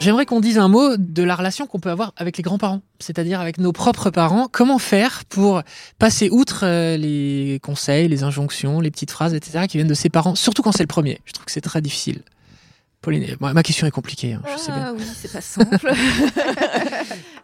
J'aimerais 0.00 0.24
qu'on 0.24 0.40
dise 0.40 0.56
un 0.56 0.68
mot 0.68 0.96
de 0.96 1.22
la 1.22 1.36
relation 1.36 1.66
qu'on 1.66 1.78
peut 1.78 1.90
avoir 1.90 2.14
avec 2.16 2.38
les 2.38 2.42
grands-parents, 2.42 2.80
c'est-à-dire 3.00 3.38
avec 3.38 3.58
nos 3.58 3.72
propres 3.72 4.08
parents. 4.08 4.48
Comment 4.50 4.78
faire 4.78 5.26
pour 5.26 5.62
passer 5.98 6.30
outre 6.30 6.64
euh, 6.64 6.96
les 6.96 7.60
conseils, 7.62 8.08
les 8.08 8.22
injonctions, 8.22 8.80
les 8.80 8.90
petites 8.90 9.10
phrases, 9.10 9.34
etc., 9.34 9.66
qui 9.68 9.76
viennent 9.76 9.88
de 9.88 9.94
ses 9.94 10.08
parents, 10.08 10.34
surtout 10.34 10.62
quand 10.62 10.72
c'est 10.72 10.84
le 10.84 10.86
premier? 10.86 11.20
Je 11.26 11.32
trouve 11.32 11.44
que 11.44 11.52
c'est 11.52 11.60
très 11.60 11.82
difficile. 11.82 12.22
Pauline, 13.00 13.36
ma 13.40 13.62
question 13.62 13.86
est 13.86 13.90
compliquée, 13.90 14.34
hein, 14.34 14.42
je 14.52 14.58
sais 14.58 14.72
bien. 14.72 14.88
Ah 14.88 14.92
oui, 14.94 15.02
c'est 15.14 15.32
pas 15.32 15.40
simple. 15.40 15.92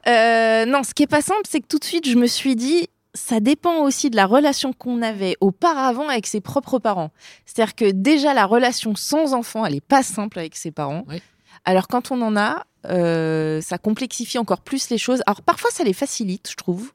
Euh, 0.09 0.67
non, 0.67 0.85
ce 0.85 0.95
qui 0.95 1.03
est 1.03 1.09
pas 1.09 1.21
simple, 1.21 1.43
c'est 1.51 1.61
que 1.61 1.67
tout 1.67 1.81
de 1.81 1.85
suite, 1.85 2.09
je 2.09 2.15
me 2.15 2.29
suis 2.29 2.55
dit, 2.55 2.87
ça 3.15 3.41
dépend 3.41 3.79
aussi 3.79 4.09
de 4.09 4.15
la 4.15 4.27
relation 4.27 4.73
qu'on 4.73 5.03
avait 5.03 5.37
auparavant 5.41 6.09
avec 6.09 6.29
ses 6.29 6.41
propres 6.41 6.79
parents. 6.79 7.11
C'est-à-dire 7.45 7.75
que 7.75 7.91
déjà, 7.91 8.33
la 8.33 8.47
relation 8.47 8.95
sans 8.95 9.35
enfant, 9.35 9.67
elle 9.67 9.75
est 9.75 9.81
pas 9.81 10.05
simple 10.05 10.39
avec 10.39 10.55
ses 10.55 10.71
parents. 10.71 11.05
Oui. 11.09 11.21
Alors 11.65 11.89
quand 11.89 12.13
on 12.13 12.23
en 12.23 12.37
a, 12.37 12.65
euh, 12.87 13.61
ça 13.61 13.79
complexifie 13.79 14.39
encore 14.39 14.61
plus 14.61 14.91
les 14.91 14.99
choses. 14.99 15.23
Alors 15.27 15.43
parfois, 15.43 15.71
ça 15.73 15.83
les 15.83 15.93
facilite, 15.93 16.49
je 16.51 16.55
trouve. 16.55 16.93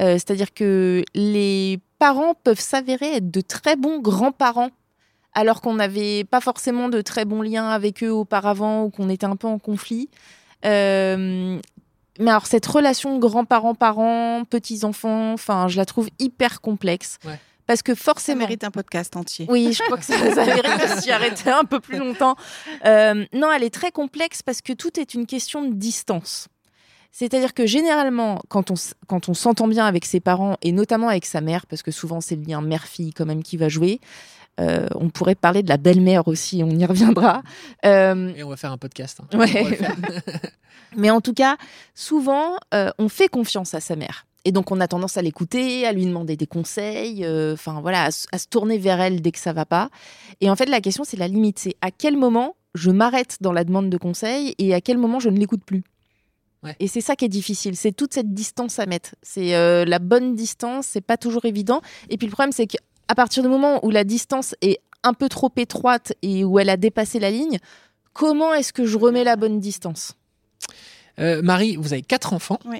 Euh, 0.00 0.14
C'est-à-dire 0.14 0.52
que 0.52 1.02
les 1.14 1.80
parents 1.98 2.34
peuvent 2.34 2.60
s'avérer 2.60 3.16
être 3.16 3.30
de 3.30 3.40
très 3.40 3.76
bons 3.76 3.98
grands-parents 4.00 4.70
alors 5.34 5.60
qu'on 5.60 5.74
n'avait 5.74 6.24
pas 6.24 6.40
forcément 6.40 6.88
de 6.88 7.00
très 7.00 7.24
bons 7.24 7.42
liens 7.42 7.68
avec 7.68 8.02
eux 8.02 8.12
auparavant 8.12 8.84
ou 8.84 8.90
qu'on 8.90 9.08
était 9.08 9.26
un 9.26 9.36
peu 9.36 9.46
en 9.46 9.58
conflit. 9.58 10.08
Euh, 10.64 11.58
mais 12.18 12.30
alors 12.30 12.46
cette 12.46 12.66
relation 12.66 13.18
grands-parents-parents, 13.18 14.44
petits-enfants, 14.44 15.32
enfin, 15.32 15.68
je 15.68 15.76
la 15.76 15.86
trouve 15.86 16.08
hyper 16.18 16.60
complexe. 16.60 17.18
Ouais. 17.24 17.38
Parce 17.66 17.82
que 17.82 17.94
Ça 17.94 18.02
forcément... 18.02 18.40
mérite 18.40 18.64
un 18.64 18.70
podcast 18.70 19.16
entier. 19.16 19.46
Oui, 19.48 19.72
je 19.72 19.82
crois 19.84 19.96
que 19.96 20.04
ça, 20.04 20.18
ça 20.34 20.44
mérite 20.44 20.64
de 20.64 21.00
s'y 21.00 21.10
arrêter 21.10 21.48
un 21.48 21.64
peu 21.64 21.80
plus 21.80 21.96
longtemps. 21.96 22.36
Euh, 22.84 23.24
non, 23.32 23.50
elle 23.52 23.62
est 23.62 23.72
très 23.72 23.92
complexe 23.92 24.42
parce 24.42 24.60
que 24.60 24.72
tout 24.72 24.98
est 25.00 25.14
une 25.14 25.26
question 25.26 25.62
de 25.64 25.72
distance. 25.72 26.48
C'est-à-dire 27.12 27.54
que 27.54 27.66
généralement, 27.66 28.40
quand 28.48 28.70
on, 28.70 28.74
quand 29.06 29.28
on 29.28 29.34
s'entend 29.34 29.68
bien 29.68 29.86
avec 29.86 30.04
ses 30.04 30.18
parents, 30.18 30.56
et 30.62 30.72
notamment 30.72 31.08
avec 31.08 31.24
sa 31.24 31.40
mère, 31.40 31.66
parce 31.66 31.82
que 31.82 31.90
souvent 31.90 32.20
c'est 32.20 32.36
le 32.36 32.42
lien 32.42 32.62
mère-fille 32.62 33.12
quand 33.12 33.26
même 33.26 33.42
qui 33.42 33.56
va 33.56 33.68
jouer, 33.68 34.00
euh, 34.60 34.86
on 34.94 35.08
pourrait 35.08 35.34
parler 35.34 35.62
de 35.62 35.68
la 35.68 35.76
belle-mère 35.76 36.28
aussi, 36.28 36.62
on 36.64 36.70
y 36.70 36.84
reviendra. 36.84 37.42
Euh, 37.84 38.32
Et 38.36 38.42
on 38.42 38.48
va 38.48 38.56
faire 38.56 38.72
un 38.72 38.78
podcast. 38.78 39.20
hein. 39.20 39.38
Ouais. 39.38 39.78
Mais 40.96 41.10
en 41.10 41.20
tout 41.20 41.32
cas, 41.32 41.56
souvent, 41.94 42.56
euh, 42.74 42.90
on 42.98 43.08
fait 43.08 43.28
confiance 43.28 43.74
à 43.74 43.80
sa 43.80 43.96
mère. 43.96 44.26
Et 44.44 44.52
donc, 44.52 44.70
on 44.70 44.80
a 44.80 44.88
tendance 44.88 45.16
à 45.16 45.22
l'écouter, 45.22 45.86
à 45.86 45.92
lui 45.92 46.04
demander 46.04 46.36
des 46.36 46.48
conseils, 46.48 47.24
enfin 47.52 47.80
voilà, 47.80 48.06
à, 48.06 48.10
se 48.10 48.46
tourner 48.48 48.76
vers 48.76 49.00
elle 49.00 49.22
dès 49.22 49.30
que 49.30 49.38
ça 49.38 49.52
va 49.52 49.64
pas. 49.64 49.88
Et 50.40 50.50
en 50.50 50.56
fait, 50.56 50.66
la 50.66 50.80
question, 50.80 51.04
c'est 51.04 51.16
la 51.16 51.28
limite. 51.28 51.60
C'est 51.60 51.76
à 51.80 51.90
quel 51.92 52.16
moment 52.16 52.56
je 52.74 52.90
m'arrête 52.90 53.38
dans 53.40 53.52
la 53.52 53.64
demande 53.64 53.88
de 53.88 53.96
conseils 53.96 54.54
et 54.58 54.74
à 54.74 54.80
quel 54.80 54.98
moment 54.98 55.20
je 55.20 55.28
ne 55.28 55.38
l'écoute 55.38 55.64
plus? 55.64 55.84
Ouais. 56.62 56.76
Et 56.78 56.86
c'est 56.86 57.00
ça 57.00 57.16
qui 57.16 57.24
est 57.24 57.28
difficile, 57.28 57.76
c'est 57.76 57.92
toute 57.92 58.14
cette 58.14 58.32
distance 58.32 58.78
à 58.78 58.86
mettre. 58.86 59.16
C'est 59.22 59.56
euh, 59.56 59.84
la 59.84 59.98
bonne 59.98 60.36
distance, 60.36 60.86
c'est 60.86 61.00
pas 61.00 61.16
toujours 61.16 61.44
évident. 61.44 61.80
Et 62.08 62.16
puis 62.16 62.28
le 62.28 62.32
problème, 62.32 62.52
c'est 62.52 62.68
qu'à 63.12 63.14
partir 63.14 63.42
du 63.42 63.50
moment 63.50 63.84
où 63.84 63.90
la 63.90 64.04
distance 64.04 64.54
est 64.62 64.80
un 65.02 65.12
peu 65.12 65.28
trop 65.28 65.52
étroite 65.56 66.14
et 66.22 66.44
où 66.44 66.58
elle 66.58 66.70
a 66.70 66.78
dépassé 66.78 67.18
la 67.20 67.30
ligne, 67.30 67.58
comment 68.14 68.54
est-ce 68.54 68.72
que 68.72 68.86
je 68.86 68.96
remets 68.96 69.22
la 69.22 69.36
bonne 69.36 69.60
distance? 69.60 70.14
Euh, 71.18 71.42
Marie, 71.42 71.76
vous 71.76 71.92
avez 71.92 72.00
quatre 72.00 72.32
enfants. 72.32 72.58
Oui. 72.64 72.78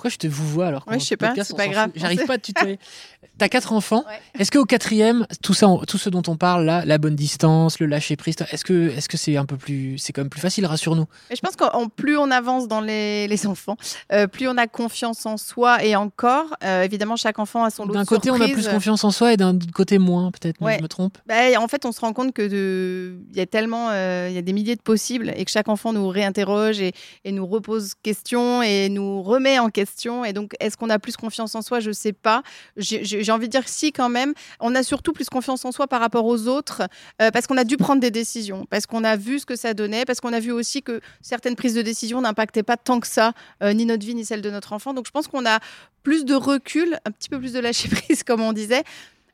Pourquoi 0.00 0.08
je 0.08 0.16
te 0.16 0.26
vous 0.26 0.48
vois 0.48 0.68
alors 0.68 0.84
Ouais, 0.86 0.98
je 0.98 1.04
sais 1.04 1.18
pas, 1.18 1.34
c'est 1.36 1.54
pas 1.54 1.68
grave. 1.68 1.90
J'arrive 1.94 2.24
pas 2.24 2.32
à 2.32 2.38
te 2.38 2.46
tutoyer. 2.46 2.78
T'as 3.38 3.50
quatre 3.50 3.74
enfants. 3.74 4.02
Ouais. 4.06 4.40
Est-ce 4.40 4.50
qu'au 4.50 4.64
quatrième, 4.64 5.26
tout 5.42 5.52
ça, 5.52 5.66
tout 5.86 5.98
ce 5.98 6.08
dont 6.08 6.22
on 6.26 6.36
parle 6.36 6.64
là, 6.64 6.84
la 6.86 6.96
bonne 6.96 7.16
distance, 7.16 7.78
le 7.78 7.84
lâcher 7.84 8.16
prise, 8.16 8.34
est-ce 8.50 8.64
que, 8.64 8.88
est-ce 8.88 9.10
que 9.10 9.18
c'est 9.18 9.36
un 9.36 9.44
peu 9.44 9.58
plus, 9.58 9.98
c'est 9.98 10.14
quand 10.14 10.22
même 10.22 10.30
plus 10.30 10.40
facile, 10.40 10.64
rassure-nous. 10.64 11.04
Je 11.30 11.40
pense 11.40 11.54
qu'en 11.54 11.88
plus 11.88 12.16
on 12.16 12.30
avance 12.30 12.66
dans 12.66 12.80
les, 12.80 13.28
les 13.28 13.46
enfants, 13.46 13.76
euh, 14.10 14.26
plus 14.26 14.48
on 14.48 14.56
a 14.56 14.66
confiance 14.66 15.26
en 15.26 15.36
soi 15.36 15.84
et 15.84 15.96
encore, 15.96 16.46
euh, 16.64 16.82
évidemment, 16.82 17.16
chaque 17.16 17.38
enfant 17.38 17.64
a 17.64 17.68
son 17.68 17.84
lot 17.84 17.92
D'un 17.92 18.06
côté, 18.06 18.30
on 18.30 18.40
a 18.40 18.48
plus 18.48 18.68
confiance 18.68 19.04
en 19.04 19.10
soi 19.10 19.34
et 19.34 19.36
d'un 19.36 19.58
côté 19.74 19.98
moins, 19.98 20.30
peut-être. 20.30 20.62
Ouais. 20.62 20.78
Je 20.78 20.82
me 20.82 20.88
trompe. 20.88 21.18
Bah, 21.26 21.34
en 21.58 21.68
fait, 21.68 21.84
on 21.84 21.92
se 21.92 22.00
rend 22.00 22.14
compte 22.14 22.32
que 22.32 22.48
de... 22.48 23.18
il 23.30 23.36
y 23.36 23.40
a 23.40 23.46
tellement, 23.46 23.88
euh, 23.90 24.28
il 24.30 24.34
y 24.34 24.38
a 24.38 24.42
des 24.42 24.54
milliers 24.54 24.76
de 24.76 24.82
possibles 24.82 25.32
et 25.36 25.44
que 25.44 25.50
chaque 25.50 25.68
enfant 25.68 25.92
nous 25.92 26.08
réinterroge 26.08 26.80
et, 26.80 26.92
et 27.24 27.32
nous 27.32 27.46
repose 27.46 27.92
question 28.02 28.62
et 28.62 28.88
nous 28.88 29.22
remet 29.22 29.58
en 29.58 29.68
question. 29.68 29.89
Et 30.24 30.32
donc, 30.32 30.54
est-ce 30.60 30.76
qu'on 30.76 30.90
a 30.90 30.98
plus 30.98 31.16
confiance 31.16 31.54
en 31.54 31.62
soi? 31.62 31.80
Je 31.80 31.90
sais 31.90 32.12
pas. 32.12 32.42
J'ai 32.76 33.32
envie 33.32 33.46
de 33.46 33.52
dire 33.52 33.68
si 33.68 33.92
quand 33.92 34.08
même. 34.08 34.34
On 34.60 34.74
a 34.74 34.82
surtout 34.82 35.12
plus 35.12 35.28
confiance 35.28 35.64
en 35.64 35.72
soi 35.72 35.86
par 35.86 36.00
rapport 36.00 36.24
aux 36.26 36.46
autres 36.46 36.82
euh, 37.20 37.30
parce 37.30 37.46
qu'on 37.46 37.56
a 37.56 37.64
dû 37.64 37.76
prendre 37.76 38.00
des 38.00 38.10
décisions, 38.10 38.66
parce 38.70 38.86
qu'on 38.86 39.04
a 39.04 39.16
vu 39.16 39.38
ce 39.38 39.46
que 39.46 39.56
ça 39.56 39.74
donnait, 39.74 40.04
parce 40.04 40.20
qu'on 40.20 40.32
a 40.32 40.40
vu 40.40 40.52
aussi 40.52 40.82
que 40.82 41.00
certaines 41.20 41.56
prises 41.56 41.74
de 41.74 41.82
décision 41.82 42.20
n'impactaient 42.20 42.62
pas 42.62 42.76
tant 42.76 43.00
que 43.00 43.06
ça 43.06 43.32
euh, 43.62 43.72
ni 43.72 43.86
notre 43.86 44.04
vie 44.04 44.14
ni 44.14 44.24
celle 44.24 44.42
de 44.42 44.50
notre 44.50 44.72
enfant. 44.72 44.94
Donc, 44.94 45.06
je 45.06 45.10
pense 45.10 45.28
qu'on 45.28 45.46
a 45.46 45.60
plus 46.02 46.24
de 46.24 46.34
recul, 46.34 46.98
un 47.04 47.10
petit 47.10 47.28
peu 47.28 47.38
plus 47.38 47.52
de 47.52 47.60
lâcher 47.60 47.88
prise, 48.06 48.22
comme 48.22 48.40
on 48.40 48.52
disait. 48.52 48.84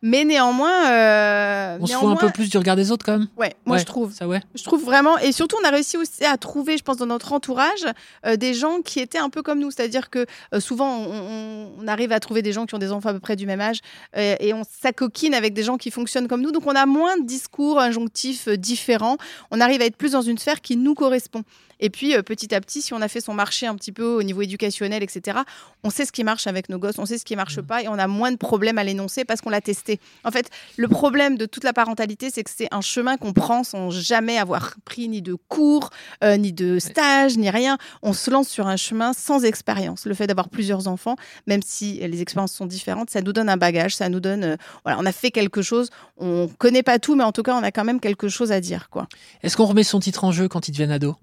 Mais 0.09 0.25
néanmoins, 0.25 0.89
euh, 0.93 1.79
On 1.81 1.87
se 1.87 1.93
fout 1.95 2.09
un 2.11 2.15
peu 2.15 2.31
plus 2.31 2.49
du 2.49 2.57
regard 2.59 2.77
des 2.77 2.93
autres 2.93 3.05
quand 3.05 3.19
même. 3.19 3.27
Ouais, 3.37 3.57
moi 3.65 3.75
Ouais. 3.75 3.81
je 3.81 3.87
trouve. 3.87 4.13
Ça 4.13 4.29
ouais. 4.29 4.41
Je 4.55 4.63
trouve 4.63 4.85
vraiment, 4.85 5.19
et 5.19 5.33
surtout, 5.33 5.57
on 5.61 5.67
a 5.67 5.71
réussi 5.71 5.97
aussi 5.97 6.25
à 6.25 6.37
trouver, 6.37 6.77
je 6.79 6.85
pense, 6.85 6.97
dans 6.99 7.07
notre 7.07 7.33
entourage, 7.33 7.85
euh, 8.25 8.37
des 8.37 8.55
gens 8.55 8.83
qui 8.83 9.01
étaient 9.01 9.19
un 9.19 9.31
peu 9.31 9.43
comme 9.43 9.59
nous. 9.59 9.73
C'est-à-dire 9.73 10.09
que 10.09 10.25
euh, 10.55 10.61
souvent, 10.61 10.89
on, 10.97 11.73
on- 11.81 11.89
arrive 11.89 12.13
à 12.13 12.21
trouver 12.21 12.41
des 12.43 12.53
gens 12.53 12.67
qui 12.67 12.75
ont 12.77 12.79
des 12.79 12.93
enfants 12.93 13.09
à 13.09 13.15
peu 13.15 13.21
près 13.21 13.35
du 13.37 13.47
même 13.47 13.61
âge, 13.61 13.79
et 14.17 14.53
on 14.55 14.63
s'acoquine 14.81 15.35
avec 15.35 15.55
des 15.55 15.63
gens 15.65 15.77
qui 15.77 15.91
fonctionnent 15.91 16.29
comme 16.29 16.41
nous. 16.43 16.53
Donc, 16.53 16.67
on 16.67 16.75
a 16.77 16.87
moins 16.87 17.17
de 17.19 17.25
discours 17.25 17.81
injonctifs 17.81 18.49
différents. 18.49 19.17
On 19.51 19.61
arrive 19.61 19.81
à 19.83 19.87
être 19.87 19.97
plus 19.97 20.13
dans 20.13 20.23
une 20.23 20.39
sphère 20.39 20.61
qui 20.61 20.77
nous 20.77 20.95
correspond. 20.95 21.43
Et 21.81 21.91
puis, 21.91 22.15
euh, 22.15 22.23
petit 22.23 22.55
à 22.55 22.61
petit, 22.61 22.83
si 22.83 22.95
on 22.95 23.01
a 23.01 23.09
fait 23.09 23.21
son 23.21 23.35
marché 23.35 23.67
un 23.67 23.75
petit 23.75 23.93
peu 23.93 24.05
au 24.05 24.23
niveau 24.23 24.43
éducationnel, 24.43 25.03
etc., 25.03 25.39
on 25.85 25.91
sait 25.91 26.05
ce 26.05 26.13
qui 26.13 26.25
marche 26.25 26.47
avec 26.47 26.69
nos 26.69 26.79
gosses, 26.79 26.99
on 26.99 27.07
sait 27.07 27.19
ce 27.19 27.25
qui 27.25 27.37
marche 27.37 27.61
pas, 27.61 27.83
et 27.83 27.89
on 27.89 27.99
a 27.99 28.07
moins 28.07 28.33
de 28.33 28.37
problèmes 28.37 28.79
à 28.79 28.85
l'énoncer 28.85 29.25
parce 29.25 29.41
qu'on 29.41 29.51
l'a 29.51 29.61
testé. 29.61 30.01
En 30.25 30.31
fait, 30.31 30.51
le 30.77 30.89
problème 30.89 31.37
de 31.37 31.47
toute 31.47 31.65
la 31.65 31.73
parentalité, 31.73 32.31
c'est 32.33 32.43
que 32.43 32.51
c'est 32.55 32.69
un 32.73 32.81
chemin 32.81 33.17
qu'on 33.17 33.33
prend 33.33 33.65
sans 33.65 33.91
jamais 33.91 34.39
avoir 34.39 34.75
pris 34.85 35.09
ni 35.09 35.23
de 35.23 35.35
cours, 35.35 35.91
euh, 36.25 36.37
ni 36.37 36.53
de 36.53 36.79
stage, 36.79 37.37
ni 37.37 37.51
rien. 37.51 37.79
On 38.03 38.13
se 38.13 38.31
lance 38.31 38.49
sur 38.49 38.67
un 38.67 38.77
chemin 38.77 39.13
sans 39.13 39.45
expérience. 39.45 40.07
Le 40.07 40.15
fait 40.15 40.27
d'avoir 40.27 40.49
plusieurs 40.49 40.89
enfants, 40.89 41.17
même 41.47 41.63
si 41.63 41.99
les 41.99 42.23
expériences 42.23 42.53
sont 42.53 42.67
différentes, 42.67 43.11
ça 43.11 43.21
nous 43.21 43.33
donne 43.33 43.49
un 43.49 43.57
bagage, 43.57 43.97
ça 43.97 44.09
nous 44.09 44.21
donne, 44.21 44.45
euh, 44.45 44.57
voilà, 44.85 44.99
on 45.01 45.07
a 45.07 45.13
fait 45.13 45.31
quelque 45.31 45.63
chose. 45.63 45.91
On 46.17 46.49
connaît 46.59 46.83
pas 46.83 46.99
tout, 46.99 47.15
mais 47.15 47.25
en 47.25 47.33
tout 47.33 47.43
cas, 47.43 47.55
on 47.55 47.63
a 47.63 47.71
quand 47.71 47.85
même 47.85 48.01
quelque 48.01 48.29
chose 48.29 48.53
à 48.53 48.61
dire, 48.61 48.89
quoi. 48.91 49.07
Est-ce 49.43 49.57
qu'on 49.57 49.67
remet 49.67 49.85
son 49.85 50.01
titre 50.01 50.25
en 50.25 50.33
jeu 50.33 50.49
quand 50.49 50.69
ils 50.69 50.73
deviennent 50.73 50.91
ados 50.91 51.15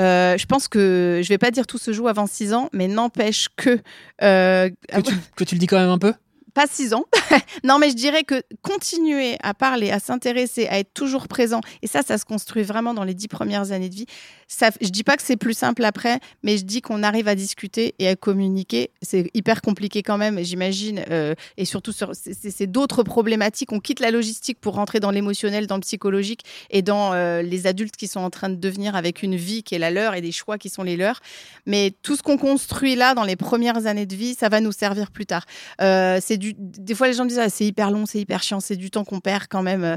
Euh, 0.00 0.36
je 0.36 0.46
pense 0.46 0.66
que 0.66 1.20
je 1.22 1.28
vais 1.28 1.38
pas 1.38 1.50
dire 1.50 1.66
tout 1.66 1.78
se 1.78 1.92
joue 1.92 2.08
avant 2.08 2.26
6 2.26 2.52
ans, 2.52 2.68
mais 2.72 2.88
n'empêche 2.88 3.48
que 3.56 3.78
euh, 4.22 4.68
que 4.88 5.00
tu, 5.00 5.14
que 5.36 5.44
tu 5.44 5.54
le 5.54 5.60
dis 5.60 5.66
quand 5.66 5.78
même 5.78 5.90
un 5.90 5.98
peu? 5.98 6.12
Pas 6.54 6.66
6 6.66 6.94
ans. 6.94 7.04
non, 7.64 7.78
mais 7.78 7.90
je 7.90 7.96
dirais 7.96 8.22
que 8.24 8.42
continuer 8.62 9.36
à 9.42 9.54
parler, 9.54 9.90
à 9.90 9.98
s'intéresser, 9.98 10.66
à 10.68 10.78
être 10.78 10.94
toujours 10.94 11.28
présent, 11.28 11.60
et 11.82 11.86
ça, 11.86 12.02
ça 12.02 12.16
se 12.18 12.24
construit 12.24 12.62
vraiment 12.62 12.94
dans 12.94 13.04
les 13.04 13.14
10 13.14 13.28
premières 13.28 13.72
années 13.72 13.88
de 13.88 13.94
vie. 13.94 14.06
Ça, 14.48 14.70
je 14.80 14.88
dis 14.88 15.04
pas 15.04 15.16
que 15.16 15.22
c'est 15.22 15.36
plus 15.36 15.54
simple 15.54 15.84
après, 15.84 16.20
mais 16.42 16.56
je 16.56 16.64
dis 16.64 16.80
qu'on 16.80 17.02
arrive 17.02 17.28
à 17.28 17.34
discuter 17.34 17.94
et 17.98 18.08
à 18.08 18.16
communiquer. 18.16 18.90
C'est 19.02 19.30
hyper 19.34 19.62
compliqué 19.62 20.02
quand 20.02 20.18
même, 20.18 20.42
j'imagine, 20.44 21.04
euh, 21.10 21.34
et 21.56 21.64
surtout 21.64 21.92
sur 21.92 22.14
c'est- 22.14 22.34
c'est 22.34 22.50
c'est 22.50 22.66
d'autres 22.66 23.02
problématiques. 23.02 23.72
On 23.72 23.80
quitte 23.80 24.00
la 24.00 24.10
logistique 24.10 24.60
pour 24.60 24.74
rentrer 24.74 25.00
dans 25.00 25.10
l'émotionnel, 25.10 25.66
dans 25.66 25.76
le 25.76 25.80
psychologique 25.80 26.42
et 26.70 26.82
dans 26.82 27.12
euh, 27.14 27.42
les 27.42 27.66
adultes 27.66 27.96
qui 27.96 28.06
sont 28.06 28.20
en 28.20 28.30
train 28.30 28.48
de 28.48 28.54
devenir 28.54 28.94
avec 28.94 29.22
une 29.22 29.34
vie 29.34 29.62
qui 29.64 29.74
est 29.74 29.78
la 29.78 29.90
leur 29.90 30.14
et 30.14 30.20
des 30.20 30.30
choix 30.32 30.56
qui 30.58 30.68
sont 30.68 30.82
les 30.84 30.96
leurs. 30.96 31.20
Mais 31.66 31.92
tout 32.02 32.14
ce 32.16 32.22
qu'on 32.22 32.36
construit 32.38 32.94
là 32.94 33.14
dans 33.14 33.24
les 33.24 33.36
premières 33.36 33.86
années 33.86 34.06
de 34.06 34.14
vie, 34.14 34.34
ça 34.34 34.48
va 34.48 34.60
nous 34.60 34.72
servir 34.72 35.10
plus 35.10 35.26
tard. 35.26 35.46
Euh, 35.80 36.18
c'est 36.22 36.36
du, 36.52 36.54
des 36.58 36.94
fois 36.94 37.06
les 37.06 37.12
gens 37.14 37.24
me 37.24 37.28
disent 37.28 37.38
ah, 37.38 37.48
c'est 37.48 37.64
hyper 37.66 37.90
long, 37.90 38.06
c'est 38.06 38.18
hyper 38.20 38.42
chiant, 38.42 38.60
c'est 38.60 38.76
du 38.76 38.90
temps 38.90 39.04
qu'on 39.04 39.20
perd 39.20 39.44
quand 39.48 39.62
même. 39.62 39.84
Euh, 39.84 39.96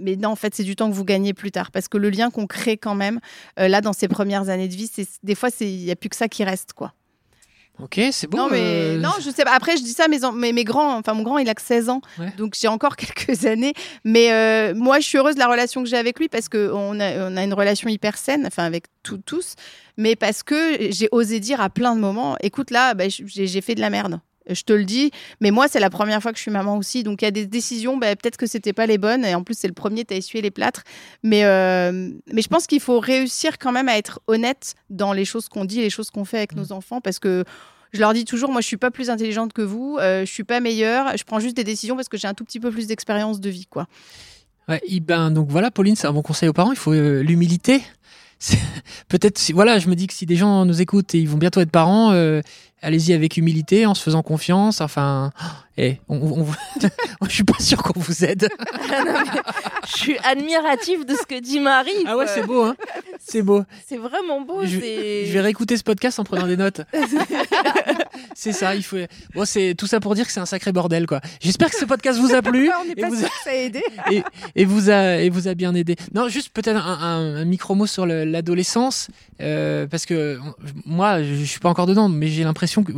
Mais 0.00 0.16
non, 0.16 0.30
en 0.30 0.36
fait, 0.36 0.54
c'est 0.54 0.64
du 0.64 0.76
temps 0.76 0.88
que 0.90 0.94
vous 0.94 1.04
gagnez 1.04 1.34
plus 1.34 1.50
tard 1.50 1.70
parce 1.70 1.88
que 1.88 1.98
le 1.98 2.10
lien 2.10 2.30
qu'on 2.30 2.46
crée 2.46 2.76
quand 2.76 2.94
même 2.94 3.20
euh, 3.58 3.68
là 3.68 3.80
dans 3.80 3.92
ces 3.92 4.08
premières 4.08 4.48
années 4.48 4.68
de 4.68 4.74
vie, 4.74 4.90
c'est 4.92 5.06
des 5.22 5.34
fois 5.34 5.48
il 5.60 5.84
y 5.84 5.90
a 5.90 5.96
plus 5.96 6.08
que 6.08 6.16
ça 6.16 6.28
qui 6.28 6.44
reste 6.44 6.72
quoi. 6.72 6.92
Ok, 7.80 8.00
c'est 8.10 8.26
bon. 8.28 8.38
non 8.38 8.48
mais 8.50 8.60
euh, 8.60 8.98
non, 8.98 9.10
je 9.20 9.30
sais 9.30 9.44
pas. 9.44 9.52
Après, 9.52 9.76
je 9.76 9.82
dis 9.84 9.92
ça, 9.92 10.06
en- 10.24 10.32
mes, 10.32 10.52
mes 10.52 10.64
grands, 10.64 10.96
enfin 10.98 11.14
mon 11.14 11.22
grand, 11.22 11.38
il 11.38 11.48
a 11.48 11.54
que 11.54 11.62
16 11.62 11.88
ans, 11.90 12.00
Ouais. 12.18 12.32
donc 12.36 12.54
j'ai 12.60 12.66
encore 12.66 12.96
quelques 12.96 13.46
années. 13.46 13.72
Mais 14.04 14.32
euh, 14.32 14.74
moi, 14.74 14.98
je 14.98 15.06
suis 15.06 15.16
heureuse 15.16 15.34
de 15.36 15.38
la 15.38 15.46
relation 15.46 15.84
que 15.84 15.88
j'ai 15.88 15.96
avec 15.96 16.18
lui 16.18 16.28
parce 16.28 16.48
que 16.48 16.72
on 16.74 16.98
a, 16.98 17.30
on 17.30 17.36
a 17.36 17.44
une 17.44 17.54
relation 17.54 17.88
hyper 17.88 18.18
saine, 18.18 18.44
enfin 18.46 18.64
avec 18.64 18.86
tout- 19.04 19.18
tous, 19.24 19.54
mais 19.96 20.16
parce 20.16 20.42
que 20.42 20.90
j'ai 20.90 21.08
osé 21.12 21.38
dire 21.38 21.60
à 21.60 21.70
plein 21.70 21.94
de 21.94 22.00
moments, 22.00 22.36
écoute 22.40 22.72
là, 22.72 22.94
bah, 22.94 23.04
j'ai 23.08 23.60
fait 23.60 23.76
de 23.76 23.80
la 23.80 23.90
merde. 23.90 24.18
Je 24.48 24.62
te 24.62 24.72
le 24.72 24.84
dis, 24.84 25.10
mais 25.40 25.50
moi 25.50 25.68
c'est 25.68 25.80
la 25.80 25.90
première 25.90 26.22
fois 26.22 26.32
que 26.32 26.38
je 26.38 26.42
suis 26.42 26.50
maman 26.50 26.76
aussi, 26.76 27.02
donc 27.02 27.22
il 27.22 27.26
y 27.26 27.28
a 27.28 27.30
des 27.30 27.46
décisions, 27.46 27.96
bah, 27.96 28.14
peut-être 28.16 28.36
que 28.36 28.46
c'était 28.46 28.72
pas 28.72 28.86
les 28.86 28.98
bonnes, 28.98 29.24
et 29.24 29.34
en 29.34 29.42
plus 29.42 29.56
c'est 29.58 29.68
le 29.68 29.74
premier, 29.74 30.04
t'as 30.04 30.16
essuyé 30.16 30.42
les 30.42 30.50
plâtres, 30.50 30.84
mais 31.22 31.44
euh, 31.44 32.10
mais 32.32 32.42
je 32.42 32.48
pense 32.48 32.66
qu'il 32.66 32.80
faut 32.80 33.00
réussir 33.00 33.58
quand 33.58 33.72
même 33.72 33.88
à 33.88 33.98
être 33.98 34.20
honnête 34.26 34.74
dans 34.90 35.12
les 35.12 35.24
choses 35.24 35.48
qu'on 35.48 35.64
dit, 35.64 35.80
les 35.80 35.90
choses 35.90 36.10
qu'on 36.10 36.24
fait 36.24 36.38
avec 36.38 36.54
nos 36.54 36.72
enfants, 36.72 37.00
parce 37.00 37.18
que 37.18 37.44
je 37.92 38.00
leur 38.00 38.12
dis 38.12 38.24
toujours, 38.24 38.50
moi, 38.50 38.60
je 38.60 38.66
suis 38.66 38.76
pas 38.76 38.90
plus 38.90 39.10
intelligente 39.10 39.52
que 39.52 39.62
vous, 39.62 39.96
euh, 39.98 40.24
je 40.24 40.30
suis 40.30 40.44
pas 40.44 40.60
meilleure, 40.60 41.16
je 41.16 41.24
prends 41.24 41.40
juste 41.40 41.56
des 41.56 41.64
décisions 41.64 41.96
parce 41.96 42.08
que 42.08 42.16
j'ai 42.16 42.28
un 42.28 42.34
tout 42.34 42.44
petit 42.44 42.60
peu 42.60 42.70
plus 42.70 42.86
d'expérience 42.86 43.40
de 43.40 43.50
vie, 43.50 43.66
quoi. 43.66 43.86
Ouais, 44.68 44.82
eh 44.86 45.00
ben, 45.00 45.30
donc 45.30 45.48
voilà, 45.48 45.70
Pauline, 45.70 45.96
c'est 45.96 46.06
un 46.06 46.12
bon 46.12 46.20
conseil 46.20 46.48
aux 46.48 46.52
parents. 46.52 46.72
Il 46.72 46.78
faut 46.78 46.92
euh, 46.92 47.22
l'humilité. 47.22 47.82
Peut-être, 49.08 49.38
si, 49.38 49.52
voilà, 49.52 49.78
je 49.78 49.88
me 49.88 49.94
dis 49.94 50.06
que 50.06 50.12
si 50.12 50.26
des 50.26 50.36
gens 50.36 50.66
nous 50.66 50.82
écoutent 50.82 51.14
et 51.14 51.18
ils 51.18 51.28
vont 51.28 51.38
bientôt 51.38 51.60
être 51.60 51.70
parents, 51.70 52.12
euh, 52.12 52.42
allez-y 52.82 53.12
avec 53.12 53.36
humilité, 53.36 53.86
en 53.86 53.94
se 53.94 54.02
faisant 54.02 54.22
confiance. 54.22 54.80
Enfin, 54.80 55.32
eh, 55.80 55.98
on, 56.08 56.16
on- 56.16 56.46
je 57.28 57.32
suis 57.34 57.44
pas 57.44 57.58
sûr 57.60 57.82
qu'on 57.82 57.98
vous 58.00 58.24
aide. 58.24 58.48
Je 59.90 59.96
suis 59.96 60.18
admirative 60.18 61.06
de 61.06 61.14
ce 61.14 61.24
que 61.24 61.40
dit 61.40 61.60
Marie. 61.60 61.90
Ah 62.06 62.16
ouais, 62.16 62.26
c'est 62.26 62.42
beau, 62.46 62.62
hein 62.62 62.76
C'est 63.18 63.40
beau. 63.42 63.64
C'est 63.86 63.96
vraiment 63.96 64.42
beau. 64.42 64.66
Je, 64.66 64.76
vais 64.76 65.40
réécouter 65.40 65.76
ce 65.78 65.82
podcast 65.82 66.18
en 66.18 66.24
prenant 66.24 66.46
des 66.46 66.58
notes. 66.58 66.82
c'est 68.34 68.52
ça, 68.52 68.74
il 68.74 68.82
faut. 68.82 68.98
Bon, 69.34 69.44
c'est 69.44 69.74
tout 69.76 69.86
ça 69.86 69.98
pour 70.00 70.14
dire 70.14 70.26
que 70.26 70.32
c'est 70.32 70.40
un 70.40 70.46
sacré 70.46 70.72
bordel, 70.72 71.06
quoi. 71.06 71.20
J'espère 71.40 71.70
que 71.70 71.76
ce 71.76 71.84
podcast 71.84 72.18
vous 72.18 72.34
a 72.34 72.42
plu 72.42 72.70
On 72.70 72.90
et 72.90 72.94
pas 73.00 73.08
vous 73.08 73.16
ça 73.16 73.28
a 73.50 73.54
aidé. 73.54 73.82
et, 74.10 74.22
et 74.56 74.64
vous 74.64 74.90
a 74.90 75.16
et 75.18 75.30
vous 75.30 75.48
a 75.48 75.54
bien 75.54 75.74
aidé. 75.74 75.96
Non, 76.14 76.28
juste 76.28 76.50
peut-être 76.50 76.76
un, 76.76 76.98
un- 77.00 77.36
un 77.36 77.44
micro 77.44 77.74
mot 77.74 77.86
sur 77.86 78.04
le- 78.04 78.24
l'adolescence, 78.24 79.08
euh, 79.40 79.86
parce 79.86 80.04
que 80.06 80.38
moi, 80.84 81.22
je, 81.22 81.44
suis 81.44 81.60
pas 81.60 81.68
encore 81.70 81.86
dedans, 81.86 82.08
mais 82.08 82.28
j'ai 82.28 82.44
l'impression 82.44 82.84
que 82.84 82.92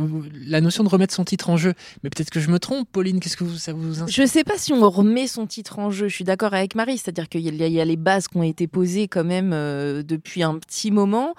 la 0.45 0.59
notion 0.61 0.83
de 0.83 0.89
remettre 0.89 1.13
son 1.13 1.23
titre 1.23 1.49
en 1.49 1.57
jeu. 1.57 1.73
Mais 2.03 2.09
peut-être 2.09 2.29
que 2.31 2.39
je 2.39 2.49
me 2.49 2.59
trompe, 2.59 2.70
Pauline. 2.91 3.19
Qu'est-ce 3.19 3.37
que 3.37 3.43
vous, 3.43 3.57
ça 3.57 3.73
vous 3.73 4.01
inspire 4.01 4.23
Je 4.23 4.27
sais 4.27 4.43
pas 4.43 4.57
si 4.57 4.73
on 4.73 4.89
remet 4.89 5.27
son 5.27 5.45
titre 5.47 5.79
en 5.79 5.89
jeu. 5.89 6.07
Je 6.07 6.15
suis 6.15 6.23
d'accord 6.23 6.53
avec 6.53 6.75
Marie, 6.75 6.97
c'est-à-dire 6.97 7.29
qu'il 7.29 7.41
y, 7.41 7.79
a- 7.81 7.85
les 7.85 7.95
bases 7.97 8.27
qui 8.27 8.37
ont 8.37 8.43
été 8.43 8.67
posées 8.67 9.07
quand 9.07 9.23
même 9.23 9.51
euh, 9.53 10.03
depuis 10.03 10.43
un 10.43 10.57
petit 10.57 10.91
moment. 10.91 11.35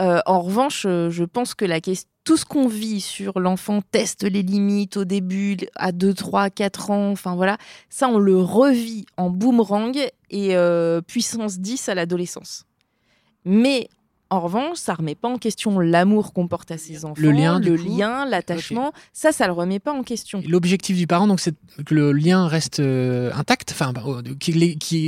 Euh, 0.00 0.20
en 0.26 0.40
revanche, 0.40 0.84
euh, 0.86 1.10
je 1.10 1.24
pense 1.24 1.54
que 1.54 1.64
la 1.64 1.80
question, 1.80 2.08
tout 2.24 2.36
ce 2.36 2.44
qu'on 2.44 2.68
vit 2.68 3.00
sur 3.00 3.40
l'enfant 3.40 3.80
teste 3.90 4.22
les 4.22 4.42
limites 4.42 4.96
au 4.96 5.04
début, 5.04 5.56
à 5.74 5.90
2, 5.92 6.14
3, 6.14 6.50
4 6.50 6.90
ans, 6.92 7.10
enfin 7.10 7.34
voilà, 7.34 7.58
ça 7.90 8.08
on 8.08 8.18
le 8.18 8.38
revit 8.40 9.06
en 9.16 9.28
boomerang 9.28 9.98
et 10.30 10.54
puissance 11.08 11.58
10 11.58 11.88
à 11.88 11.96
l'adolescence. 11.96 12.64
Mais 13.44 13.88
en 14.32 14.40
revanche, 14.40 14.78
ça 14.78 14.94
remet 14.94 15.14
pas 15.14 15.28
en 15.28 15.36
question 15.38 15.78
l'amour 15.78 16.32
qu'on 16.32 16.48
porte 16.48 16.70
à 16.70 16.78
ses 16.78 17.04
enfants, 17.04 17.20
Le 17.20 17.30
lien, 17.30 17.58
le 17.60 17.76
l'attachement. 18.30 18.92
Ça, 19.12 19.30
ça 19.32 19.46
le 19.46 19.52
remet 19.52 19.78
pas 19.78 19.92
en 19.92 20.02
question. 20.02 20.42
L'objectif 20.48 20.96
du 20.96 21.06
parent, 21.06 21.26
donc, 21.26 21.38
c'est 21.40 21.54
que 21.84 21.94
le 21.94 22.12
lien 22.12 22.46
reste 22.48 22.80
euh, 22.80 23.30
intact, 23.34 23.70
enfin, 23.72 23.92
bah, 23.92 24.02
euh, 24.06 24.22
qu'il 24.40 24.56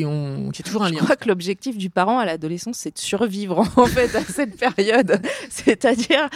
on- 0.07 0.51
qu'il 0.51 0.59
y 0.59 0.61
ait 0.61 0.63
toujours 0.65 0.83
un 0.85 0.89
Je 0.89 0.95
lien. 0.95 1.01
crois 1.01 1.17
que 1.17 1.29
l'objectif 1.29 1.77
du 1.79 1.91
parent 1.91 2.19
à 2.19 2.25
l'adolescence, 2.27 2.77
c'est 2.77 2.95
de 2.95 2.99
survivre 2.99 3.61
en 3.77 3.87
fait 3.87 4.15
à 4.15 4.23
cette 4.23 4.57
période. 4.59 5.21
C'est-à-dire, 5.51 6.29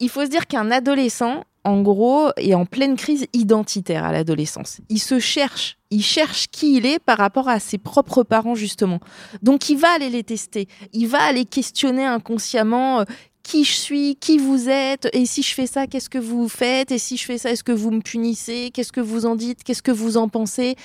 il 0.00 0.08
faut 0.08 0.24
se 0.24 0.30
dire 0.30 0.46
qu'un 0.46 0.70
adolescent, 0.70 1.44
en 1.64 1.80
gros, 1.82 2.30
est 2.36 2.54
en 2.54 2.66
pleine 2.66 2.96
crise 2.96 3.26
identitaire 3.32 4.04
à 4.04 4.12
l'adolescence. 4.12 4.80
Il 4.90 5.00
se 5.00 5.18
cherche, 5.18 5.78
il 5.90 6.02
cherche 6.02 6.48
qui 6.50 6.76
il 6.76 6.86
est 6.86 6.98
par 6.98 7.18
rapport 7.18 7.48
à 7.48 7.58
ses 7.58 7.78
propres 7.78 8.22
parents 8.22 8.54
justement. 8.54 9.00
Donc 9.42 9.70
il 9.70 9.78
va 9.78 9.90
aller 9.90 10.10
les 10.10 10.24
tester, 10.24 10.68
il 10.92 11.08
va 11.08 11.22
aller 11.22 11.44
questionner 11.44 12.04
inconsciemment. 12.04 13.00
euh, 13.00 13.04
qui 13.44 13.62
je 13.62 13.72
suis, 13.72 14.16
qui 14.16 14.38
vous 14.38 14.70
êtes, 14.70 15.08
et 15.12 15.26
si 15.26 15.42
je 15.42 15.54
fais 15.54 15.66
ça, 15.66 15.86
qu'est-ce 15.86 16.08
que 16.08 16.18
vous 16.18 16.48
faites, 16.48 16.90
et 16.90 16.98
si 16.98 17.18
je 17.18 17.24
fais 17.26 17.36
ça, 17.36 17.50
est-ce 17.50 17.62
que 17.62 17.72
vous 17.72 17.90
me 17.90 18.00
punissez, 18.00 18.70
qu'est-ce 18.72 18.90
que 18.90 19.02
vous 19.02 19.26
en 19.26 19.36
dites, 19.36 19.62
qu'est-ce 19.62 19.82
que 19.82 19.92
vous 19.92 20.16
en 20.16 20.28
pensez 20.28 20.76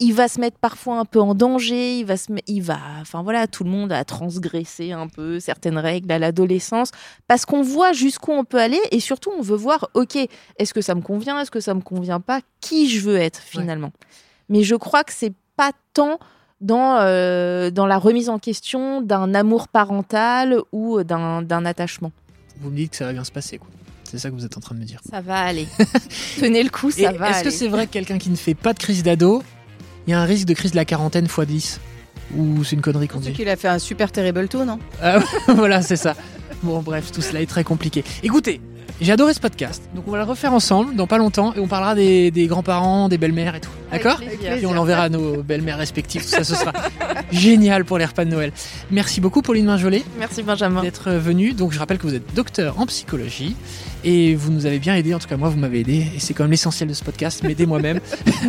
il 0.00 0.12
va 0.12 0.28
se 0.28 0.40
mettre 0.40 0.58
parfois 0.58 0.98
un 0.98 1.04
peu 1.04 1.20
en 1.20 1.34
danger, 1.34 1.98
il 1.98 2.04
va 2.04 2.16
se, 2.16 2.32
il 2.46 2.62
va, 2.62 2.78
enfin 3.00 3.22
voilà, 3.22 3.46
tout 3.46 3.64
le 3.64 3.70
monde 3.70 3.92
a 3.92 4.04
transgressé 4.04 4.92
un 4.92 5.08
peu 5.08 5.40
certaines 5.40 5.78
règles 5.78 6.10
à 6.10 6.18
l'adolescence 6.18 6.90
parce 7.28 7.46
qu'on 7.46 7.62
voit 7.62 7.92
jusqu'où 7.92 8.32
on 8.32 8.44
peut 8.44 8.58
aller 8.58 8.80
et 8.90 9.00
surtout 9.00 9.30
on 9.36 9.42
veut 9.42 9.56
voir, 9.56 9.88
ok, 9.94 10.16
est-ce 10.58 10.74
que 10.74 10.80
ça 10.80 10.94
me 10.94 11.00
convient, 11.00 11.40
est-ce 11.40 11.50
que 11.50 11.60
ça 11.60 11.74
me 11.74 11.80
convient 11.80 12.20
pas, 12.20 12.40
qui 12.60 12.88
je 12.88 13.00
veux 13.00 13.16
être 13.16 13.40
finalement. 13.40 13.92
Mais 14.48 14.62
je 14.62 14.74
crois 14.74 15.04
que 15.04 15.12
c'est 15.12 15.32
pas 15.56 15.72
tant 15.92 16.18
dans 16.60 16.98
euh, 17.00 17.70
dans 17.70 17.86
la 17.86 17.98
remise 17.98 18.28
en 18.28 18.38
question 18.38 19.00
d'un 19.00 19.34
amour 19.34 19.68
parental 19.68 20.58
ou 20.72 21.02
d'un 21.02 21.42
d'un 21.42 21.64
attachement. 21.64 22.12
Vous 22.60 22.70
me 22.70 22.76
dites 22.76 22.90
que 22.90 22.96
ça 22.96 23.06
va 23.06 23.12
bien 23.12 23.24
se 23.24 23.32
passer, 23.32 23.58
quoi. 23.58 23.68
C'est 24.04 24.18
ça 24.18 24.30
que 24.30 24.34
vous 24.34 24.44
êtes 24.44 24.56
en 24.56 24.60
train 24.60 24.74
de 24.76 24.80
me 24.80 24.84
dire. 24.84 25.00
Ça 25.10 25.20
va 25.20 25.40
aller. 25.40 25.66
Tenez 26.38 26.62
le 26.62 26.70
coup, 26.70 26.90
Et 26.90 27.02
ça 27.02 27.12
va 27.12 27.30
Est-ce 27.30 27.42
que 27.42 27.50
c'est 27.50 27.66
vrai 27.66 27.86
que 27.86 27.92
quelqu'un 27.92 28.18
qui 28.18 28.30
ne 28.30 28.36
fait 28.36 28.54
pas 28.54 28.72
de 28.72 28.78
crise 28.78 29.02
d'ado, 29.02 29.42
il 30.06 30.10
y 30.10 30.14
a 30.14 30.20
un 30.20 30.24
risque 30.24 30.46
de 30.46 30.54
crise 30.54 30.72
de 30.72 30.76
la 30.76 30.84
quarantaine 30.84 31.26
x 31.26 31.40
10 31.40 31.80
Ou 32.36 32.64
c'est 32.64 32.76
une 32.76 32.82
connerie 32.82 33.08
qu'on 33.08 33.20
C'est 33.20 33.30
dit 33.30 33.32
qu'il 33.36 33.48
a 33.48 33.56
fait 33.56 33.68
un 33.68 33.78
super 33.78 34.12
terrible 34.12 34.48
taux, 34.48 34.64
non? 34.64 34.78
Ah, 35.02 35.18
voilà, 35.48 35.82
c'est 35.82 35.96
ça. 35.96 36.14
Bon, 36.62 36.80
bref, 36.80 37.12
tout 37.12 37.20
cela 37.22 37.40
est 37.40 37.46
très 37.46 37.64
compliqué. 37.64 38.04
Écoutez, 38.22 38.60
J'ai 39.00 39.10
adoré 39.12 39.34
ce 39.34 39.40
podcast. 39.40 39.82
Donc 39.94 40.04
on 40.06 40.12
va 40.12 40.18
le 40.18 40.24
refaire 40.24 40.52
ensemble 40.52 40.94
dans 40.94 41.08
pas 41.08 41.18
longtemps 41.18 41.52
et 41.54 41.58
on 41.58 41.66
parlera 41.66 41.96
des, 41.96 42.30
des 42.30 42.46
grands-parents, 42.46 43.08
des 43.08 43.18
belles-mères 43.18 43.56
et 43.56 43.60
tout. 43.60 43.70
D'accord. 43.90 44.18
Puis 44.20 44.66
on 44.66 44.72
l'enverra 44.72 45.02
à 45.02 45.08
nos 45.08 45.42
belles-mères 45.42 45.78
respectives. 45.78 46.22
Tout 46.22 46.28
ça, 46.28 46.44
ce 46.44 46.54
sera 46.54 46.72
génial 47.32 47.84
pour 47.84 47.98
les 47.98 48.04
repas 48.04 48.24
de 48.24 48.30
Noël. 48.30 48.52
Merci 48.92 49.20
beaucoup, 49.20 49.42
Pauline 49.42 49.66
Marjolais, 49.66 50.04
Merci 50.18 50.42
Benjamin. 50.44 50.80
d'être 50.80 51.10
venue. 51.10 51.54
Donc 51.54 51.72
je 51.72 51.78
rappelle 51.80 51.98
que 51.98 52.06
vous 52.06 52.14
êtes 52.14 52.34
docteur 52.34 52.78
en 52.78 52.86
psychologie 52.86 53.56
et 54.04 54.36
vous 54.36 54.52
nous 54.52 54.64
avez 54.64 54.78
bien 54.78 54.94
aidé. 54.94 55.12
En 55.12 55.18
tout 55.18 55.28
cas, 55.28 55.36
moi, 55.36 55.48
vous 55.48 55.58
m'avez 55.58 55.80
aidé 55.80 56.06
et 56.14 56.20
c'est 56.20 56.32
quand 56.32 56.44
même 56.44 56.52
l'essentiel 56.52 56.88
de 56.88 56.94
ce 56.94 57.02
podcast, 57.02 57.42
m'aider 57.42 57.66
moi-même. 57.66 57.98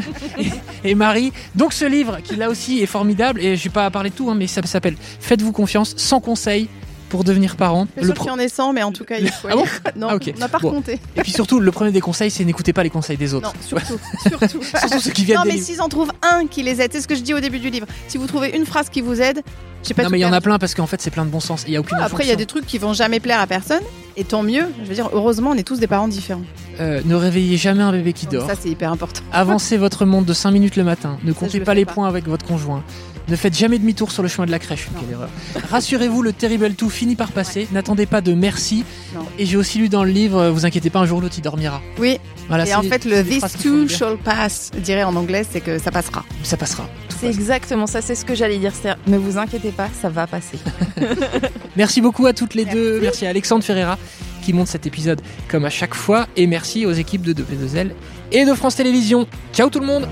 et, 0.38 0.90
et 0.92 0.96
Marie, 0.96 1.34
donc 1.56 1.74
ce 1.74 1.86
livre 1.86 2.20
qui 2.24 2.36
là 2.36 2.50
aussi 2.52 2.82
est 2.82 2.86
formidable 2.88 3.42
et 3.42 3.56
je 3.56 3.64
vais 3.64 3.70
pas 3.72 3.90
parler 3.90 4.12
de 4.12 4.16
tout, 4.16 4.30
hein, 4.30 4.36
mais 4.38 4.46
ça 4.48 4.62
s'appelle 4.64 4.96
Faites-vous 5.20 5.52
confiance, 5.52 5.96
sans 5.98 6.20
conseil 6.22 6.70
pour 7.10 7.24
devenir 7.24 7.56
parent. 7.56 7.88
Je 7.96 8.02
suis 8.02 8.08
Le 8.10 8.14
pro- 8.14 8.38
ait 8.38 8.48
100, 8.50 8.74
mais 8.74 8.84
en 8.84 8.92
tout 8.92 9.04
cas, 9.06 9.18
il 9.20 9.30
faut. 9.30 9.48
Ah 9.50 9.56
bon 9.56 9.64
non, 9.96 10.08
Ah, 10.12 10.18
on 10.36 10.40
n'a 10.40 10.48
pas 10.50 10.60
Bon. 10.60 10.70
recompté. 10.70 11.00
Et 11.16 11.22
puis 11.22 11.32
surtout, 11.32 11.60
le 11.60 11.72
premier 11.72 11.92
des 11.92 12.02
conseils, 12.02 12.32
c'est 12.32 12.44
n'écoutez 12.46 12.74
pas 12.74 12.84
les 12.84 12.90
conseils 12.90 13.18
des 13.18 13.34
autres. 13.34 13.48
Non, 13.48 13.54
surtout, 13.80 14.00
surtout. 14.28 14.64
Surtout 14.64 15.00
ceux 15.00 15.12
qui 15.12 15.26
viennent 15.26 15.38
Non, 15.38 15.44
mais 15.46 15.58
s'ils 15.58 15.82
en 15.82 15.90
trouvent 15.90 16.12
un 16.22 16.48
qui 16.48 16.64
les 16.64 16.82
aide, 16.82 16.92
c'est 16.94 17.02
ce 17.02 17.08
que 17.08 17.16
je 17.16 17.22
dis 17.22 17.34
au 17.34 17.40
début 17.40 17.60
du 17.60 17.70
livre. 17.70 17.88
Si 18.08 18.18
vous 18.18 18.28
trouvez 18.28 18.56
une 18.56 18.66
phrase 18.66 18.90
qui 18.90 19.02
vous 19.02 19.22
aide, 19.22 19.42
j'ai 19.84 19.94
pas 19.94 20.04
Non, 20.04 20.10
mais 20.10 20.18
il 20.18 20.22
y 20.22 20.26
en 20.26 20.34
a 20.34 20.42
plein 20.42 20.58
parce 20.58 20.74
qu'en 20.74 20.88
fait, 20.88 21.00
c'est 21.02 21.12
plein 21.12 21.26
de 21.26 21.30
bon 21.30 21.40
sens. 21.40 21.64
Il 21.68 21.74
y 21.74 21.78
a 21.78 21.80
aucune 21.80 21.98
Après, 22.00 22.24
il 22.24 22.30
y 22.30 22.34
a 22.34 22.36
des 22.36 22.48
trucs 22.48 22.66
qui 22.66 22.78
vont 22.80 22.94
jamais 22.94 23.20
plaire 23.20 23.40
à 23.40 23.46
personne, 23.48 23.82
et 24.18 24.24
tant 24.24 24.42
mieux. 24.42 24.66
Je 24.84 24.88
veux 24.88 24.96
dire, 24.96 25.10
heureusement, 25.14 25.52
on 25.52 25.56
est 25.56 25.64
tous 25.64 25.80
des 25.80 25.88
parents 25.88 26.08
différents. 26.08 26.42
Euh, 26.80 27.02
ne 27.06 27.16
réveillez 27.16 27.56
jamais 27.58 27.84
un 27.84 27.92
bébé 27.92 28.12
qui 28.14 28.26
Donc 28.26 28.34
dort. 28.36 28.48
ça, 28.50 28.56
c'est 28.60 28.70
hyper 28.70 28.92
important. 28.92 29.22
Avancez 29.32 29.78
votre 29.78 30.06
monde 30.06 30.26
de 30.26 30.34
5 30.34 30.50
minutes 30.52 30.76
le 30.76 30.84
matin. 30.84 31.18
Ne 31.24 31.32
comptez 31.34 31.60
je 31.60 31.64
pas 31.64 31.74
les 31.76 31.86
pas. 31.86 31.94
points 31.94 32.08
avec 32.08 32.28
votre 32.28 32.46
conjoint. 32.46 32.84
Ne 33.28 33.36
faites 33.36 33.58
jamais 33.58 33.80
demi-tour 33.80 34.12
sur 34.12 34.22
le 34.24 34.30
chemin 34.30 34.46
de 34.46 34.52
la 34.52 34.60
crèche. 34.60 34.88
Quelle 35.00 35.12
erreur. 35.12 35.30
Rassurez-vous, 35.70 36.22
le 36.22 36.32
terrible 36.34 36.74
tout 36.76 36.90
finit 36.90 37.16
par 37.16 37.32
passer. 37.32 37.68
N'attendez 37.72 38.06
pas 38.06 38.22
de 38.22 38.34
merci. 38.34 38.84
Non. 39.16 39.22
Et 39.40 39.46
j'ai 39.46 39.58
aussi 39.58 39.80
lu 39.80 39.90
dans 39.90 40.04
le 40.04 40.12
livre, 40.12 40.40
euh, 40.40 40.52
vous 40.52 40.66
inquiétez 40.66 40.90
pas, 40.90 41.00
un 41.00 41.06
jour 41.06 41.18
ou 41.18 41.22
l'autre 41.22 41.36
il 41.38 41.42
dormira. 41.42 41.82
Oui, 41.98 42.20
Voilà, 42.48 42.68
et 42.68 42.76
en 42.76 42.84
fait, 42.84 43.06
le 43.06 43.24
this 43.24 43.44
too 43.62 43.88
shall 43.88 44.18
pass, 44.18 44.72
je 44.76 44.80
dirais 44.82 45.04
en 45.04 45.16
anglais, 45.16 45.44
c'est 45.50 45.62
que 45.62 45.80
ça 45.80 45.92
passera. 45.92 46.24
Ça 46.44 46.58
passera. 46.58 46.88
C'est 47.10 47.28
passe. 47.28 47.36
exactement 47.36 47.88
ça, 47.88 48.02
c'est 48.02 48.16
ce 48.16 48.26
que 48.26 48.36
j'allais 48.36 48.58
dire. 48.58 48.74
Ne 49.08 49.18
vous 49.18 49.38
inquiétez 49.38 49.72
pas, 49.72 49.90
ça 50.00 50.10
va 50.10 50.28
passer. 50.28 50.60
Merci 51.76 52.02
beaucoup 52.02 52.26
à 52.28 52.34
toutes 52.34 52.54
les 52.54 52.66
Merci. 52.66 52.80
deux. 52.80 53.00
Merci 53.02 53.26
à 53.26 53.30
Alexandre 53.30 53.64
Ferreira 53.64 53.98
qui 54.44 54.54
monte 54.54 54.68
cet 54.68 54.86
épisode 54.86 55.22
comme 55.48 55.66
à 55.66 55.70
chaque 55.72 55.96
fois. 55.96 56.28
Et 56.36 56.46
merci 56.46 56.86
aux 56.86 56.92
équipes 56.92 57.24
de 57.24 57.34
2P2L 57.34 57.90
et 58.32 58.46
de 58.46 58.54
France 58.54 58.76
Télévisions. 58.76 59.28
Ciao 59.54 59.70
tout 59.70 59.80
le 59.80 59.88
monde 59.88 60.08